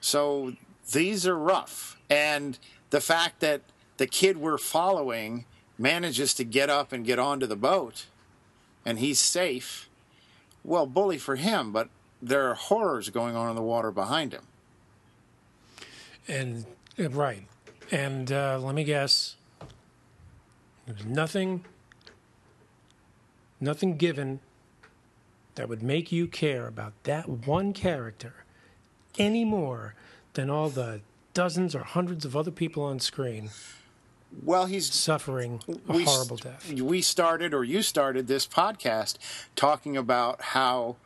So 0.00 0.54
these 0.92 1.26
are 1.26 1.38
rough, 1.38 1.98
and 2.08 2.58
the 2.88 3.00
fact 3.00 3.40
that 3.40 3.60
the 3.98 4.06
kid 4.06 4.38
we're 4.38 4.56
following 4.56 5.44
manages 5.78 6.32
to 6.34 6.44
get 6.44 6.70
up 6.70 6.92
and 6.92 7.04
get 7.04 7.18
onto 7.18 7.46
the 7.46 7.56
boat 7.56 8.06
and 8.84 8.98
he's 8.98 9.18
safe, 9.18 9.88
well, 10.64 10.86
bully 10.86 11.18
for 11.18 11.36
him, 11.36 11.72
but 11.72 11.88
there 12.20 12.48
are 12.48 12.54
horrors 12.54 13.10
going 13.10 13.36
on 13.36 13.50
in 13.50 13.56
the 13.56 13.62
water 13.62 13.90
behind 13.90 14.32
him. 14.32 14.44
And 16.28 16.66
uh, 16.98 17.08
right, 17.10 17.44
and 17.90 18.30
uh, 18.30 18.58
let 18.60 18.74
me 18.74 18.84
guess, 18.84 19.36
there's 20.86 21.04
nothing, 21.04 21.64
nothing 23.60 23.96
given 23.96 24.40
that 25.54 25.68
would 25.68 25.82
make 25.82 26.10
you 26.12 26.26
care 26.26 26.66
about 26.66 26.92
that 27.04 27.28
one 27.28 27.72
character 27.72 28.34
any 29.18 29.44
more 29.44 29.94
than 30.34 30.48
all 30.48 30.68
the 30.68 31.00
dozens 31.34 31.74
or 31.74 31.80
hundreds 31.80 32.24
of 32.24 32.36
other 32.36 32.50
people 32.50 32.82
on 32.82 33.00
screen 33.00 33.50
Well, 34.44 34.66
he's 34.66 34.92
suffering 34.92 35.60
a 35.88 35.92
we- 35.92 36.04
horrible 36.04 36.36
death. 36.36 36.72
We 36.72 37.02
started, 37.02 37.52
or 37.52 37.64
you 37.64 37.82
started 37.82 38.28
this 38.28 38.46
podcast 38.46 39.16
talking 39.56 39.96
about 39.96 40.40
how 40.40 40.96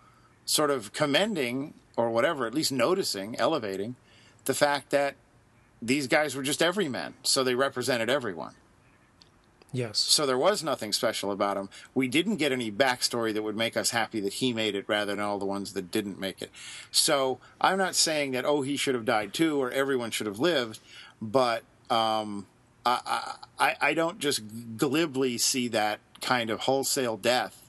sort 0.45 0.71
of 0.71 0.93
commending, 0.93 1.73
or 1.97 2.11
whatever, 2.11 2.47
at 2.47 2.53
least 2.55 2.71
noticing, 2.71 3.35
elevating 3.39 3.97
the 4.45 4.53
fact 4.53 4.91
that 4.91 5.15
these 5.81 6.07
guys 6.07 6.35
were 6.35 6.43
just 6.43 6.63
everymen. 6.63 7.15
So 7.23 7.45
they 7.45 7.55
represented 7.55 8.09
everyone. 8.11 8.55
Yes. 9.75 9.99
So 9.99 10.25
there 10.25 10.39
was 10.39 10.63
nothing 10.63 10.93
special 10.93 11.33
about 11.33 11.57
him. 11.57 11.69
We 11.95 12.07
didn't 12.07 12.37
get 12.37 12.53
any 12.53 12.71
backstory 12.71 13.35
that 13.35 13.43
would 13.43 13.57
make 13.57 13.77
us 13.77 13.91
happy 13.91 14.21
that 14.21 14.35
he 14.35 14.53
made 14.53 14.77
it 14.77 14.85
rather 14.87 15.17
than 15.17 15.25
all 15.25 15.41
the 15.41 15.45
ones 15.45 15.73
that 15.73 15.91
didn't 15.91 16.19
make 16.19 16.41
it. 16.41 16.53
So 16.93 17.41
I'm 17.61 17.77
not 17.77 17.97
saying 17.97 18.31
that, 18.33 18.45
oh, 18.45 18.63
he 18.63 18.77
should 18.77 18.95
have 18.95 19.05
died 19.05 19.35
too 19.35 19.61
or 19.61 19.73
everyone 19.73 20.13
should 20.13 20.29
have 20.29 20.39
lived, 20.39 20.79
but 21.21 21.65
um, 21.91 22.47
I, 22.87 23.37
I, 23.59 23.77
I 23.81 23.95
don't 23.95 24.21
just 24.21 24.43
glibly 24.77 25.39
see 25.39 25.67
that 25.69 25.99
kind 26.21 26.51
of 26.51 26.61
wholesale 26.61 27.17
death. 27.17 27.64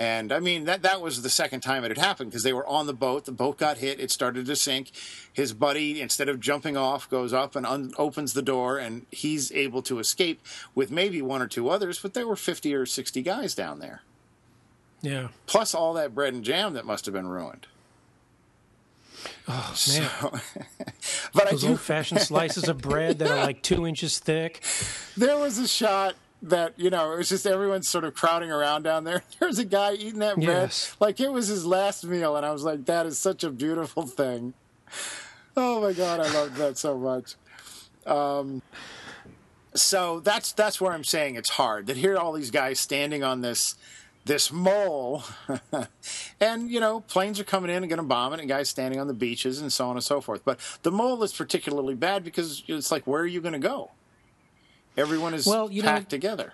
And 0.00 0.30
I 0.32 0.38
mean 0.38 0.64
that 0.66 0.82
that 0.82 1.00
was 1.00 1.22
the 1.22 1.28
second 1.28 1.60
time 1.62 1.82
it 1.84 1.88
had 1.88 1.98
happened 1.98 2.30
because 2.30 2.44
they 2.44 2.52
were 2.52 2.66
on 2.68 2.86
the 2.86 2.94
boat. 2.94 3.24
The 3.24 3.32
boat 3.32 3.58
got 3.58 3.78
hit. 3.78 3.98
It 3.98 4.12
started 4.12 4.46
to 4.46 4.54
sink. 4.54 4.92
His 5.32 5.52
buddy, 5.52 6.00
instead 6.00 6.28
of 6.28 6.38
jumping 6.38 6.76
off, 6.76 7.10
goes 7.10 7.32
up 7.32 7.56
and 7.56 7.66
un- 7.66 7.92
opens 7.98 8.32
the 8.32 8.42
door, 8.42 8.78
and 8.78 9.06
he's 9.10 9.50
able 9.50 9.82
to 9.82 9.98
escape 9.98 10.40
with 10.72 10.92
maybe 10.92 11.20
one 11.20 11.42
or 11.42 11.48
two 11.48 11.68
others. 11.68 11.98
But 11.98 12.14
there 12.14 12.28
were 12.28 12.36
fifty 12.36 12.72
or 12.74 12.86
sixty 12.86 13.22
guys 13.22 13.56
down 13.56 13.80
there, 13.80 14.02
Yeah. 15.02 15.28
plus 15.46 15.74
all 15.74 15.94
that 15.94 16.14
bread 16.14 16.32
and 16.32 16.44
jam 16.44 16.74
that 16.74 16.86
must 16.86 17.04
have 17.06 17.12
been 17.14 17.26
ruined. 17.26 17.66
Oh 19.48 19.74
man, 19.88 20.10
But 21.34 21.48
I 21.48 21.50
those 21.52 21.62
do. 21.62 21.68
old-fashioned 21.70 22.20
slices 22.20 22.68
of 22.68 22.78
bread 22.78 23.18
that 23.18 23.30
are 23.30 23.44
like 23.44 23.62
two 23.62 23.86
inches 23.86 24.18
thick. 24.20 24.62
There 25.16 25.36
was 25.36 25.58
a 25.58 25.66
shot 25.66 26.14
that 26.42 26.74
you 26.76 26.90
know 26.90 27.12
it 27.12 27.18
was 27.18 27.28
just 27.28 27.46
everyone 27.46 27.82
sort 27.82 28.04
of 28.04 28.14
crowding 28.14 28.50
around 28.50 28.82
down 28.82 29.04
there. 29.04 29.22
There 29.38 29.48
was 29.48 29.58
a 29.58 29.64
guy 29.64 29.94
eating 29.94 30.20
that 30.20 30.36
bread 30.36 30.46
Yes. 30.46 30.96
like 31.00 31.20
it 31.20 31.32
was 31.32 31.48
his 31.48 31.64
last 31.66 32.04
meal, 32.04 32.36
and 32.36 32.44
I 32.46 32.52
was 32.52 32.62
like, 32.64 32.86
"That 32.86 33.06
is 33.06 33.18
such 33.18 33.42
a 33.44 33.50
beautiful 33.50 34.06
thing." 34.06 34.54
Oh 35.56 35.80
my 35.80 35.92
god, 35.92 36.20
I 36.20 36.32
loved 36.32 36.56
that 36.56 36.78
so 36.78 36.96
much. 36.96 37.34
Um, 38.06 38.62
so 39.74 40.20
that's 40.20 40.52
that's 40.52 40.80
where 40.80 40.92
I'm 40.92 41.04
saying 41.04 41.34
it's 41.36 41.50
hard 41.50 41.86
that 41.88 41.96
here 41.96 42.14
are 42.14 42.18
all 42.18 42.32
these 42.32 42.50
guys 42.50 42.80
standing 42.80 43.22
on 43.22 43.40
this 43.42 43.74
this 44.24 44.52
mole, 44.52 45.22
and 46.40 46.70
you 46.70 46.80
know 46.80 47.00
planes 47.00 47.40
are 47.40 47.44
coming 47.44 47.70
in 47.70 47.78
and 47.82 47.88
going 47.88 47.98
to 47.98 48.02
bomb 48.02 48.32
it, 48.32 48.40
and 48.40 48.48
guys 48.48 48.68
standing 48.68 49.00
on 49.00 49.06
the 49.08 49.14
beaches 49.14 49.60
and 49.60 49.72
so 49.72 49.88
on 49.88 49.96
and 49.96 50.04
so 50.04 50.20
forth. 50.20 50.42
But 50.44 50.58
the 50.82 50.90
mole 50.90 51.22
is 51.22 51.32
particularly 51.32 51.94
bad 51.94 52.24
because 52.24 52.62
it's 52.68 52.90
like, 52.90 53.06
where 53.06 53.22
are 53.22 53.26
you 53.26 53.40
going 53.40 53.52
to 53.54 53.58
go? 53.58 53.90
Everyone 54.98 55.32
is 55.34 55.46
Well, 55.46 55.70
you 55.70 55.82
know- 55.82 55.88
packed 55.88 56.10
together. 56.10 56.52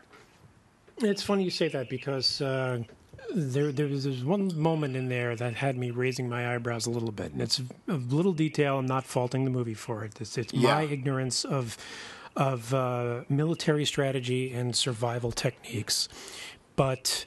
It's 0.98 1.22
funny 1.22 1.42
you 1.42 1.50
say 1.50 1.66
that 1.68 1.88
because 1.90 2.40
uh, 2.40 2.82
there 3.34 3.72
there 3.72 3.88
was 3.88 4.04
there's 4.04 4.22
one 4.22 4.56
moment 4.56 4.94
in 4.94 5.08
there 5.08 5.34
that 5.34 5.54
had 5.54 5.76
me 5.76 5.90
raising 5.90 6.28
my 6.28 6.54
eyebrows 6.54 6.86
a 6.86 6.90
little 6.90 7.10
bit, 7.10 7.32
and 7.32 7.42
it's 7.42 7.60
a 7.88 7.94
little 7.94 8.32
detail. 8.32 8.78
I'm 8.78 8.86
not 8.86 9.04
faulting 9.04 9.44
the 9.44 9.50
movie 9.50 9.74
for 9.74 10.04
it. 10.04 10.20
It's, 10.20 10.38
it's 10.38 10.52
my 10.54 10.82
ignorance 10.84 11.44
of 11.44 11.76
of 12.36 12.72
uh, 12.74 13.22
military 13.28 13.84
strategy 13.84 14.52
and 14.52 14.76
survival 14.76 15.32
techniques. 15.32 16.08
But 16.76 17.24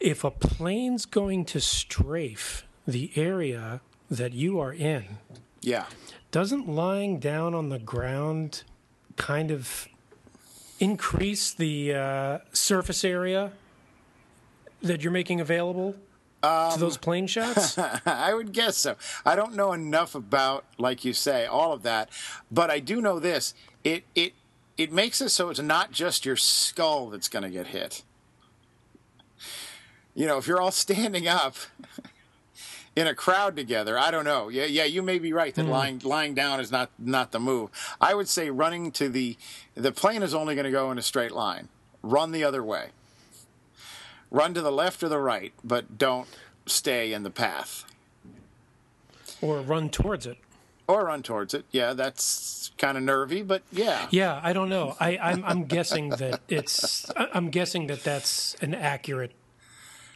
if 0.00 0.22
a 0.24 0.30
plane's 0.30 1.06
going 1.06 1.44
to 1.46 1.60
strafe 1.60 2.66
the 2.86 3.10
area 3.16 3.80
that 4.10 4.32
you 4.34 4.58
are 4.60 4.72
in, 4.72 5.18
Yeah. 5.62 5.86
doesn't 6.30 6.68
lying 6.68 7.18
down 7.20 7.54
on 7.54 7.68
the 7.70 7.78
ground 7.78 8.62
kind 9.16 9.50
of 9.50 9.88
increase 10.80 11.52
the 11.52 11.94
uh, 11.94 12.38
surface 12.52 13.04
area 13.04 13.52
that 14.82 15.02
you're 15.02 15.12
making 15.12 15.40
available 15.40 15.94
to 16.42 16.76
those 16.78 16.96
plane 16.96 17.26
shots? 17.26 17.78
I 18.06 18.34
would 18.34 18.52
guess 18.52 18.76
so. 18.76 18.96
I 19.24 19.36
don't 19.36 19.54
know 19.54 19.72
enough 19.72 20.14
about, 20.14 20.64
like 20.78 21.04
you 21.04 21.12
say, 21.12 21.46
all 21.46 21.72
of 21.72 21.82
that, 21.82 22.10
but 22.50 22.70
I 22.70 22.78
do 22.78 23.00
know 23.00 23.18
this. 23.18 23.54
It 23.84 24.04
it 24.14 24.34
it 24.76 24.92
makes 24.92 25.20
it 25.20 25.30
so 25.30 25.48
it's 25.50 25.60
not 25.60 25.92
just 25.92 26.26
your 26.26 26.36
skull 26.36 27.10
that's 27.10 27.28
going 27.28 27.42
to 27.44 27.50
get 27.50 27.68
hit. 27.68 28.02
You 30.14 30.26
know, 30.26 30.38
if 30.38 30.46
you're 30.46 30.60
all 30.60 30.70
standing 30.70 31.28
up 31.28 31.56
in 32.96 33.06
a 33.06 33.14
crowd 33.14 33.54
together, 33.54 33.98
I 33.98 34.10
don't 34.10 34.24
know. 34.24 34.48
Yeah, 34.48 34.64
yeah, 34.64 34.84
you 34.84 35.02
may 35.02 35.18
be 35.18 35.32
right 35.32 35.54
that 35.54 35.64
hmm. 35.64 35.70
lying 35.70 36.00
lying 36.02 36.34
down 36.34 36.58
is 36.58 36.72
not 36.72 36.90
not 36.98 37.30
the 37.30 37.38
move. 37.38 37.70
I 38.00 38.14
would 38.14 38.28
say 38.28 38.50
running 38.50 38.90
to 38.92 39.08
the 39.08 39.36
the 39.74 39.92
plane 39.92 40.22
is 40.22 40.34
only 40.34 40.54
going 40.54 40.64
to 40.64 40.70
go 40.70 40.90
in 40.90 40.98
a 40.98 41.02
straight 41.02 41.32
line. 41.32 41.68
Run 42.02 42.32
the 42.32 42.42
other 42.42 42.64
way. 42.64 42.88
Run 44.30 44.54
to 44.54 44.62
the 44.62 44.72
left 44.72 45.02
or 45.02 45.08
the 45.08 45.18
right, 45.18 45.52
but 45.62 45.98
don't 45.98 46.28
stay 46.66 47.12
in 47.12 47.22
the 47.22 47.30
path 47.30 47.84
or 49.40 49.60
run 49.60 49.88
towards 49.90 50.26
it? 50.26 50.38
or 50.88 51.06
run 51.06 51.22
towards 51.22 51.54
it. 51.54 51.64
Yeah, 51.70 51.92
that's 51.94 52.70
kind 52.78 52.96
of 52.96 53.02
nervy, 53.02 53.42
but 53.42 53.62
yeah. 53.72 54.06
Yeah, 54.10 54.40
I 54.42 54.52
don't 54.52 54.68
know. 54.68 54.96
I, 55.00 55.18
I'm, 55.18 55.44
I'm 55.44 55.64
guessing 55.64 56.10
that 56.10 56.40
it's. 56.48 57.10
I'm 57.16 57.50
guessing 57.50 57.88
that 57.88 58.02
that's 58.02 58.54
an 58.60 58.74
accurate 58.74 59.32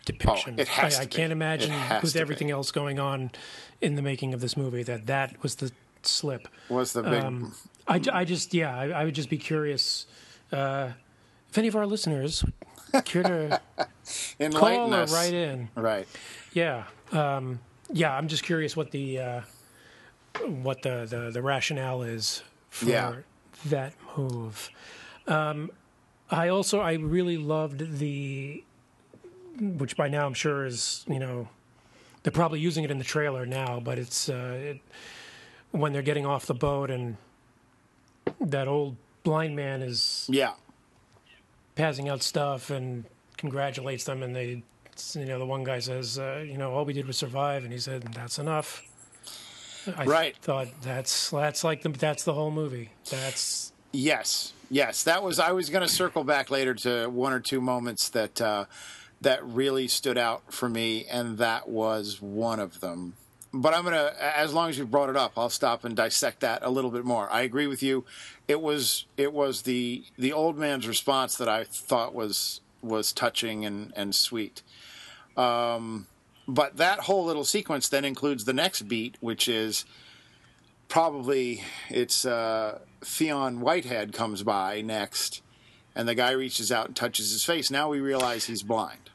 depiction. 0.05 0.55
Oh, 0.59 0.63
it 0.63 0.69
has 0.69 0.99
I, 0.99 1.03
I 1.03 1.05
be. 1.05 1.11
can't 1.11 1.33
imagine 1.33 1.73
with 2.03 2.13
to 2.13 2.19
be. 2.19 2.21
everything 2.21 2.51
else 2.51 2.71
going 2.71 2.99
on 2.99 3.31
in 3.81 3.95
the 3.97 4.03
making 4.03 4.35
of 4.35 4.41
this 4.41 4.57
movie 4.57 4.83
that 4.85 5.07
that 5.07 5.43
was 5.43 5.57
the 5.57 5.71
slip. 6.03 6.49
Was 6.69 6.93
the 6.93 7.03
big 7.03 7.23
Um, 7.25 7.55
I, 7.87 8.01
I 8.13 8.25
just 8.25 8.55
yeah 8.55 8.77
I, 8.77 8.89
I 8.91 9.05
would 9.05 9.15
just 9.15 9.31
be 9.31 9.39
curious 9.39 10.07
uh, 10.53 10.91
if 11.49 11.59
any 11.59 11.69
of 11.69 11.77
our 11.77 11.87
listeners 11.87 12.45
care 13.05 13.23
to 13.23 13.61
enlighten 14.41 14.53
call 14.91 14.95
or 14.95 15.05
write 15.07 15.35
in 15.35 15.69
Right. 15.75 16.07
yeah 16.53 16.85
um, 17.13 17.61
yeah 17.93 18.17
I'm 18.17 18.29
just 18.29 18.43
curious 18.43 18.77
what 18.77 18.91
the 18.91 19.19
uh, 19.19 19.41
what 20.47 20.83
the, 20.83 21.07
the 21.09 21.31
the 21.33 21.43
rationale 21.43 22.03
is 22.03 22.43
for 22.71 22.87
Yeah. 22.87 23.15
that 23.67 23.93
move 24.17 24.71
um, 25.27 25.71
I 26.31 26.49
also 26.49 26.81
I 26.81 26.95
really 26.95 27.37
loved 27.37 27.99
the 27.99 28.65
which 29.59 29.97
by 29.97 30.09
now 30.09 30.27
I'm 30.27 30.35
sure 30.35 30.65
is 30.65 31.05
you 31.09 31.19
know 31.19 31.49
they're 32.23 32.33
probably 32.33 32.61
using 32.61 32.85
it 32.85 32.91
in 32.91 32.99
the 32.99 33.05
trailer 33.05 33.47
now 33.47 33.81
but 33.81 33.99
it's 33.99 34.29
uh, 34.29 34.59
it, 34.61 34.81
when 35.71 35.93
they're 35.93 36.03
getting 36.03 36.27
off 36.27 36.47
the 36.47 36.55
boat 36.55 36.91
and 36.91 37.17
that 38.41 38.69
old 38.69 38.97
blind 39.23 39.57
man 39.57 39.83
is 39.83 40.27
Yeah. 40.31 40.53
passing 41.75 42.09
out 42.09 42.23
stuff 42.23 42.71
and 42.71 43.05
congratulates 43.37 44.05
them 44.05 44.23
and 44.23 44.35
they 44.37 44.63
you 45.15 45.25
know 45.25 45.39
the 45.39 45.47
one 45.47 45.65
guy 45.65 45.79
says 45.79 46.19
uh, 46.19 46.45
you 46.47 46.59
know 46.59 46.73
all 46.73 46.85
we 46.85 46.93
did 46.93 47.07
was 47.07 47.17
survive 47.17 47.65
and 47.65 47.73
he 47.73 47.79
said 47.79 48.03
that's 48.15 48.39
enough 48.39 48.83
I 49.97 50.05
Right. 50.05 50.37
thought 50.43 50.69
that's 50.83 51.31
that's 51.31 51.65
like 51.65 51.83
the 51.83 51.89
that's 51.89 52.23
the 52.25 52.35
whole 52.35 52.51
movie 52.51 52.91
that's 53.11 53.73
Yes. 53.93 54.53
Yes. 54.71 55.03
That 55.03 55.25
was. 55.25 55.41
I 55.41 55.51
was 55.51 55.69
going 55.69 55.83
to 55.85 55.93
circle 55.93 56.23
back 56.23 56.49
later 56.49 56.75
to 56.75 57.09
one 57.09 57.33
or 57.33 57.41
two 57.41 57.61
moments 57.61 58.09
that 58.11 58.41
uh, 58.41 58.67
that 59.21 59.45
really 59.45 59.89
stood 59.89 60.19
out 60.19 60.53
for 60.53 60.69
me, 60.69 61.05
and 61.07 61.39
that 61.39 61.69
was 61.69 62.21
one 62.21 62.61
of 62.61 62.81
them. 62.81 63.15
But 63.53 63.75
I'm 63.75 63.85
gonna, 63.85 64.13
as 64.21 64.55
long 64.55 64.71
as 64.71 64.79
you 64.79 64.87
brought 64.87 65.11
it 65.11 65.17
up, 65.17 65.33
I'll 65.37 65.51
stop 65.51 65.85
and 65.85 65.97
dissect 65.97 66.41
that 66.41 66.63
a 66.63 66.71
little 66.71 66.91
bit 66.91 67.05
more. 67.05 67.29
I 67.31 67.43
agree 67.43 67.67
with 67.67 67.83
you. 67.83 68.05
It 68.47 68.61
was 68.61 69.07
it 69.17 69.33
was 69.33 69.63
the 69.63 70.05
the 70.17 70.33
old 70.33 70.57
man's 70.57 70.87
response 70.87 71.37
that 71.37 71.49
I 71.49 71.65
thought 71.65 72.15
was 72.15 72.61
was 72.81 73.13
touching 73.13 73.65
and 73.65 73.93
and 73.97 74.15
sweet. 74.15 74.63
Um, 75.37 76.07
but 76.47 76.77
that 76.77 77.01
whole 77.01 77.25
little 77.25 77.45
sequence 77.45 77.89
then 77.89 78.05
includes 78.05 78.45
the 78.45 78.53
next 78.53 78.83
beat, 78.83 79.17
which 79.21 79.49
is 79.49 79.85
probably 80.89 81.65
it's 81.89 82.25
uh, 82.25 82.79
Fionn 83.03 83.61
Whitehead 83.61 84.13
comes 84.13 84.43
by 84.43 84.81
next, 84.81 85.43
and 85.95 86.09
the 86.09 86.15
guy 86.15 86.31
reaches 86.33 86.71
out 86.73 86.87
and 86.87 86.97
touches 86.97 87.31
his 87.33 87.45
face. 87.45 87.71
Now 87.71 87.89
we 87.89 88.01
realize 88.01 88.45
he's 88.47 88.63
blind, 88.63 89.11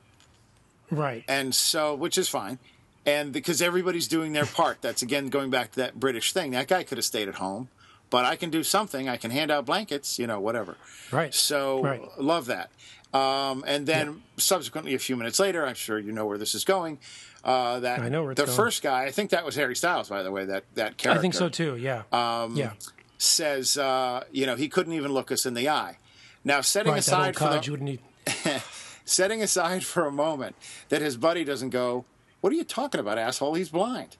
right 0.91 1.23
and 1.27 1.53
so 1.55 1.95
which 1.95 2.17
is 2.17 2.27
fine, 2.29 2.59
and 3.05 3.31
because 3.33 3.61
everybody's 3.61 4.07
doing 4.07 4.33
their 4.33 4.45
part. 4.45 4.81
That's 4.81 5.01
again 5.01 5.27
going 5.29 5.49
back 5.49 5.71
to 5.71 5.77
that 5.77 5.99
British 5.99 6.33
thing. 6.33 6.51
That 6.51 6.67
guy 6.67 6.83
could 6.83 6.97
have 6.97 7.05
stayed 7.05 7.27
at 7.27 7.35
home, 7.35 7.69
but 8.09 8.25
I 8.25 8.35
can 8.35 8.49
do 8.49 8.63
something. 8.63 9.09
I 9.09 9.17
can 9.17 9.31
hand 9.31 9.51
out 9.51 9.65
blankets, 9.65 10.19
you 10.19 10.27
know, 10.27 10.39
whatever. 10.39 10.77
Right. 11.11 11.33
So 11.33 11.81
Right. 11.81 12.01
love 12.19 12.45
that. 12.47 12.69
Um, 13.13 13.63
and 13.65 13.87
then 13.87 14.23
subsequently, 14.37 14.93
a 14.93 14.99
few 14.99 15.15
minutes 15.15 15.39
later, 15.39 15.65
I'm 15.65 15.75
sure 15.75 15.97
you 15.97 16.11
know 16.11 16.25
where 16.25 16.37
this 16.37 16.53
is 16.53 16.65
going. 16.65 16.99
Uh, 17.45 17.79
that 17.79 17.99
I 18.01 18.09
know 18.09 18.23
where 18.23 18.31
it's 18.31 18.41
the 18.41 18.45
going. 18.47 18.55
first 18.57 18.81
guy, 18.81 19.03
I 19.05 19.11
think 19.11 19.29
that 19.29 19.45
was 19.45 19.55
Harry 19.55 19.75
Styles, 19.75 20.09
by 20.09 20.21
the 20.23 20.31
way. 20.31 20.45
That 20.45 20.63
that 20.73 20.97
character 20.97 21.19
I 21.19 21.21
think 21.21 21.33
so 21.35 21.47
too. 21.47 21.77
Yeah. 21.77 22.03
Um, 22.11 22.57
yeah. 22.57 22.71
says, 23.17 23.77
uh, 23.77 24.23
you 24.31 24.45
know, 24.45 24.55
he 24.55 24.67
couldn't 24.67 24.93
even 24.93 25.13
look 25.13 25.31
us 25.31 25.45
in 25.45 25.53
the 25.53 25.69
eye. 25.69 25.97
Now, 26.45 26.61
setting 26.61 26.91
Right. 26.91 26.99
Aside 26.99 27.35
for 27.35 27.45
the, 27.45 27.99
setting 29.05 29.41
aside 29.41 29.83
for 29.83 30.05
a 30.05 30.11
moment 30.11 30.55
that 30.89 31.01
his 31.01 31.17
buddy 31.17 31.43
doesn't 31.43 31.71
go, 31.71 32.05
"What 32.39 32.53
are 32.53 32.55
you 32.55 32.63
talking 32.63 33.01
about, 33.01 33.17
asshole? 33.17 33.55
He's 33.55 33.69
blind." 33.69 34.15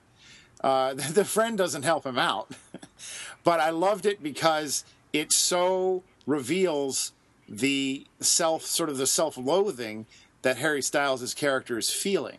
Uh, 0.60 0.94
the, 0.94 1.12
the 1.14 1.24
friend 1.24 1.56
doesn't 1.56 1.84
help 1.84 2.04
him 2.04 2.18
out, 2.18 2.50
but 3.44 3.60
I 3.60 3.70
loved 3.70 4.04
it 4.04 4.22
because 4.22 4.84
it 5.12 5.32
so 5.32 6.02
reveals 6.26 7.12
the 7.48 8.04
self, 8.18 8.64
sort 8.64 8.90
of 8.90 8.98
the 8.98 9.06
self-loathing 9.06 10.06
that 10.42 10.56
Harry 10.56 10.82
Styles' 10.82 11.32
character 11.32 11.78
is 11.78 11.90
feeling. 11.90 12.38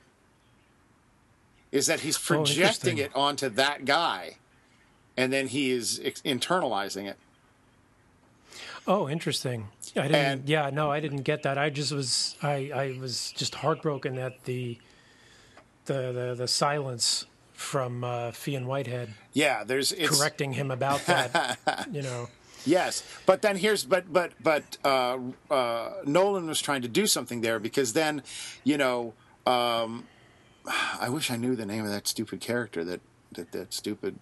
Is 1.71 1.88
that 1.88 2.01
he's 2.01 2.17
projecting 2.17 2.97
interesting. 2.97 2.97
it 2.97 3.11
onto 3.15 3.49
that 3.49 3.85
guy, 3.85 4.38
and 5.15 5.31
then 5.31 5.47
he 5.47 5.71
is 5.71 6.01
ex- 6.03 6.21
internalizing 6.23 7.07
it. 7.07 7.17
Oh, 8.88 9.09
interesting. 9.09 9.67
I 9.95 10.01
didn't. 10.03 10.15
And- 10.15 10.49
yeah, 10.49 10.69
no, 10.71 10.91
I 10.91 10.99
didn't 10.99 11.21
get 11.23 11.43
that. 11.43 11.57
I 11.57 11.69
just 11.69 11.91
was. 11.91 12.35
I, 12.41 12.71
I 12.73 12.97
was 12.99 13.31
just 13.35 13.55
heartbroken 13.55 14.17
at 14.17 14.43
the 14.45 14.77
the 15.85 16.11
the, 16.11 16.35
the 16.38 16.47
silence 16.47 17.25
from 17.53 18.03
uh, 18.03 18.31
Fionn 18.31 18.67
Whitehead 18.67 19.13
Yeah, 19.33 19.63
there's 19.63 19.91
it's, 19.91 20.17
correcting 20.19 20.53
him 20.53 20.69
about 20.69 21.05
that. 21.07 21.88
you 21.91 22.01
know. 22.03 22.27
Yes, 22.65 23.01
but 23.25 23.41
then 23.41 23.55
here's 23.55 23.85
but 23.85 24.11
but 24.11 24.33
but 24.43 24.77
uh, 24.83 25.17
uh, 25.49 25.91
Nolan 26.05 26.47
was 26.47 26.59
trying 26.61 26.81
to 26.81 26.88
do 26.89 27.07
something 27.07 27.41
there 27.41 27.59
because 27.59 27.93
then, 27.93 28.21
you 28.65 28.77
know, 28.77 29.13
um, 29.45 30.05
I 30.99 31.07
wish 31.09 31.31
I 31.31 31.38
knew 31.38 31.55
the 31.55 31.65
name 31.65 31.85
of 31.85 31.91
that 31.91 32.07
stupid 32.07 32.41
character 32.41 32.83
that 32.83 32.99
that 33.33 33.51
that 33.53 33.73
stupid 33.73 34.19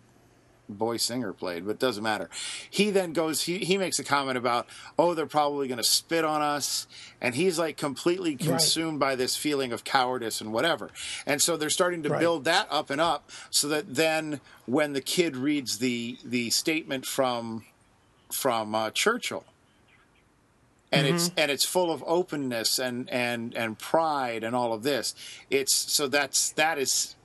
boy 0.67 0.97
singer 0.97 1.31
played, 1.33 1.65
but 1.65 1.71
it 1.73 1.79
doesn't 1.79 2.03
matter. 2.03 2.29
He 2.69 2.89
then 2.89 3.13
goes 3.13 3.43
he 3.43 3.59
he 3.59 3.77
makes 3.77 3.99
a 3.99 4.03
comment 4.03 4.37
about 4.37 4.67
oh 4.97 5.13
they're 5.13 5.25
probably 5.25 5.67
going 5.67 5.77
to 5.77 5.83
spit 5.83 6.23
on 6.25 6.41
us, 6.41 6.87
and 7.21 7.35
he's 7.35 7.57
like 7.59 7.77
completely 7.77 8.35
consumed 8.35 8.99
by 8.99 9.15
this 9.15 9.35
feeling 9.35 9.71
of 9.71 9.83
cowardice 9.83 10.41
and 10.41 10.51
whatever, 10.53 10.89
and 11.25 11.41
so 11.41 11.55
they're 11.57 11.69
starting 11.69 12.03
to 12.03 12.09
Right. 12.09 12.19
build 12.19 12.45
that 12.45 12.67
up 12.71 12.89
and 12.89 12.99
up 13.01 13.29
so 13.49 13.67
that 13.67 13.95
then 13.95 14.41
when 14.65 14.93
the 14.93 15.01
kid 15.01 15.35
reads 15.35 15.77
the 15.79 16.17
the 16.23 16.49
statement 16.49 17.05
from 17.05 17.65
from 18.31 18.73
uh, 18.73 18.89
Churchill, 18.89 19.45
and 20.91 21.05
it's 21.07 21.31
and 21.37 21.51
it's 21.51 21.65
full 21.65 21.91
of 21.91 22.03
openness 22.07 22.79
and 22.79 23.09
and 23.09 23.53
and 23.55 23.77
pride 23.77 24.43
and 24.43 24.55
all 24.55 24.73
of 24.73 24.83
this. 24.83 25.13
It's 25.49 25.73
so 25.73 26.07
that's 26.07 26.51
that 26.51 26.77
is 26.77 27.15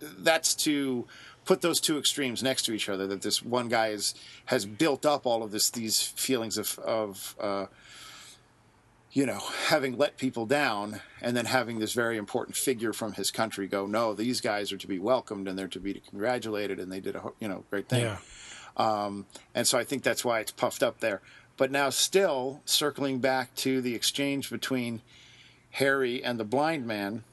that's 0.00 0.54
to 0.54 1.06
put 1.48 1.62
those 1.62 1.80
two 1.80 1.96
extremes 1.96 2.42
next 2.42 2.66
to 2.66 2.74
each 2.74 2.90
other. 2.90 3.06
That 3.06 3.22
this 3.22 3.42
one 3.42 3.68
guy 3.68 3.88
is 3.88 4.14
has 4.44 4.66
built 4.66 5.06
up 5.06 5.24
all 5.24 5.42
of 5.42 5.50
this 5.50 5.70
these 5.70 6.02
feelings 6.02 6.58
of 6.58 6.78
of. 6.78 7.34
Uh, 7.40 7.66
you 9.10 9.24
know, 9.24 9.40
having 9.68 9.96
let 9.96 10.18
people 10.18 10.44
down, 10.44 11.00
and 11.22 11.34
then 11.34 11.46
having 11.46 11.78
this 11.78 11.94
very 11.94 12.18
important 12.18 12.54
figure 12.54 12.92
from 12.92 13.14
his 13.14 13.30
country 13.30 13.66
go, 13.66 13.86
no, 13.86 14.12
these 14.12 14.42
guys 14.42 14.70
are 14.70 14.76
to 14.76 14.86
be 14.86 14.98
welcomed 14.98 15.48
and 15.48 15.58
they're 15.58 15.66
to 15.66 15.80
be 15.80 15.94
congratulated, 15.94 16.78
and 16.78 16.92
they 16.92 17.00
did 17.00 17.16
a 17.16 17.22
you 17.40 17.48
know 17.48 17.64
great 17.70 17.88
thing. 17.88 18.04
Yeah. 18.04 18.18
Um, 18.76 19.24
and 19.54 19.66
so 19.66 19.78
I 19.78 19.84
think 19.84 20.02
that's 20.02 20.26
why 20.26 20.40
it's 20.40 20.52
puffed 20.52 20.82
up 20.82 21.00
there. 21.00 21.22
But 21.56 21.70
now, 21.70 21.88
still 21.88 22.60
circling 22.66 23.18
back 23.18 23.54
to 23.56 23.80
the 23.80 23.94
exchange 23.94 24.50
between 24.50 25.00
Harry 25.70 26.22
and 26.22 26.38
the 26.38 26.44
blind 26.44 26.86
man, 26.86 27.24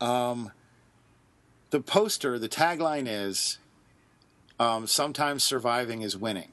um, 0.00 0.52
the 1.70 1.80
poster, 1.80 2.38
the 2.38 2.48
tagline 2.48 3.06
is 3.08 3.58
um, 4.58 4.86
sometimes 4.86 5.42
surviving 5.44 6.02
is 6.02 6.16
winning. 6.16 6.48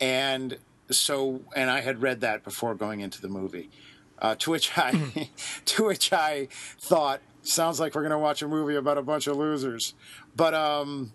And 0.00 0.58
so, 0.90 1.40
and 1.54 1.70
I 1.70 1.80
had 1.80 2.02
read 2.02 2.20
that 2.20 2.42
before 2.44 2.74
going 2.74 3.00
into 3.00 3.20
the 3.20 3.28
movie. 3.28 3.70
Uh, 4.18 4.34
to 4.36 4.50
which 4.50 4.76
I, 4.78 5.28
to 5.66 5.84
which 5.84 6.12
I 6.12 6.48
thought, 6.78 7.20
sounds 7.42 7.78
like 7.78 7.94
we're 7.94 8.02
going 8.02 8.10
to 8.10 8.18
watch 8.18 8.42
a 8.42 8.48
movie 8.48 8.74
about 8.74 8.98
a 8.98 9.02
bunch 9.02 9.26
of 9.26 9.36
losers. 9.36 9.94
But 10.34 10.54
um, 10.54 11.12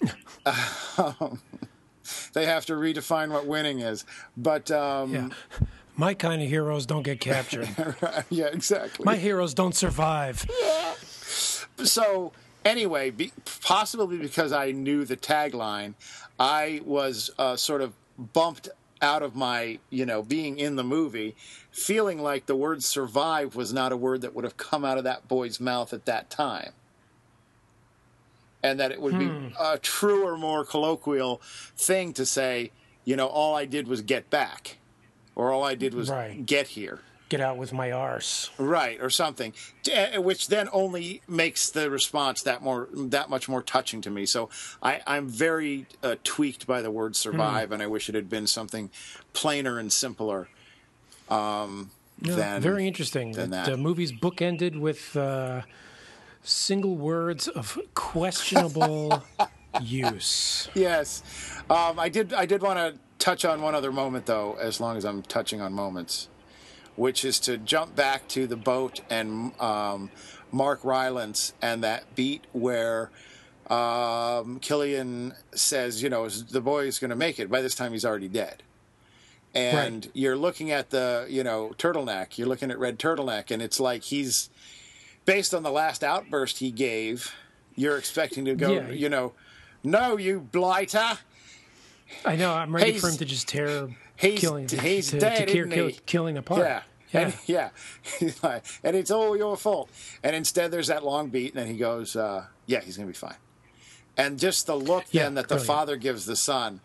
they 2.34 2.44
have 2.46 2.66
to 2.66 2.74
redefine 2.74 3.30
what 3.30 3.46
winning 3.46 3.80
is. 3.80 4.04
But 4.36 4.70
um, 4.70 5.12
Yeah. 5.12 5.28
My 5.96 6.14
kind 6.14 6.42
of 6.42 6.48
heroes 6.48 6.86
don't 6.86 7.02
get 7.02 7.20
captured. 7.20 7.68
yeah, 8.30 8.46
exactly. 8.46 9.04
My 9.04 9.16
heroes 9.16 9.54
don't 9.54 9.74
survive. 9.74 10.44
Yeah. 10.60 10.94
so 11.84 12.32
anyway, 12.64 13.10
be, 13.10 13.32
possibly 13.62 14.18
because 14.18 14.52
I 14.52 14.72
knew 14.72 15.04
the 15.04 15.16
tagline, 15.16 15.94
I 16.38 16.82
was 16.84 17.30
uh, 17.38 17.56
sort 17.56 17.80
of 17.80 17.94
bumped 18.18 18.68
out 19.00 19.22
of 19.22 19.34
my, 19.34 19.78
you 19.90 20.06
know, 20.06 20.22
being 20.22 20.58
in 20.58 20.76
the 20.76 20.84
movie, 20.84 21.34
feeling 21.70 22.22
like 22.22 22.46
the 22.46 22.56
word 22.56 22.82
"survive" 22.82 23.54
was 23.54 23.72
not 23.72 23.92
a 23.92 23.96
word 23.96 24.22
that 24.22 24.34
would 24.34 24.44
have 24.44 24.56
come 24.56 24.84
out 24.84 24.98
of 24.98 25.04
that 25.04 25.28
boy's 25.28 25.60
mouth 25.60 25.92
at 25.92 26.06
that 26.06 26.30
time. 26.30 26.72
And 28.62 28.80
that 28.80 28.90
it 28.90 29.00
would 29.00 29.18
be 29.18 29.30
a 29.60 29.78
truer, 29.78 30.36
more 30.36 30.64
colloquial 30.64 31.40
thing 31.76 32.12
to 32.14 32.26
say, 32.26 32.72
you 33.04 33.14
know, 33.14 33.28
all 33.28 33.54
I 33.54 33.64
did 33.64 33.86
was 33.86 34.02
get 34.02 34.28
back, 34.28 34.78
or 35.36 35.52
all 35.52 35.62
I 35.62 35.76
did 35.76 35.94
was 35.94 36.10
Right. 36.10 36.44
get 36.44 36.68
here. 36.68 36.98
Get 37.28 37.40
out 37.40 37.56
with 37.56 37.72
my 37.72 37.90
arse. 37.90 38.50
right 38.56 39.00
or 39.00 39.10
something 39.10 39.52
uh, 39.92 40.22
which 40.22 40.46
then 40.46 40.68
only 40.72 41.22
makes 41.26 41.70
the 41.70 41.90
response 41.90 42.40
that 42.42 42.62
more 42.62 42.88
that 42.94 43.28
much 43.28 43.48
more 43.48 43.62
touching 43.62 44.00
to 44.02 44.10
me 44.10 44.26
so 44.26 44.48
I, 44.80 45.00
i'm 45.08 45.28
very 45.28 45.86
uh, 46.04 46.14
tweaked 46.22 46.68
by 46.68 46.82
the 46.82 46.90
word 46.92 47.16
survive 47.16 47.72
and 47.72 47.82
i 47.82 47.88
wish 47.88 48.08
it 48.08 48.14
had 48.14 48.28
been 48.30 48.46
something 48.46 48.90
plainer 49.32 49.76
and 49.80 49.92
simpler 49.92 50.46
um, 51.28 51.90
than 52.22 52.62
very 52.62 52.86
interesting. 52.86 53.32
than 53.32 53.50
that. 53.50 53.66
The 53.66 53.76
movie's 53.76 54.12
book 54.12 54.40
ended 54.40 54.76
with 54.78 55.16
uh, 55.16 55.62
single 56.44 56.94
words 56.96 57.48
of 57.48 57.76
questionable 57.94 59.24
use. 59.82 60.68
yes 60.74 61.24
um, 61.68 61.98
i 61.98 62.08
did 62.08 62.32
i 62.32 62.46
did 62.46 62.62
want 62.62 62.78
to 62.78 63.00
touch 63.18 63.44
on 63.44 63.60
one 63.62 63.74
other 63.74 63.90
moment 63.92 64.26
though 64.26 64.54
as 64.60 64.80
long 64.80 64.96
as 64.96 65.04
i'm 65.04 65.22
touching 65.22 65.60
on 65.60 65.72
moments 65.72 66.28
which 66.96 67.24
is 67.24 67.38
to 67.40 67.56
jump 67.58 67.94
back 67.96 68.26
to 68.28 68.46
the 68.46 68.56
boat 68.56 69.00
and 69.10 69.58
um, 69.60 70.10
mark 70.52 70.82
rylance 70.84 71.52
and 71.60 71.82
that 71.84 72.14
beat 72.14 72.44
where 72.52 73.10
um, 73.68 74.60
Cillian 74.60 75.34
says, 75.54 76.00
you 76.02 76.08
know, 76.08 76.28
the 76.28 76.60
boy 76.60 76.86
is 76.86 77.00
going 77.00 77.10
to 77.10 77.16
make 77.16 77.40
it. 77.40 77.50
By 77.50 77.60
this 77.62 77.74
time, 77.74 77.90
he's 77.92 78.04
already 78.04 78.28
dead. 78.28 78.62
And 79.54 80.04
Right. 80.06 80.10
you're 80.14 80.36
looking 80.36 80.70
at 80.70 80.90
the, 80.90 81.26
you 81.28 81.42
know, 81.42 81.74
turtleneck. 81.76 82.38
You're 82.38 82.46
looking 82.46 82.70
at 82.70 82.78
Red 82.78 82.98
Turtleneck, 82.98 83.50
and 83.50 83.60
it's 83.60 83.80
like 83.80 84.04
he's 84.04 84.50
based 85.24 85.52
on 85.52 85.64
the 85.64 85.72
last 85.72 86.04
outburst 86.04 86.58
he 86.60 86.70
gave. 86.70 87.34
You're 87.74 87.98
expecting 87.98 88.44
to 88.44 88.54
go, 88.54 88.70
Yeah. 88.72 88.88
you 88.90 89.08
know, 89.08 89.32
no, 89.82 90.16
you 90.16 90.40
blighter. 90.40 91.18
I 92.24 92.36
know. 92.36 92.52
I'm 92.52 92.74
ready 92.74 92.98
for 92.98 93.08
him 93.08 93.16
to 93.16 93.24
just 93.24 93.48
tear 93.48 93.88
Cillian. 94.18 94.80
he's 94.80 95.10
to, 95.10 95.20
dead, 95.20 95.48
to 95.48 95.52
tear, 95.52 95.66
kill, 95.66 95.90
Cillian 95.90 96.38
apart. 96.38 96.60
Yeah. 96.60 96.82
Yeah. 97.12 97.20
And, 97.20 97.34
yeah. 98.42 98.60
And 98.82 98.96
it's 98.96 99.10
all 99.10 99.36
your 99.36 99.56
fault. 99.56 99.90
And 100.22 100.34
instead, 100.34 100.70
there's 100.70 100.88
that 100.88 101.04
long 101.04 101.28
beat, 101.28 101.54
and 101.54 101.62
then 101.62 101.72
he 101.72 101.78
goes, 101.78 102.16
uh, 102.16 102.46
yeah, 102.66 102.80
he's 102.80 102.96
going 102.96 103.06
to 103.06 103.12
be 103.12 103.16
fine. 103.16 103.36
And 104.16 104.38
just 104.38 104.66
the 104.66 104.76
look 104.76 105.04
Yeah, 105.10 105.24
then 105.24 105.34
that 105.34 105.48
the 105.48 105.58
father 105.58 105.96
gives 105.96 106.24
the 106.24 106.36
son 106.36 106.80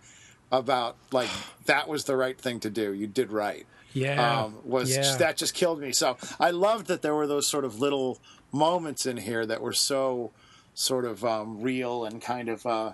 about, 0.51 0.97
like, 1.11 1.29
that 1.65 1.87
was 1.87 2.05
the 2.05 2.15
right 2.15 2.37
thing 2.37 2.59
to 2.59 2.69
do. 2.69 2.93
You 2.93 3.07
did 3.07 3.31
right. 3.31 3.65
Yeah. 3.93 4.43
Um, 4.43 4.57
was 4.63 4.95
yeah. 4.95 5.17
that 5.17 5.37
just 5.37 5.53
killed 5.53 5.79
me? 5.79 5.91
So 5.91 6.17
I 6.39 6.51
loved 6.51 6.87
that 6.87 7.01
there 7.01 7.15
were 7.15 7.27
those 7.27 7.47
sort 7.47 7.65
of 7.65 7.79
little 7.79 8.19
moments 8.51 9.05
in 9.05 9.17
here 9.17 9.45
that 9.45 9.61
were 9.61 9.73
so 9.73 10.31
sort 10.73 11.05
of 11.05 11.23
um, 11.23 11.61
real 11.61 12.05
and 12.05 12.21
kind 12.21 12.49
of 12.49 12.65
uh, 12.65 12.93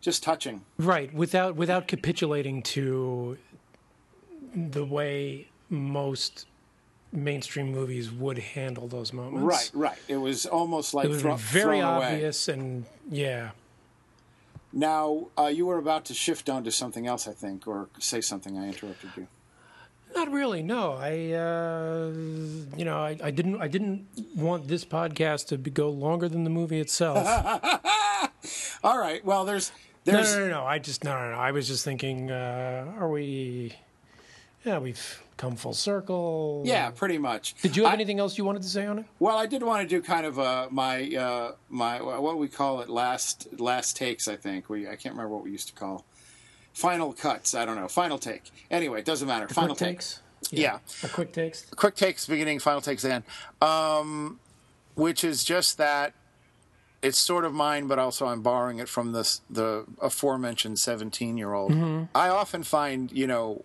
just 0.00 0.22
touching. 0.22 0.62
Right, 0.78 1.12
without 1.12 1.56
without 1.56 1.86
capitulating 1.88 2.62
to 2.62 3.36
the 4.54 4.84
way 4.84 5.48
most 5.68 6.46
mainstream 7.12 7.72
movies 7.72 8.10
would 8.10 8.38
handle 8.38 8.86
those 8.88 9.12
moments. 9.12 9.42
Right, 9.44 9.70
right. 9.90 9.98
It 10.08 10.16
was 10.16 10.46
almost 10.46 10.94
like 10.94 11.06
It 11.06 11.08
was 11.08 11.22
thro- 11.22 11.36
very 11.36 11.78
thrown 11.80 11.96
away. 11.96 12.06
obvious 12.14 12.48
and 12.48 12.84
yeah. 13.10 13.50
Now, 14.72 15.26
uh, 15.36 15.46
you 15.46 15.66
were 15.66 15.78
about 15.78 16.04
to 16.06 16.14
shift 16.14 16.48
on 16.48 16.62
to 16.64 16.70
something 16.70 17.06
else, 17.08 17.26
I 17.26 17.32
think, 17.32 17.66
or 17.66 17.88
say 17.98 18.20
something. 18.20 18.56
I 18.56 18.68
interrupted 18.68 19.10
you. 19.16 19.26
Not 20.14 20.30
really. 20.30 20.62
No, 20.62 20.92
I, 20.92 21.32
uh, 21.32 22.10
you 22.76 22.84
know, 22.84 22.98
I, 22.98 23.16
I 23.22 23.30
didn't, 23.32 23.60
I 23.60 23.66
didn't 23.66 24.06
want 24.36 24.68
this 24.68 24.84
podcast 24.84 25.48
to 25.48 25.58
be, 25.58 25.70
go 25.70 25.90
longer 25.90 26.28
than 26.28 26.44
the 26.44 26.50
movie 26.50 26.78
itself. 26.80 27.26
All 28.84 28.98
right. 28.98 29.24
Well, 29.24 29.44
there's 29.44 29.72
there's 30.04 30.34
no, 30.34 30.46
no, 30.46 30.50
no. 30.60 30.64
I 30.64 30.78
just 30.78 31.04
no, 31.04 31.12
no, 31.18 31.30
no. 31.32 31.36
I 31.38 31.50
was 31.52 31.66
just 31.68 31.84
thinking, 31.84 32.30
uh, 32.30 32.92
are 32.98 33.08
we? 33.08 33.74
Yeah, 34.64 34.78
we've 34.78 35.22
come 35.38 35.56
full 35.56 35.72
circle. 35.72 36.62
yeah, 36.66 36.90
pretty 36.90 37.16
much. 37.16 37.54
Did 37.62 37.76
you 37.76 37.84
have 37.84 37.92
I- 37.92 37.94
anything 37.94 38.18
else 38.20 38.36
you 38.36 38.44
wanted 38.44 38.62
to 38.62 38.68
say 38.68 38.86
on 38.86 38.98
it? 39.00 39.06
Well, 39.18 39.36
I 39.38 39.46
did 39.46 39.62
want 39.62 39.82
to 39.82 39.88
do 39.88 40.02
kind 40.02 40.26
of 40.26 40.38
uh, 40.38 40.68
my 40.70 41.14
uh, 41.14 41.52
my 41.68 42.00
what 42.02 42.38
we 42.38 42.48
call 42.48 42.80
it 42.80 42.88
last 42.90 43.48
last 43.58 43.96
takes. 43.96 44.28
I 44.28 44.36
think 44.36 44.68
we 44.68 44.86
I 44.86 44.96
can't 44.96 45.14
remember 45.14 45.28
what 45.34 45.44
we 45.44 45.50
used 45.50 45.68
to 45.68 45.74
call 45.74 46.04
final 46.74 47.12
cuts. 47.12 47.54
I 47.54 47.64
don't 47.64 47.76
know. 47.76 47.88
Final 47.88 48.18
take. 48.18 48.50
Anyway, 48.70 48.98
it 49.00 49.04
doesn't 49.06 49.26
matter. 49.28 49.48
final 49.48 49.74
quick 49.74 49.78
take. 49.78 49.96
takes. 49.98 50.22
Yeah. 50.50 50.78
A 51.02 51.08
quick 51.08 51.32
takes. 51.32 51.64
quick 51.70 51.94
takes 51.94 52.26
beginning, 52.26 52.58
final 52.60 52.80
takes 52.80 53.04
end, 53.04 53.24
um, 53.60 54.40
which 54.94 55.22
is 55.24 55.44
just 55.44 55.76
that 55.78 56.12
it's 57.02 57.18
sort 57.18 57.44
of 57.44 57.52
mine, 57.54 57.86
but 57.86 57.98
also 57.98 58.26
I'm 58.26 58.42
borrowing 58.42 58.78
it 58.78 58.88
from 58.88 59.12
this 59.12 59.40
the 59.48 59.84
aforementioned 60.00 60.78
17 60.78 61.36
year 61.38 61.52
old. 61.52 61.72
I 62.14 62.28
often 62.28 62.62
find 62.62 63.10
you 63.12 63.26
know 63.26 63.64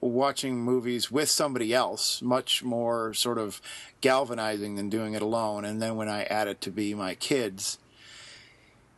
watching 0.00 0.60
movies 0.60 1.10
with 1.10 1.28
somebody 1.28 1.74
else 1.74 2.22
much 2.22 2.62
more 2.62 3.12
sort 3.14 3.38
of 3.38 3.60
galvanizing 4.00 4.76
than 4.76 4.88
doing 4.88 5.14
it 5.14 5.22
alone, 5.22 5.64
and 5.64 5.80
then 5.82 5.96
when 5.96 6.08
I 6.08 6.24
add 6.24 6.48
it 6.48 6.60
to 6.62 6.70
be 6.70 6.94
my 6.94 7.14
kids. 7.14 7.78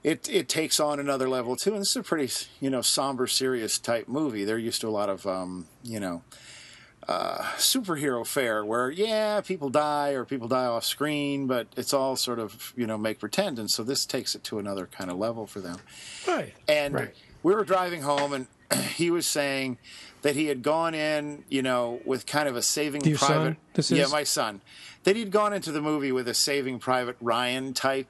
It, 0.03 0.31
it 0.31 0.49
takes 0.49 0.81
on 0.81 0.99
another 0.99 1.29
level 1.29 1.57
too, 1.57 1.73
and 1.73 1.83
this 1.83 1.91
is 1.91 1.97
a 1.97 2.03
pretty 2.03 2.33
you 2.59 2.71
know 2.71 2.81
somber, 2.81 3.27
serious 3.27 3.79
type 3.79 4.09
movie. 4.09 4.45
They're 4.45 4.57
used 4.57 4.81
to 4.81 4.89
a 4.89 4.91
lot 4.91 5.11
of 5.11 5.27
um, 5.27 5.67
you 5.83 6.01
know 6.01 6.23
superhero 7.09 8.27
fare 8.27 8.65
where 8.65 8.91
yeah 8.91 9.41
people 9.41 9.69
die 9.69 10.11
or 10.11 10.25
people 10.25 10.47
die 10.49 10.67
off 10.67 10.85
screen 10.85 11.47
but 11.47 11.67
it's 11.77 11.93
all 11.93 12.15
sort 12.17 12.39
of 12.39 12.73
you 12.77 12.87
know 12.87 12.97
make 12.99 13.19
pretend 13.19 13.59
and 13.59 13.71
so 13.71 13.83
this 13.83 14.07
takes 14.07 14.35
it 14.35 14.45
to 14.45 14.59
another 14.59 14.87
kind 14.87 15.11
of 15.11 15.17
level 15.17 15.47
for 15.47 15.61
them 15.61 15.77
Right. 16.29 16.53
and 16.69 16.95
Right. 16.95 17.15
we 17.43 17.55
were 17.55 17.65
driving 17.65 18.03
home 18.03 18.33
and 18.33 18.47
he 18.95 19.11
was 19.11 19.27
saying 19.27 19.79
that 20.23 20.37
he 20.37 20.47
had 20.47 20.63
gone 20.63 20.95
in 20.95 21.45
you 21.49 21.63
know 21.63 22.01
with 22.05 22.27
kind 22.27 22.49
of 22.49 22.55
a 22.57 22.63
saving 22.63 23.03
Your 23.05 23.19
private 23.19 23.45
son, 23.45 23.57
this 23.75 23.91
yeah 23.91 24.07
my 24.07 24.23
son 24.25 24.61
that 25.05 25.17
he'd 25.17 25.31
gone 25.31 25.53
into 25.53 25.73
the 25.73 25.81
movie 25.81 26.13
with 26.13 26.29
a 26.29 26.35
saving 26.35 26.79
private 26.79 27.17
ryan 27.21 27.73
type 27.75 28.09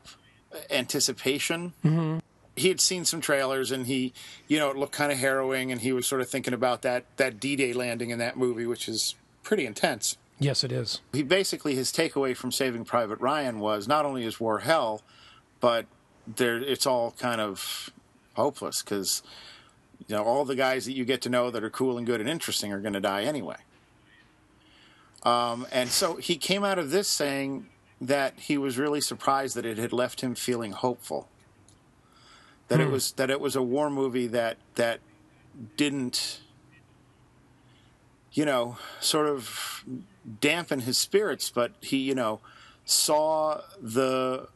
anticipation 0.71 1.73
Mm-hmm. 1.85 2.19
He 2.61 2.69
had 2.69 2.81
seen 2.81 3.05
some 3.05 3.21
trailers 3.21 3.71
and 3.71 3.87
he, 3.87 4.13
you 4.49 4.59
know, 4.59 4.71
it 4.71 4.77
looked 4.77 4.93
kind 4.93 5.11
of 5.11 5.19
harrowing 5.19 5.73
and 5.73 5.81
he 5.81 5.93
was 5.93 6.07
sort 6.07 6.21
of 6.21 6.29
thinking 6.29 6.55
about 6.55 6.83
that 6.83 7.05
that 7.17 7.41
D-Day 7.41 7.73
landing 7.73 8.11
in 8.11 8.19
that 8.19 8.37
movie, 8.37 8.67
which 8.67 8.89
is 8.89 9.15
pretty 9.43 9.67
intense. 9.67 10.17
Yes, 10.39 10.65
it 10.65 10.73
is. 10.73 11.01
He 11.13 11.23
basically 11.23 11.75
his 11.75 11.93
takeaway 11.93 12.37
from 12.37 12.51
Saving 12.51 12.85
Private 12.85 13.21
Ryan 13.21 13.59
was 13.61 13.87
not 13.87 14.07
only 14.07 14.25
is 14.25 14.41
war 14.41 14.61
hell, 14.61 15.03
but 15.61 15.87
there 16.27 16.57
it's 16.57 16.87
all 16.87 17.13
kind 17.19 17.41
of 17.41 17.91
hopeless 18.35 18.83
because 18.83 19.23
you 20.07 20.17
know 20.17 20.23
all 20.23 20.45
the 20.45 20.57
guys 20.57 20.87
that 20.87 20.93
you 20.93 21.05
get 21.05 21.21
to 21.23 21.29
know 21.29 21.51
that 21.51 21.63
are 21.63 21.71
cool 21.71 21.99
and 21.99 22.07
good 22.07 22.21
and 22.21 22.29
interesting 22.29 22.73
are 22.73 22.81
going 22.81 22.95
to 22.95 23.01
die 23.01 23.23
anyway. 23.23 23.57
Um, 25.23 25.67
and 25.71 25.91
so 25.91 26.17
he 26.17 26.37
came 26.37 26.65
out 26.65 26.79
of 26.79 26.91
this 26.91 27.07
saying 27.07 27.67
that 28.01 28.39
he 28.39 28.57
was 28.57 28.79
really 28.79 29.03
surprised 29.03 29.55
that 29.57 29.67
it 29.67 29.77
had 29.77 29.93
left 29.93 30.23
him 30.23 30.35
feeling 30.35 30.73
hopeful. 30.73 31.29
That 32.71 32.81
it 32.81 32.87
hmm. 32.87 32.93
was 32.93 33.13
that 33.13 33.31
it 33.31 33.41
was 33.41 33.55
a 33.55 33.63
war 33.63 33.91
movie 33.91 34.29
that 34.29 34.57
that 34.77 35.01
didn't, 35.77 36.41
you 38.33 38.45
know, 38.45 38.79
sort 39.01 39.27
of 39.27 39.85
dampen 40.41 40.81
his 40.81 40.97
spirits, 40.97 41.51
but 41.51 41.73
he, 41.81 41.99
you 41.99 42.15
know, 42.15 42.41
saw 42.85 43.61
the 43.81 44.49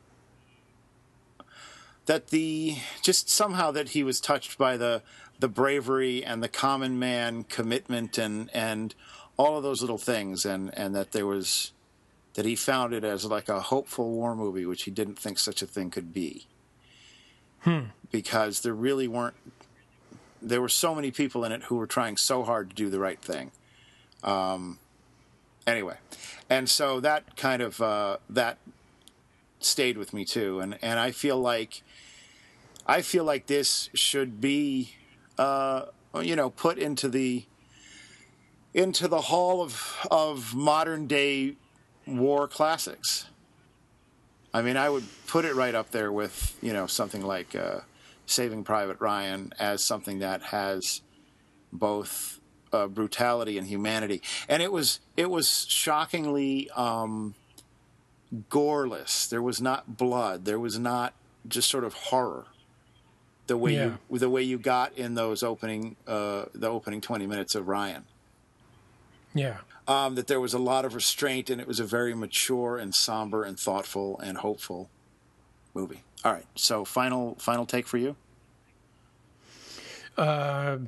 that 2.06 2.28
the 2.28 2.76
just 3.02 3.28
somehow 3.28 3.70
that 3.70 3.90
he 3.90 4.02
was 4.02 4.20
touched 4.20 4.58
by 4.58 4.76
the 4.76 5.02
the 5.40 5.48
bravery 5.48 6.24
and 6.24 6.42
the 6.42 6.48
common 6.48 6.98
man 6.98 7.44
commitment 7.44 8.18
and 8.18 8.50
and 8.54 8.94
all 9.36 9.56
of 9.56 9.62
those 9.62 9.80
little 9.80 9.98
things 9.98 10.44
and 10.44 10.76
and 10.78 10.94
that 10.94 11.12
there 11.12 11.26
was 11.26 11.72
that 12.34 12.44
he 12.44 12.56
found 12.56 12.92
it 12.92 13.04
as 13.04 13.24
like 13.24 13.48
a 13.48 13.60
hopeful 13.60 14.10
war 14.10 14.34
movie 14.34 14.66
which 14.66 14.84
he 14.84 14.90
didn't 14.90 15.18
think 15.18 15.38
such 15.38 15.62
a 15.62 15.66
thing 15.66 15.90
could 15.90 16.12
be 16.12 16.46
hmm. 17.60 17.80
Because 18.14 18.60
there 18.60 18.72
really 18.72 19.08
weren't 19.08 19.34
there 20.40 20.60
were 20.60 20.68
so 20.68 20.94
many 20.94 21.10
people 21.10 21.44
in 21.44 21.50
it 21.50 21.64
who 21.64 21.74
were 21.74 21.86
trying 21.86 22.16
so 22.16 22.44
hard 22.44 22.70
to 22.70 22.76
do 22.76 22.88
the 22.88 23.00
right 23.00 23.20
thing. 23.20 23.50
Um 24.22 24.78
anyway 25.66 25.96
and 26.48 26.70
so 26.70 27.00
that 27.00 27.36
kind 27.36 27.60
of 27.60 27.80
uh 27.82 28.18
that 28.30 28.58
stayed 29.58 29.98
with 29.98 30.14
me 30.14 30.24
too. 30.24 30.60
And 30.60 30.78
and 30.80 31.00
i 31.00 31.10
feel 31.10 31.40
like 31.40 31.82
i 32.86 33.02
feel 33.02 33.24
like 33.24 33.48
this 33.48 33.90
should 33.94 34.40
be 34.40 34.94
uh 35.36 35.86
you 36.22 36.36
know 36.36 36.50
put 36.50 36.78
into 36.78 37.08
the 37.08 37.46
into 38.72 39.08
the 39.08 39.22
hall 39.22 39.60
of 39.60 40.06
of 40.08 40.54
modern 40.54 41.08
day 41.08 41.56
war 42.06 42.46
classics. 42.46 43.26
I 44.52 44.62
mean 44.62 44.76
i 44.76 44.88
would 44.88 45.04
put 45.26 45.44
it 45.44 45.56
right 45.56 45.74
up 45.74 45.90
there 45.90 46.12
with 46.12 46.56
you 46.62 46.72
know 46.72 46.86
something 46.86 47.22
like 47.22 47.56
uh 47.56 47.80
saving 48.26 48.64
private 48.64 49.00
ryan 49.00 49.52
as 49.58 49.82
something 49.84 50.18
that 50.20 50.42
has 50.42 51.00
both 51.72 52.40
uh, 52.72 52.86
brutality 52.88 53.56
and 53.58 53.68
humanity. 53.68 54.20
And 54.48 54.60
it 54.62 54.72
was 54.72 54.98
it 55.16 55.30
was 55.30 55.66
shockingly 55.68 56.68
um 56.70 57.34
goreless. 58.50 59.28
There 59.28 59.42
was 59.42 59.60
not 59.60 59.96
blood. 59.96 60.44
There 60.44 60.58
was 60.58 60.78
not 60.78 61.14
just 61.46 61.70
sort 61.70 61.84
of 61.84 61.94
horror. 61.94 62.46
The 63.46 63.56
way 63.56 63.74
Yeah. 63.74 63.96
you 64.10 64.18
the 64.18 64.30
way 64.30 64.42
you 64.42 64.58
got 64.58 64.92
in 64.94 65.14
those 65.14 65.42
opening 65.42 65.96
uh 66.06 66.46
the 66.54 66.68
opening 66.68 67.00
20 67.00 67.26
minutes 67.26 67.54
of 67.54 67.68
Ryan. 67.68 68.04
Yeah. 69.34 69.58
um 69.86 70.14
that 70.14 70.26
there 70.28 70.40
was 70.40 70.54
a 70.54 70.58
lot 70.58 70.84
of 70.84 70.94
restraint 70.94 71.50
and 71.50 71.60
it 71.60 71.66
was 71.68 71.78
a 71.80 71.84
very 71.84 72.14
mature 72.14 72.78
and 72.78 72.94
somber 72.94 73.44
and 73.44 73.58
thoughtful 73.58 74.18
and 74.20 74.38
hopeful 74.38 74.88
movie 75.74 76.02
all 76.24 76.32
right 76.32 76.46
so 76.54 76.84
final 76.84 77.34
final 77.38 77.66
take 77.66 77.86
for 77.86 77.98
you 77.98 78.16
Uh, 80.16 80.78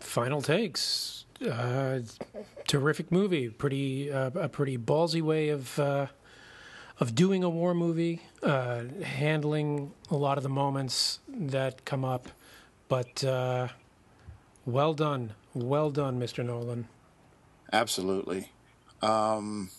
final 0.00 0.42
takes. 0.42 1.24
Uh, 1.40 2.00
terrific 2.66 3.10
movie. 3.10 3.48
Pretty 3.48 4.12
uh, 4.12 4.30
a 4.34 4.48
pretty 4.48 4.76
ballsy 4.78 5.22
way 5.22 5.48
of 5.48 5.78
uh, 5.78 6.06
of 7.00 7.14
doing 7.14 7.42
a 7.42 7.48
war 7.48 7.74
movie. 7.74 8.20
Uh, 8.42 8.82
handling 9.02 9.92
a 10.10 10.16
lot 10.16 10.36
of 10.36 10.42
the 10.42 10.50
moments 10.50 11.20
that 11.28 11.84
come 11.86 12.04
up, 12.04 12.28
but 12.88 13.24
uh, 13.24 13.68
well 14.66 14.92
done. 14.94 15.32
Well 15.54 15.90
done, 15.90 16.20
Mr. 16.20 16.44
Nolan. 16.44 16.86
Absolutely. 17.72 18.52
Um, 19.00 19.70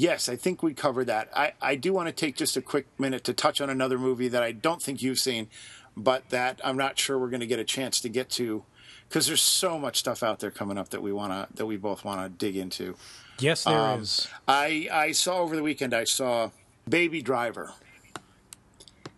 yes, 0.00 0.28
I 0.28 0.36
think 0.36 0.62
we 0.62 0.72
covered 0.72 1.06
that. 1.06 1.30
I, 1.36 1.52
I 1.60 1.74
do 1.74 1.92
want 1.92 2.08
to 2.08 2.12
take 2.12 2.36
just 2.36 2.56
a 2.56 2.62
quick 2.62 2.86
minute 2.98 3.22
to 3.24 3.34
touch 3.34 3.60
on 3.60 3.68
another 3.68 3.98
movie 3.98 4.28
that 4.28 4.42
I 4.42 4.52
don't 4.52 4.82
think 4.82 5.02
you've 5.02 5.18
seen, 5.18 5.48
but 5.96 6.30
that 6.30 6.60
I'm 6.64 6.76
not 6.76 6.98
sure 6.98 7.18
we're 7.18 7.28
going 7.30 7.40
to 7.40 7.46
get 7.46 7.58
a 7.58 7.64
chance 7.64 8.00
to 8.00 8.08
get 8.08 8.30
to 8.30 8.64
because 9.08 9.26
there's 9.26 9.42
so 9.42 9.78
much 9.78 9.98
stuff 9.98 10.22
out 10.22 10.38
there 10.40 10.50
coming 10.50 10.78
up 10.78 10.88
that 10.90 11.02
we 11.02 11.12
want 11.12 11.32
to 11.32 11.54
that 11.56 11.66
we 11.66 11.76
both 11.76 12.04
want 12.04 12.22
to 12.22 12.28
dig 12.28 12.56
into. 12.56 12.96
Yes, 13.38 13.64
there 13.64 13.98
is. 13.98 14.28
I 14.48 14.88
I 14.92 15.12
saw 15.12 15.38
over 15.38 15.54
the 15.56 15.62
weekend. 15.62 15.94
I 15.94 16.04
saw 16.04 16.50
Baby 16.88 17.22
Driver. 17.22 17.72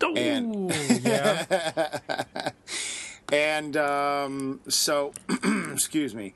Oh, 0.01 0.13
and- 0.15 0.73
yeah. 1.03 2.49
And 3.31 3.75
um, 3.77 4.59
so, 4.67 5.11
excuse 5.71 6.13
me. 6.13 6.35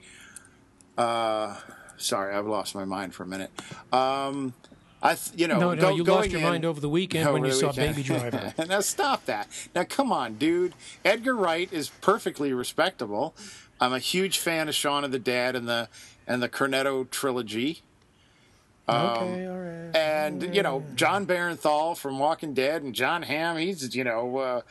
Uh, 0.97 1.55
sorry, 1.97 2.33
I've 2.35 2.47
lost 2.47 2.75
my 2.75 2.85
mind 2.85 3.13
for 3.13 3.23
a 3.23 3.27
minute. 3.27 3.51
Um, 3.93 4.53
I, 5.01 5.13
th- 5.15 5.39
you 5.39 5.47
know, 5.47 5.59
No, 5.59 5.73
no, 5.75 5.81
go- 5.81 5.89
you 5.95 6.03
going 6.03 6.17
lost 6.19 6.31
your 6.31 6.39
in- 6.41 6.47
mind 6.47 6.65
over 6.65 6.79
the 6.79 6.89
weekend 6.89 7.31
when 7.31 7.45
you 7.45 7.51
saw 7.51 7.67
weekend. 7.69 7.95
Baby 7.95 8.03
Driver. 8.07 8.53
now 8.67 8.79
stop 8.79 9.25
that. 9.25 9.47
Now 9.75 9.83
come 9.83 10.11
on, 10.11 10.35
dude. 10.35 10.73
Edgar 11.05 11.35
Wright 11.35 11.71
is 11.71 11.89
perfectly 12.01 12.51
respectable. 12.53 13.35
I'm 13.79 13.93
a 13.93 13.99
huge 13.99 14.39
fan 14.39 14.67
of 14.67 14.73
Shaun 14.75 15.03
of 15.03 15.11
the 15.11 15.19
Dead 15.19 15.55
and 15.55 15.67
the 15.67 15.87
and 16.25 16.41
the 16.41 16.49
Cornetto 16.49 17.09
trilogy. 17.11 17.81
okay, 18.89 19.47
all 19.47 19.57
right. 19.57 19.95
And 19.95 20.55
you 20.55 20.63
know 20.63 20.83
Jon 20.95 21.25
Bernthal 21.27 21.95
from 21.97 22.17
Walking 22.19 22.53
Dead 22.53 22.81
and 22.81 22.95
Jon 22.95 23.21
Hamm. 23.23 23.57
He's 23.57 23.95
you 23.95 24.03
know 24.03 24.37
uh, 24.37 24.61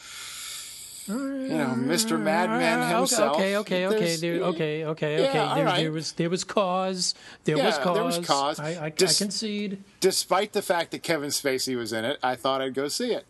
you 1.09 1.15
know 1.49 1.75
Mr. 1.77 2.21
Madman 2.21 2.95
himself. 2.97 3.37
Okay, 3.37 3.57
okay, 3.59 3.87
okay, 3.87 3.99
There's- 3.99 4.21
there, 4.21 4.35
okay, 4.43 4.85
okay, 4.85 5.23
Yeah, 5.23 5.29
okay. 5.29 5.55
There, 5.55 5.65
right. 5.65 5.77
there 5.83 5.93
was 5.93 6.13
there 6.13 6.31
was 6.31 6.45
cause. 6.45 7.15
There 7.45 7.57
was 7.57 7.79
cause. 7.79 7.95
there 7.95 8.05
was 8.05 8.19
cause. 8.19 8.59
I, 8.61 8.87
I, 8.87 8.91
Just- 8.91 9.21
I 9.21 9.25
concede. 9.27 9.83
Despite 10.01 10.53
the 10.53 10.63
fact 10.63 10.91
that 10.93 11.03
Kevin 11.03 11.31
Spacey 11.31 11.77
was 11.77 11.93
in 11.93 12.05
it, 12.05 12.19
I 12.23 12.35
thought 12.37 12.61
I'd 12.61 12.75
go 12.75 12.89
see 12.89 13.13
it. 13.13 13.25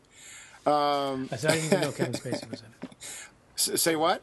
Um, 0.66 1.28
I 1.30 1.36
said 1.36 1.50
I 1.50 1.54
didn't 1.54 1.66
even 1.66 1.80
know 1.82 1.92
Kevin 1.96 2.12
Spacey 2.14 2.50
was 2.50 2.60
in 2.60 2.66
it. 2.82 2.90
S- 3.56 3.80
say 3.82 3.94
what? 3.96 4.22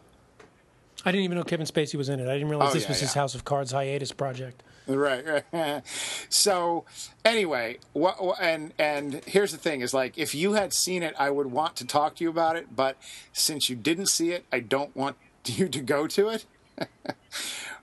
I 1.06 1.12
didn't 1.12 1.26
even 1.26 1.38
know 1.38 1.44
Kevin 1.44 1.66
Spacey 1.66 1.96
was 1.96 2.10
in 2.10 2.20
it. 2.20 2.28
I 2.30 2.34
didn't 2.34 2.50
realize 2.50 2.72
Oh, 2.72 2.74
this 2.74 2.84
yeah, 2.84 2.90
was 2.90 3.00
his. 3.00 3.14
House 3.14 3.36
of 3.36 3.44
Cards 3.46 3.72
hiatus 3.72 4.12
project. 4.12 4.64
Right. 4.88 5.44
right. 5.54 5.82
so 6.30 6.86
anyway, 7.24 7.78
what, 7.94 8.18
and 8.42 8.74
and 8.78 9.24
here's 9.26 9.52
the 9.52 9.58
thing: 9.58 9.82
is 9.82 9.94
like 9.94 10.18
if 10.18 10.36
you 10.36 10.54
had 10.54 10.74
seen 10.74 11.04
it, 11.04 11.16
I 11.18 11.30
would 11.30 11.48
want 11.48 11.76
to 11.78 11.86
talk 11.86 12.16
to 12.16 12.24
you 12.24 12.30
about 12.30 12.56
it. 12.56 12.76
But 12.76 12.98
since 13.32 13.70
you 13.70 13.76
didn't 13.76 14.08
see 14.08 14.32
it, 14.32 14.46
I 14.52 14.60
don't 14.60 14.96
want 14.96 15.16
you 15.46 15.68
to 15.70 15.80
go 15.82 16.08
to 16.08 16.30
it. 16.30 16.46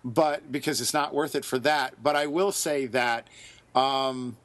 but 0.04 0.50
because 0.50 0.80
it's 0.80 0.94
not 0.94 1.14
worth 1.14 1.34
it 1.34 1.44
for 1.44 1.58
that. 1.60 2.02
But 2.02 2.16
I 2.16 2.26
will 2.26 2.52
say 2.52 2.86
that 2.86 3.28
um, 3.74 4.36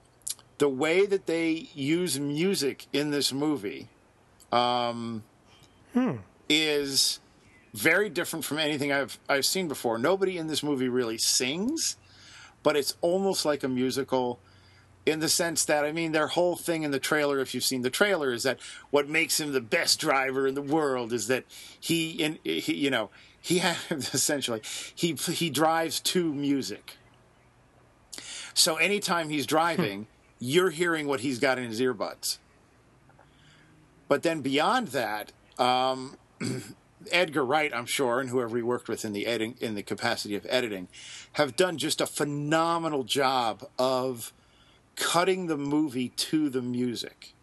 the 0.58 0.70
way 0.70 1.06
that 1.06 1.26
they 1.26 1.68
use 1.74 2.20
music 2.20 2.86
in 2.94 3.12
this 3.12 3.34
movie 3.34 3.90
um, 4.52 5.24
is 6.48 7.20
very 7.74 8.10
different 8.10 8.46
from 8.46 8.58
anything 8.58 8.92
I've 8.92 9.20
I've 9.28 9.46
seen 9.46 9.68
before. 9.68 9.98
Nobody 9.98 10.38
in 10.38 10.48
this 10.48 10.64
movie 10.64 10.90
really 10.90 11.18
sings, 11.18 11.98
but 12.66 12.76
it's 12.76 12.98
almost 13.02 13.46
like 13.46 13.64
a 13.64 13.68
musical 13.68 14.40
in 15.06 15.20
the 15.20 15.30
sense 15.30 15.66
that 15.66 15.86
I 15.86 15.92
mean 15.92 16.14
their 16.14 16.26
whole 16.26 16.56
thing 16.56 16.82
in 16.82 16.90
the 16.90 17.00
trailer 17.00 17.40
if 17.40 17.54
you've 17.54 17.64
seen 17.64 17.84
the 17.84 17.92
trailer 17.92 18.34
is 18.34 18.42
that 18.42 18.58
what 18.90 19.08
makes 19.08 19.40
him 19.40 19.52
the 19.52 19.62
best 19.62 20.00
driver 20.00 20.48
in 20.48 20.56
the 20.56 20.64
world 20.64 21.14
is 21.14 21.28
that 21.28 21.46
he 21.80 22.10
in 22.14 22.40
he, 22.44 22.74
you 22.74 22.90
know 22.90 23.12
he 23.40 23.60
has 23.60 24.14
essentially 24.16 24.62
he 24.96 25.14
he 25.14 25.52
drives 25.52 26.00
to 26.00 26.34
music. 26.34 26.98
So 28.56 28.78
anytime 28.78 29.30
he's 29.30 29.46
driving, 29.46 30.08
you're 30.40 30.72
hearing 30.72 31.06
what 31.08 31.20
he's 31.20 31.38
got 31.38 31.60
in 31.60 31.66
his 31.66 31.80
earbuds. 31.80 32.40
But 34.08 34.24
then 34.24 34.42
beyond 34.42 34.88
that, 34.90 35.34
um, 35.60 36.18
Edgar 37.12 37.46
Wright, 37.46 37.72
I'm 37.74 37.86
sure, 37.86 38.20
and 38.20 38.30
whoever 38.30 38.56
he 38.56 38.64
worked 38.64 38.88
with 38.88 39.06
in 39.06 39.14
the 39.14 39.26
editing, 39.26 39.56
in 39.60 39.76
the 39.76 39.84
capacity 39.84 40.36
of 40.36 40.46
editing, 40.50 40.88
have 41.34 41.56
done 41.56 41.78
just 41.78 42.02
a 42.02 42.06
phenomenal 42.06 43.04
job 43.04 43.68
of 43.78 44.34
cutting 44.96 45.48
the 45.48 45.58
movie 45.58 46.10
to 46.10 46.50
the 46.50 46.62
music. 46.62 47.34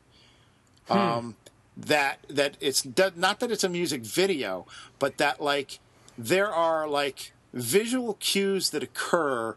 Um, 0.88 1.36
that 1.76 2.18
that 2.28 2.56
it's 2.60 2.86
not 3.16 3.40
that 3.40 3.50
it's 3.50 3.64
a 3.64 3.68
music 3.68 4.02
video, 4.02 4.66
but 4.98 5.18
that 5.18 5.40
like 5.40 5.78
there 6.18 6.52
are 6.52 6.86
like 6.88 7.32
visual 7.52 8.14
cues 8.14 8.70
that 8.70 8.82
occur 8.82 9.56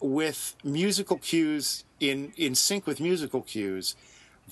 with 0.00 0.54
musical 0.62 1.18
cues 1.18 1.84
in 1.98 2.32
in 2.36 2.54
sync 2.54 2.86
with 2.86 3.00
musical 3.00 3.42
cues 3.42 3.96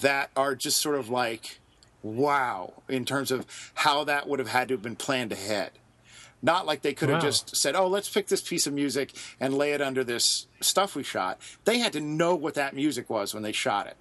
that 0.00 0.30
are 0.36 0.54
just 0.54 0.80
sort 0.80 0.96
of 0.96 1.08
like 1.08 1.60
wow 2.02 2.82
in 2.88 3.04
terms 3.04 3.30
of 3.30 3.46
how 3.74 4.04
that 4.04 4.28
would 4.28 4.38
have 4.38 4.48
had 4.48 4.68
to 4.68 4.74
have 4.74 4.82
been 4.82 4.96
planned 4.96 5.32
ahead. 5.32 5.72
Not 6.42 6.64
like 6.64 6.80
they 6.80 6.94
could 6.94 7.10
have 7.10 7.18
Wow. 7.22 7.28
just 7.28 7.54
said 7.56 7.74
oh 7.76 7.86
let's 7.86 8.08
pick 8.08 8.28
this 8.28 8.40
piece 8.40 8.66
of 8.66 8.72
music 8.72 9.12
and 9.38 9.52
lay 9.56 9.72
it 9.72 9.82
under 9.82 10.02
this 10.02 10.46
stuff 10.60 10.94
we 10.94 11.02
shot. 11.02 11.38
They 11.64 11.78
had 11.78 11.92
to 11.92 12.00
know 12.00 12.34
what 12.34 12.54
that 12.54 12.74
music 12.74 13.10
was 13.10 13.34
when 13.34 13.42
they 13.42 13.52
shot 13.52 13.86
it 13.86 13.96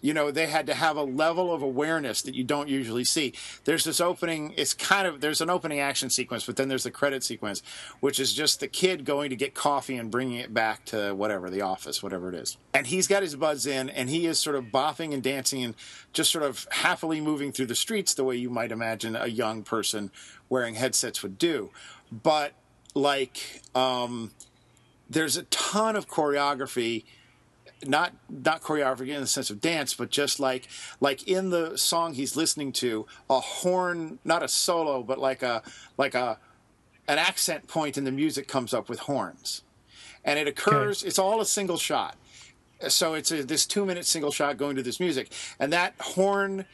you 0.00 0.12
know 0.12 0.30
they 0.30 0.46
had 0.46 0.66
to 0.66 0.74
have 0.74 0.96
a 0.96 1.02
level 1.02 1.52
of 1.52 1.62
awareness 1.62 2.20
that 2.22 2.34
you 2.34 2.44
don't 2.44 2.68
usually 2.68 3.04
see. 3.04 3.32
There's 3.64 3.84
this 3.84 4.00
opening 4.00 4.52
it's 4.56 4.74
kind 4.74 5.06
of 5.06 5.20
there's 5.20 5.40
an 5.40 5.48
opening 5.48 5.80
action 5.80 6.10
sequence 6.10 6.44
but 6.44 6.56
then 6.56 6.68
there's 6.68 6.84
the 6.84 6.90
credit 6.90 7.24
sequence 7.24 7.62
which 8.00 8.20
is 8.20 8.32
just 8.32 8.60
the 8.60 8.68
kid 8.68 9.04
going 9.04 9.30
to 9.30 9.36
get 9.36 9.54
coffee 9.54 9.96
and 9.96 10.10
bringing 10.10 10.38
it 10.38 10.52
back 10.52 10.84
to 10.86 11.14
whatever 11.14 11.48
the 11.48 11.62
office 11.62 12.02
whatever 12.02 12.28
it 12.28 12.34
is. 12.34 12.56
And 12.74 12.86
he's 12.86 13.06
got 13.06 13.22
his 13.22 13.36
buds 13.36 13.66
in 13.66 13.88
and 13.88 14.10
he 14.10 14.26
is 14.26 14.38
sort 14.38 14.56
of 14.56 14.66
bopping 14.66 15.14
and 15.14 15.22
dancing 15.22 15.62
and 15.64 15.74
just 16.12 16.30
sort 16.30 16.44
of 16.44 16.66
happily 16.70 17.20
moving 17.20 17.52
through 17.52 17.66
the 17.66 17.74
streets 17.74 18.14
the 18.14 18.24
way 18.24 18.36
you 18.36 18.50
might 18.50 18.72
imagine 18.72 19.16
a 19.16 19.28
young 19.28 19.62
person 19.62 20.10
wearing 20.48 20.74
headsets 20.74 21.22
would 21.22 21.38
do. 21.38 21.70
But 22.12 22.52
like 22.94 23.62
um 23.74 24.32
there's 25.08 25.36
a 25.36 25.42
ton 25.44 25.96
of 25.96 26.08
choreography 26.08 27.04
not 27.88 28.12
not 28.28 28.62
choreography 28.62 29.08
in 29.08 29.20
the 29.20 29.26
sense 29.26 29.50
of 29.50 29.60
dance, 29.60 29.94
but 29.94 30.10
just 30.10 30.40
like 30.40 30.68
like 31.00 31.26
in 31.28 31.50
the 31.50 31.76
song 31.76 32.14
he's 32.14 32.36
listening 32.36 32.72
to, 32.72 33.06
a 33.28 33.40
horn, 33.40 34.18
not 34.24 34.42
a 34.42 34.48
solo, 34.48 35.02
but 35.02 35.18
like 35.18 35.42
a 35.42 35.62
like 35.96 36.14
a 36.14 36.38
an 37.06 37.18
accent 37.18 37.66
point 37.68 37.98
in 37.98 38.04
the 38.04 38.12
music 38.12 38.48
comes 38.48 38.72
up 38.72 38.88
with 38.88 39.00
horns, 39.00 39.62
and 40.24 40.38
it 40.38 40.48
occurs. 40.48 41.02
It's 41.02 41.18
all 41.18 41.40
a 41.40 41.46
single 41.46 41.76
shot, 41.76 42.16
so 42.88 43.14
it's 43.14 43.30
a, 43.30 43.42
this 43.42 43.66
two 43.66 43.84
minute 43.84 44.06
single 44.06 44.30
shot 44.30 44.56
going 44.56 44.76
to 44.76 44.82
this 44.82 45.00
music, 45.00 45.32
and 45.58 45.72
that 45.72 45.94
horn 46.00 46.64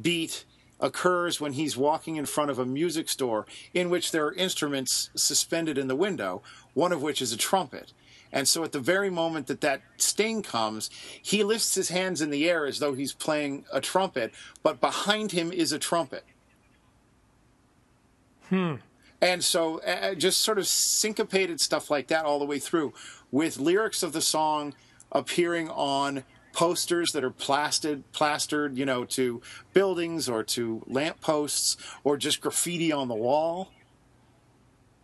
beat 0.00 0.44
occurs 0.82 1.40
when 1.40 1.52
he's 1.52 1.76
walking 1.76 2.16
in 2.16 2.26
front 2.26 2.50
of 2.50 2.58
a 2.58 2.66
music 2.66 3.08
store 3.08 3.46
in 3.72 3.88
which 3.88 4.10
there 4.10 4.26
are 4.26 4.34
instruments 4.34 5.10
suspended 5.14 5.78
in 5.78 5.86
the 5.86 5.96
window, 5.96 6.42
one 6.74 6.92
of 6.92 7.00
which 7.00 7.22
is 7.22 7.32
a 7.32 7.36
trumpet. 7.36 7.92
And 8.32 8.48
so 8.48 8.64
at 8.64 8.72
the 8.72 8.80
very 8.80 9.10
moment 9.10 9.46
that 9.48 9.60
that 9.60 9.82
sting 9.98 10.42
comes, 10.42 10.88
he 11.20 11.44
lifts 11.44 11.74
his 11.74 11.90
hands 11.90 12.22
in 12.22 12.30
the 12.30 12.48
air 12.48 12.64
as 12.66 12.78
though 12.78 12.94
he's 12.94 13.12
playing 13.12 13.66
a 13.72 13.80
trumpet, 13.80 14.32
but 14.62 14.80
behind 14.80 15.32
him 15.32 15.52
is 15.52 15.72
a 15.72 15.78
trumpet. 15.78 16.24
Hmm. 18.48 18.76
And 19.20 19.44
so 19.44 19.78
uh, 19.80 20.14
just 20.14 20.40
sort 20.40 20.58
of 20.58 20.66
syncopated 20.66 21.60
stuff 21.60 21.90
like 21.90 22.08
that 22.08 22.24
all 22.24 22.38
the 22.38 22.44
way 22.44 22.58
through 22.58 22.92
with 23.30 23.58
lyrics 23.58 24.02
of 24.02 24.12
the 24.12 24.20
song 24.20 24.74
appearing 25.12 25.68
on 25.68 26.24
posters 26.52 27.12
that 27.12 27.24
are 27.24 27.30
plastered 27.30 28.02
plastered, 28.12 28.76
you 28.76 28.84
know, 28.84 29.04
to 29.04 29.40
buildings 29.72 30.28
or 30.28 30.42
to 30.42 30.82
lampposts 30.86 31.76
or 32.04 32.16
just 32.16 32.40
graffiti 32.40 32.92
on 32.92 33.08
the 33.08 33.14
wall. 33.14 33.70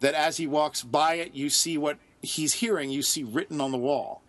That 0.01 0.15
as 0.15 0.37
he 0.37 0.47
walks 0.47 0.83
by 0.83 1.15
it, 1.15 1.35
you 1.35 1.49
see 1.49 1.79
what 1.79 1.99
he's 2.23 2.55
hearing, 2.55 2.91
you 2.91 3.03
see 3.03 3.25
written 3.25 3.61
on 3.61 3.73
the 3.73 3.79
wall. 3.79 4.23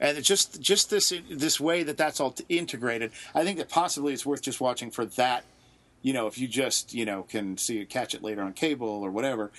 And 0.00 0.18
it's 0.18 0.26
just 0.26 0.60
just 0.60 0.90
this 0.90 1.12
this 1.30 1.60
way 1.60 1.82
that 1.84 1.96
that's 1.96 2.20
all 2.20 2.34
integrated. 2.48 3.12
I 3.34 3.44
think 3.44 3.58
that 3.58 3.68
possibly 3.68 4.12
it's 4.12 4.26
worth 4.26 4.42
just 4.42 4.60
watching 4.60 4.90
for 4.90 5.04
that 5.04 5.44
you 6.04 6.12
know, 6.12 6.26
if 6.26 6.38
you 6.38 6.46
just, 6.46 6.92
you 6.92 7.06
know, 7.06 7.22
can 7.22 7.56
see 7.56 7.78
it, 7.78 7.88
catch 7.88 8.14
it 8.14 8.22
later 8.22 8.42
on 8.42 8.52
cable 8.52 8.86
or 8.86 9.10
whatever, 9.10 9.50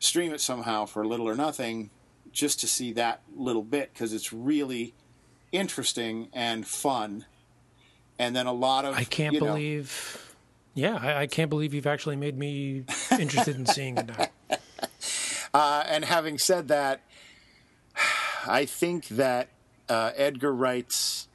stream 0.00 0.34
it 0.34 0.40
somehow 0.40 0.84
for 0.84 1.06
little 1.06 1.28
or 1.28 1.36
nothing, 1.36 1.90
just 2.32 2.58
to 2.60 2.66
see 2.66 2.92
that 2.94 3.20
little 3.36 3.62
bit 3.62 3.92
because 3.94 4.12
it's 4.12 4.32
really 4.32 4.94
interesting 5.52 6.28
and 6.32 6.66
fun. 6.66 7.24
And 8.18 8.34
then 8.34 8.46
a 8.46 8.52
lot 8.52 8.84
of 8.84 8.96
I 8.96 9.04
can't 9.04 9.34
you 9.34 9.40
know, 9.40 9.46
believe. 9.46 10.34
Yeah, 10.74 10.98
I, 11.00 11.22
I 11.22 11.26
can't 11.28 11.48
believe 11.48 11.72
you've 11.72 11.86
actually 11.86 12.16
made 12.16 12.36
me 12.36 12.84
interested 13.12 13.54
in 13.54 13.66
seeing 13.66 13.96
it 13.96 14.06
now. 14.08 14.58
Uh, 15.54 15.82
and 15.88 16.04
having 16.04 16.36
said 16.36 16.68
that, 16.68 17.00
I 18.46 18.64
think 18.64 19.08
that 19.08 19.48
uh, 19.88 20.12
Edgar 20.16 20.54
writes. 20.54 21.28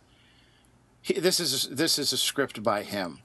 he, 1.01 1.13
this 1.13 1.39
is 1.39 1.69
this 1.69 1.99
is 1.99 2.13
a 2.13 2.17
script 2.17 2.63
by 2.63 2.83
him, 2.83 3.19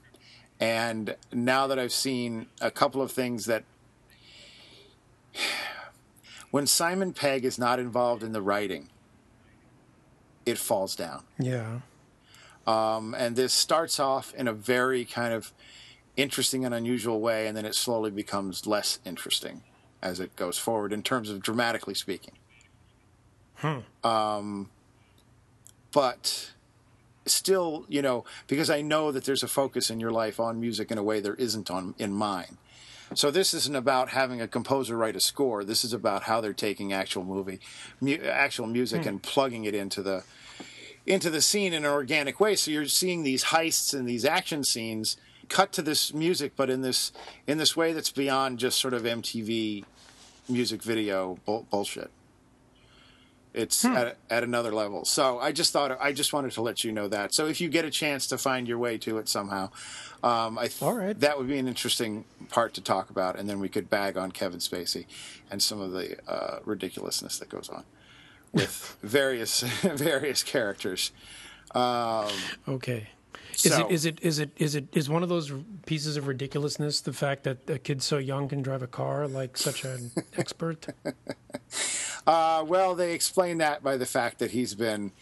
and 0.60 1.16
now 1.32 1.66
that 1.66 1.78
I've 1.78 1.92
seen 1.92 2.46
a 2.60 2.70
couple 2.70 3.02
of 3.02 3.12
things 3.12 3.46
that 3.46 3.64
when 6.50 6.66
Simon 6.66 7.12
Pegg 7.12 7.44
is 7.44 7.58
not 7.58 7.78
involved 7.78 8.22
in 8.22 8.32
the 8.32 8.42
writing, 8.42 8.88
it 10.44 10.58
falls 10.58 10.96
down. 10.96 11.24
Yeah. 11.38 11.80
Um, 12.66 13.14
and 13.16 13.36
this 13.36 13.52
starts 13.52 14.00
off 14.00 14.34
in 14.34 14.48
a 14.48 14.52
very 14.52 15.04
kind 15.04 15.32
of 15.32 15.52
interesting 16.16 16.64
and 16.64 16.74
unusual 16.74 17.20
way, 17.20 17.46
and 17.46 17.56
then 17.56 17.64
it 17.64 17.74
slowly 17.74 18.10
becomes 18.10 18.66
less 18.66 18.98
interesting 19.04 19.62
as 20.02 20.18
it 20.20 20.34
goes 20.36 20.58
forward 20.58 20.92
in 20.92 21.02
terms 21.02 21.30
of 21.30 21.40
dramatically 21.40 21.94
speaking. 21.94 22.34
Um, 24.04 24.70
but 25.92 26.52
still, 27.24 27.86
you 27.88 28.02
know, 28.02 28.24
because 28.46 28.70
I 28.70 28.82
know 28.82 29.10
that 29.12 29.24
there's 29.24 29.42
a 29.42 29.48
focus 29.48 29.90
in 29.90 29.98
your 30.00 30.10
life 30.12 30.38
on 30.38 30.60
music 30.60 30.90
in 30.90 30.98
a 30.98 31.02
way 31.02 31.20
there 31.20 31.34
isn't 31.34 31.70
on 31.70 31.94
in 31.98 32.12
mine. 32.12 32.58
So 33.14 33.30
this 33.30 33.54
isn't 33.54 33.76
about 33.76 34.10
having 34.10 34.40
a 34.40 34.48
composer 34.48 34.96
write 34.96 35.14
a 35.14 35.20
score. 35.20 35.62
This 35.64 35.84
is 35.84 35.92
about 35.92 36.24
how 36.24 36.40
they're 36.40 36.52
taking 36.52 36.92
actual 36.92 37.24
movie, 37.24 37.60
mu- 38.00 38.16
actual 38.24 38.66
music, 38.66 39.06
and 39.06 39.22
plugging 39.22 39.64
it 39.64 39.74
into 39.74 40.02
the 40.02 40.24
into 41.06 41.30
the 41.30 41.40
scene 41.40 41.72
in 41.72 41.84
an 41.84 41.90
organic 41.90 42.40
way. 42.40 42.56
So 42.56 42.72
you're 42.72 42.86
seeing 42.86 43.22
these 43.22 43.44
heists 43.44 43.94
and 43.94 44.08
these 44.08 44.24
action 44.24 44.64
scenes 44.64 45.16
cut 45.48 45.70
to 45.74 45.82
this 45.82 46.12
music, 46.12 46.54
but 46.56 46.68
in 46.68 46.82
this 46.82 47.12
in 47.46 47.58
this 47.58 47.76
way 47.76 47.92
that's 47.92 48.10
beyond 48.10 48.58
just 48.58 48.78
sort 48.80 48.92
of 48.92 49.04
MTV 49.04 49.84
music 50.48 50.82
video 50.82 51.38
bull- 51.46 51.66
bullshit. 51.70 52.10
It's 53.56 53.84
at, 53.84 54.18
at 54.28 54.44
another 54.44 54.70
level. 54.72 55.04
So 55.06 55.38
I 55.38 55.50
just 55.50 55.72
thought 55.72 55.96
I 56.00 56.12
just 56.12 56.32
wanted 56.32 56.52
to 56.52 56.62
let 56.62 56.84
you 56.84 56.92
know 56.92 57.08
that. 57.08 57.32
So 57.34 57.46
if 57.46 57.60
you 57.60 57.68
get 57.70 57.84
a 57.86 57.90
chance 57.90 58.26
to 58.28 58.36
find 58.38 58.68
your 58.68 58.78
way 58.78 58.98
to 58.98 59.16
it 59.18 59.28
somehow, 59.28 59.70
um, 60.22 60.58
I 60.58 60.68
th- 60.68 60.82
All 60.82 60.94
right. 60.94 61.18
that 61.20 61.38
would 61.38 61.48
be 61.48 61.58
an 61.58 61.66
interesting 61.66 62.24
part 62.50 62.74
to 62.74 62.80
talk 62.82 63.08
about, 63.10 63.38
and 63.38 63.48
then 63.48 63.58
we 63.58 63.68
could 63.70 63.88
bag 63.88 64.16
on 64.18 64.30
Kevin 64.30 64.60
Spacey 64.60 65.06
and 65.50 65.62
some 65.62 65.80
of 65.80 65.92
the 65.92 66.16
uh, 66.30 66.58
ridiculousness 66.66 67.38
that 67.38 67.48
goes 67.48 67.68
on 67.70 67.84
with 68.52 68.96
various 69.02 69.60
various 69.82 70.42
characters. 70.42 71.12
Um, 71.74 72.28
Okay. 72.68 73.08
Is 73.64 73.72
So- 73.72 73.86
it 73.86 73.92
is 73.92 74.04
it 74.04 74.18
is 74.22 74.38
it 74.38 74.50
is 74.56 74.74
it 74.74 74.86
is 74.92 75.08
one 75.08 75.22
of 75.22 75.28
those 75.28 75.50
pieces 75.86 76.16
of 76.16 76.26
ridiculousness 76.26 77.00
the 77.00 77.12
fact 77.12 77.44
that 77.44 77.58
a 77.68 77.78
kid 77.78 78.02
so 78.02 78.18
young 78.18 78.48
can 78.48 78.60
drive 78.62 78.82
a 78.82 78.86
car 78.86 79.26
like 79.26 79.56
such 79.56 79.84
an 79.84 80.10
expert? 80.36 80.86
Uh, 82.26 82.64
well, 82.66 82.94
they 82.94 83.12
explain 83.14 83.58
that 83.58 83.82
by 83.82 83.96
the 83.96 84.06
fact 84.06 84.38
that 84.40 84.50
he's 84.50 84.74
been, 84.74 85.12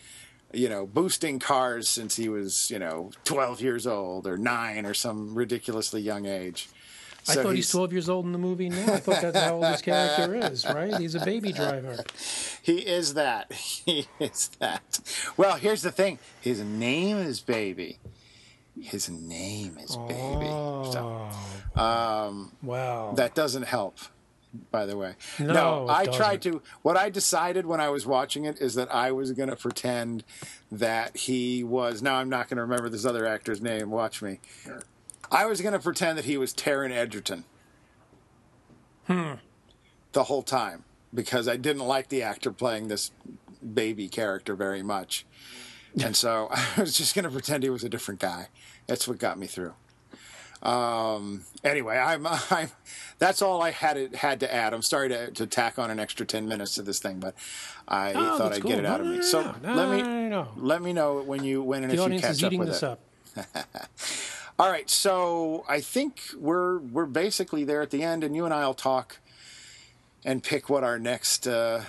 you 0.53 0.69
know, 0.69 0.87
boosting 0.87 1.39
cars 1.39 1.89
since 1.89 2.17
he 2.17 2.29
was, 2.29 2.71
you 2.71 2.79
know, 2.79 3.11
12 3.25 3.61
years 3.61 3.87
old 3.87 4.27
or 4.27 4.37
nine 4.39 4.87
or 4.87 4.95
some 4.95 5.35
ridiculously 5.35 6.01
young 6.01 6.27
age. 6.27 6.69
I 7.29 7.35
So 7.35 7.43
thought 7.43 7.55
he's 7.55 7.71
12 7.71 7.93
years 7.93 8.09
old 8.09 8.27
in 8.27 8.33
the 8.33 8.39
movie 8.39 8.69
now. 8.69 8.95
I 8.95 8.99
thought 8.99 9.23
that's 9.23 9.39
how 9.39 9.55
old 9.57 9.65
his 9.67 9.81
character 9.83 10.35
is, 10.35 10.67
right? 10.67 10.95
He's 10.99 11.15
a 11.15 11.25
baby 11.25 11.53
driver. 11.53 12.03
He 12.63 12.79
is 12.79 13.13
that. 13.15 13.53
He 13.53 14.07
is 14.19 14.49
that. 14.59 15.01
Well, 15.37 15.57
here's 15.57 15.83
the 15.83 15.93
thing. 15.93 16.19
His 16.41 16.61
name 16.63 17.19
is 17.19 17.41
Baby. 17.41 17.99
His 18.81 19.09
name 19.09 19.79
is 19.79 19.97
Baby. 19.97 20.47
So 20.93 21.29
Oh, 21.77 22.51
wow. 22.63 23.13
that 23.17 23.35
doesn't 23.35 23.65
help, 23.65 23.99
by 24.71 24.87
the 24.87 24.97
way. 24.97 25.15
No, 25.39 25.87
it 25.89 25.93
I 25.93 26.05
tried 26.07 26.41
doesn't. 26.41 26.53
to. 26.61 26.63
What 26.83 26.97
I 26.97 27.09
decided 27.11 27.67
when 27.67 27.81
I 27.81 27.89
was 27.91 28.07
watching 28.07 28.45
it 28.45 28.61
is 28.61 28.75
that 28.75 28.93
I 28.95 29.11
was 29.13 29.33
going 29.33 29.49
to 29.49 29.57
pretend 29.57 30.25
that 30.71 31.17
he 31.17 31.63
was. 31.65 32.03
Now 32.03 32.17
I'm 32.17 32.29
not 32.29 32.49
going 32.49 32.57
to 32.57 32.63
remember 32.63 32.89
this 32.89 33.05
other 33.05 33.27
actor's 33.27 33.61
name. 33.63 33.91
Watch 33.91 34.23
me. 34.23 34.41
I 35.31 35.47
was 35.47 35.61
going 35.61 35.73
to 35.73 35.79
pretend 35.81 36.19
that 36.19 36.25
he 36.27 36.37
was 36.37 36.53
Taron 36.55 36.91
Egerton. 36.93 37.45
Hmm. 39.07 39.33
The 40.13 40.25
whole 40.25 40.43
time 40.43 40.85
because 41.13 41.47
I 41.49 41.57
didn't 41.57 41.83
like 41.87 42.09
the 42.09 42.23
actor 42.23 42.51
playing 42.53 42.89
this 42.89 43.11
baby 43.75 44.09
character 44.09 44.55
very 44.55 44.83
much. 44.83 45.27
And 46.03 46.17
so 46.17 46.49
I 46.77 46.81
was 46.81 46.97
just 46.97 47.15
going 47.15 47.25
to 47.25 47.31
pretend 47.31 47.63
he 47.63 47.71
was 47.71 47.85
a 47.85 47.89
different 47.89 48.21
guy. 48.21 48.49
That's 48.87 49.09
what 49.09 49.19
got 49.19 49.39
me 49.39 49.47
through. 49.47 49.75
Um, 50.63 51.45
anyway, 51.63 51.99
I'm, 51.99 52.27
I'm, 52.51 52.71
that's 53.19 53.43
all 53.43 53.61
I 53.63 53.71
had 53.71 54.15
had 54.15 54.41
to 54.41 54.53
add. 54.55 54.73
I'm 54.73 54.83
sorry 54.83 55.09
to, 55.11 55.31
to 55.33 55.47
tack 55.47 55.79
on 55.79 55.91
an 55.91 56.01
extra 56.01 56.25
10 56.25 56.49
minutes 56.49 56.75
to 56.77 56.83
this 56.83 56.99
thing, 57.01 57.21
but 57.21 57.35
I 57.87 58.13
Oh, 58.15 58.39
thought 58.39 58.53
I'd 58.53 58.63
cool. 58.63 58.71
get 58.71 58.79
it 58.79 58.83
No, 58.83 58.95
out 58.95 59.01
of 59.01 59.07
no, 59.07 59.13
me. 59.13 59.17
no, 59.19 59.23
So 59.23 59.55
let 59.75 59.91
me, 59.91 60.05
let 60.57 60.83
me 60.83 60.93
know 60.93 61.23
when 61.23 61.45
you, 61.45 61.63
when 61.63 61.83
and 61.83 61.93
the 61.93 62.03
if 62.03 62.11
you 62.11 62.19
catch 62.21 62.43
up 62.45 62.53
with 62.55 62.69
this 62.69 62.83
it. 62.83 62.87
up. 62.87 63.01
All 64.59 64.71
right, 64.71 64.89
so 64.89 65.65
I 65.69 65.81
think 65.81 66.21
we're 66.37 66.79
we're 66.79 67.07
basically 67.07 67.65
there 67.65 67.83
at 67.83 67.91
the 67.91 68.05
end, 68.05 68.23
and 68.23 68.37
you 68.37 68.45
and 68.45 68.55
I'll 68.55 68.73
talk 68.73 69.19
and 70.25 70.43
pick 70.43 70.69
what 70.71 70.85
our 70.85 70.99
next 70.99 71.47
uh, 71.47 71.83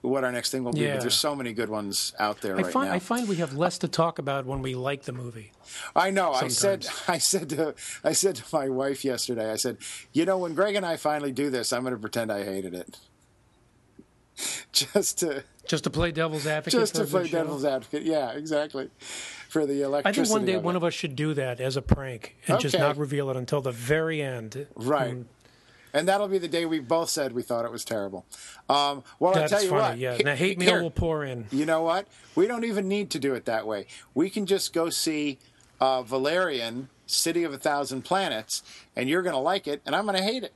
what 0.00 0.24
our 0.24 0.32
next 0.32 0.50
thing 0.50 0.64
will 0.64 0.72
be. 0.72 0.80
Yeah. 0.80 0.94
But 0.94 1.02
there's 1.02 1.14
so 1.14 1.34
many 1.36 1.52
good 1.52 1.68
ones 1.68 2.12
out 2.18 2.40
there 2.40 2.56
I 2.56 2.62
right 2.62 2.72
find 2.72 2.88
now. 2.88 2.94
I 2.94 2.98
find 2.98 3.28
we 3.28 3.36
have 3.36 3.54
less 3.54 3.78
to 3.78 3.88
talk 3.88 4.18
about 4.18 4.46
when 4.46 4.62
we 4.62 4.74
like 4.74 5.02
the 5.02 5.12
movie. 5.12 5.52
I 5.94 6.10
know. 6.10 6.32
I 6.32 6.48
said. 6.48 6.86
I 7.08 7.18
said 7.18 7.50
to 7.50 7.74
I 8.02 8.12
said 8.12 8.36
to 8.36 8.44
my 8.52 8.68
wife 8.68 9.04
yesterday. 9.04 9.50
I 9.52 9.56
said, 9.56 9.78
you 10.12 10.24
know, 10.24 10.38
when 10.38 10.54
Greg 10.54 10.74
and 10.74 10.84
I 10.86 10.96
finally 10.96 11.32
do 11.32 11.50
this, 11.50 11.72
I'm 11.72 11.82
going 11.82 11.94
to 11.94 12.00
pretend 12.00 12.32
I 12.32 12.44
hated 12.44 12.74
it, 12.74 12.98
just 14.72 15.18
to 15.20 15.44
Just 15.66 15.84
to 15.84 15.90
play 15.90 16.10
devil's 16.12 16.46
advocate. 16.46 16.80
just 16.80 16.94
to 16.96 17.04
play 17.04 17.28
devil's 17.28 17.64
advocate. 17.64 18.02
Yeah, 18.02 18.32
exactly. 18.32 18.90
For 19.48 19.66
the 19.66 19.82
election. 19.82 20.08
I 20.08 20.12
think 20.12 20.30
one 20.30 20.46
day 20.46 20.56
one 20.56 20.76
of 20.76 20.82
us 20.84 20.94
should 20.94 21.14
do 21.14 21.34
that 21.34 21.60
as 21.60 21.76
a 21.76 21.82
prank 21.82 22.36
and 22.48 22.58
just 22.58 22.76
not 22.78 22.96
reveal 22.96 23.28
it 23.30 23.36
until 23.36 23.60
the 23.60 23.70
very 23.70 24.22
end. 24.22 24.66
Right. 24.74 25.14
Mm, 25.14 25.24
And 25.94 26.08
that'll 26.08 26.28
be 26.28 26.38
the 26.38 26.48
day 26.48 26.64
we 26.64 26.78
both 26.80 27.10
said 27.10 27.32
we 27.32 27.42
thought 27.42 27.64
it 27.64 27.70
was 27.70 27.84
terrible. 27.84 28.24
Um, 28.68 29.04
well, 29.18 29.36
I'll 29.36 29.48
tell 29.48 29.62
you 29.62 29.68
funny. 29.68 29.82
what. 29.82 29.98
Yeah. 29.98 30.16
Now 30.24 30.34
hate 30.34 30.60
here, 30.60 30.74
mail 30.74 30.82
will 30.84 30.90
pour 30.90 31.24
in. 31.24 31.46
You 31.50 31.66
know 31.66 31.82
what? 31.82 32.06
We 32.34 32.46
don't 32.46 32.64
even 32.64 32.88
need 32.88 33.10
to 33.10 33.18
do 33.18 33.34
it 33.34 33.44
that 33.44 33.66
way. 33.66 33.86
We 34.14 34.30
can 34.30 34.46
just 34.46 34.72
go 34.72 34.88
see 34.88 35.38
uh, 35.80 36.02
Valerian, 36.02 36.88
City 37.06 37.44
of 37.44 37.52
a 37.52 37.58
Thousand 37.58 38.02
Planets, 38.02 38.62
and 38.96 39.08
you're 39.08 39.22
going 39.22 39.34
to 39.34 39.40
like 39.40 39.66
it, 39.66 39.82
and 39.84 39.94
I'm 39.94 40.04
going 40.06 40.16
to 40.16 40.22
hate 40.22 40.44
it. 40.44 40.52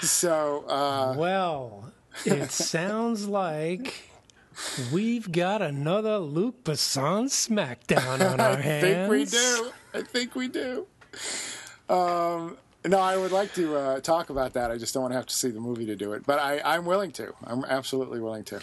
so, 0.02 0.64
uh, 0.68 1.14
Well, 1.18 1.92
it 2.24 2.50
sounds 2.52 3.26
like 3.28 3.94
we've 4.92 5.30
got 5.30 5.62
another 5.62 6.18
Luc 6.18 6.64
Besson 6.64 7.24
smackdown 7.26 8.32
on 8.32 8.40
our 8.40 8.56
hands. 8.56 8.84
I 8.84 8.90
think 8.90 9.10
we 9.10 9.24
do. 9.26 9.70
I 9.92 10.02
think 10.02 10.34
we 10.34 10.48
do. 10.48 10.86
Um, 11.88 12.56
no, 12.86 12.98
I 12.98 13.16
would 13.16 13.32
like 13.32 13.52
to 13.54 13.76
uh, 13.76 14.00
talk 14.00 14.30
about 14.30 14.54
that. 14.54 14.70
I 14.70 14.78
just 14.78 14.94
don't 14.94 15.02
want 15.02 15.12
to 15.12 15.16
have 15.16 15.26
to 15.26 15.34
see 15.34 15.50
the 15.50 15.60
movie 15.60 15.86
to 15.86 15.96
do 15.96 16.12
it. 16.12 16.24
But 16.26 16.38
I, 16.38 16.60
I'm 16.64 16.84
willing 16.84 17.12
to. 17.12 17.34
I'm 17.44 17.64
absolutely 17.64 18.20
willing 18.20 18.44
to. 18.44 18.60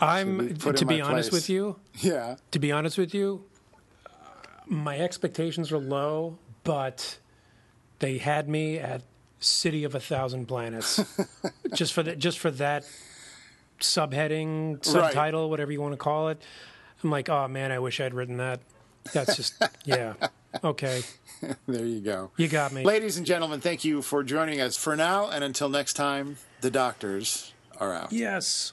I'm 0.00 0.48
be 0.48 0.54
to 0.54 0.84
be 0.84 1.00
honest 1.00 1.30
place. 1.30 1.42
with 1.42 1.50
you. 1.50 1.76
Yeah. 2.00 2.36
To 2.50 2.58
be 2.58 2.72
honest 2.72 2.98
with 2.98 3.14
you, 3.14 3.44
my 4.66 4.98
expectations 4.98 5.70
are 5.72 5.78
low, 5.78 6.38
but 6.64 7.18
they 8.00 8.18
had 8.18 8.48
me 8.48 8.78
at 8.78 9.02
City 9.38 9.84
of 9.84 9.94
a 9.94 10.00
Thousand 10.00 10.46
Planets 10.46 11.00
just 11.74 11.92
for 11.92 12.02
that. 12.02 12.18
Just 12.18 12.38
for 12.38 12.50
that 12.52 12.84
subheading, 13.80 14.84
subtitle, 14.84 15.50
whatever 15.50 15.72
you 15.72 15.80
want 15.80 15.92
to 15.92 15.98
call 15.98 16.28
it. 16.28 16.42
I'm 17.02 17.10
like, 17.10 17.28
oh 17.28 17.48
man, 17.48 17.70
I 17.70 17.78
wish 17.78 18.00
I'd 18.00 18.14
written 18.14 18.38
that. 18.38 18.60
That's 19.12 19.36
just 19.36 19.62
yeah. 19.84 20.14
Okay, 20.62 21.02
There 21.68 21.84
you 21.84 22.00
go. 22.00 22.30
you 22.36 22.48
got 22.48 22.72
me. 22.72 22.84
Ladies 22.84 23.16
and 23.16 23.26
gentlemen, 23.26 23.60
thank 23.60 23.84
you 23.84 24.02
for 24.02 24.22
joining 24.22 24.60
us 24.60 24.76
for 24.76 24.96
now. 24.96 25.28
And 25.30 25.42
until 25.44 25.68
next 25.68 25.94
time, 25.94 26.36
the 26.60 26.70
doctors 26.70 27.52
are 27.78 27.92
out. 27.92 28.12
Yes. 28.12 28.72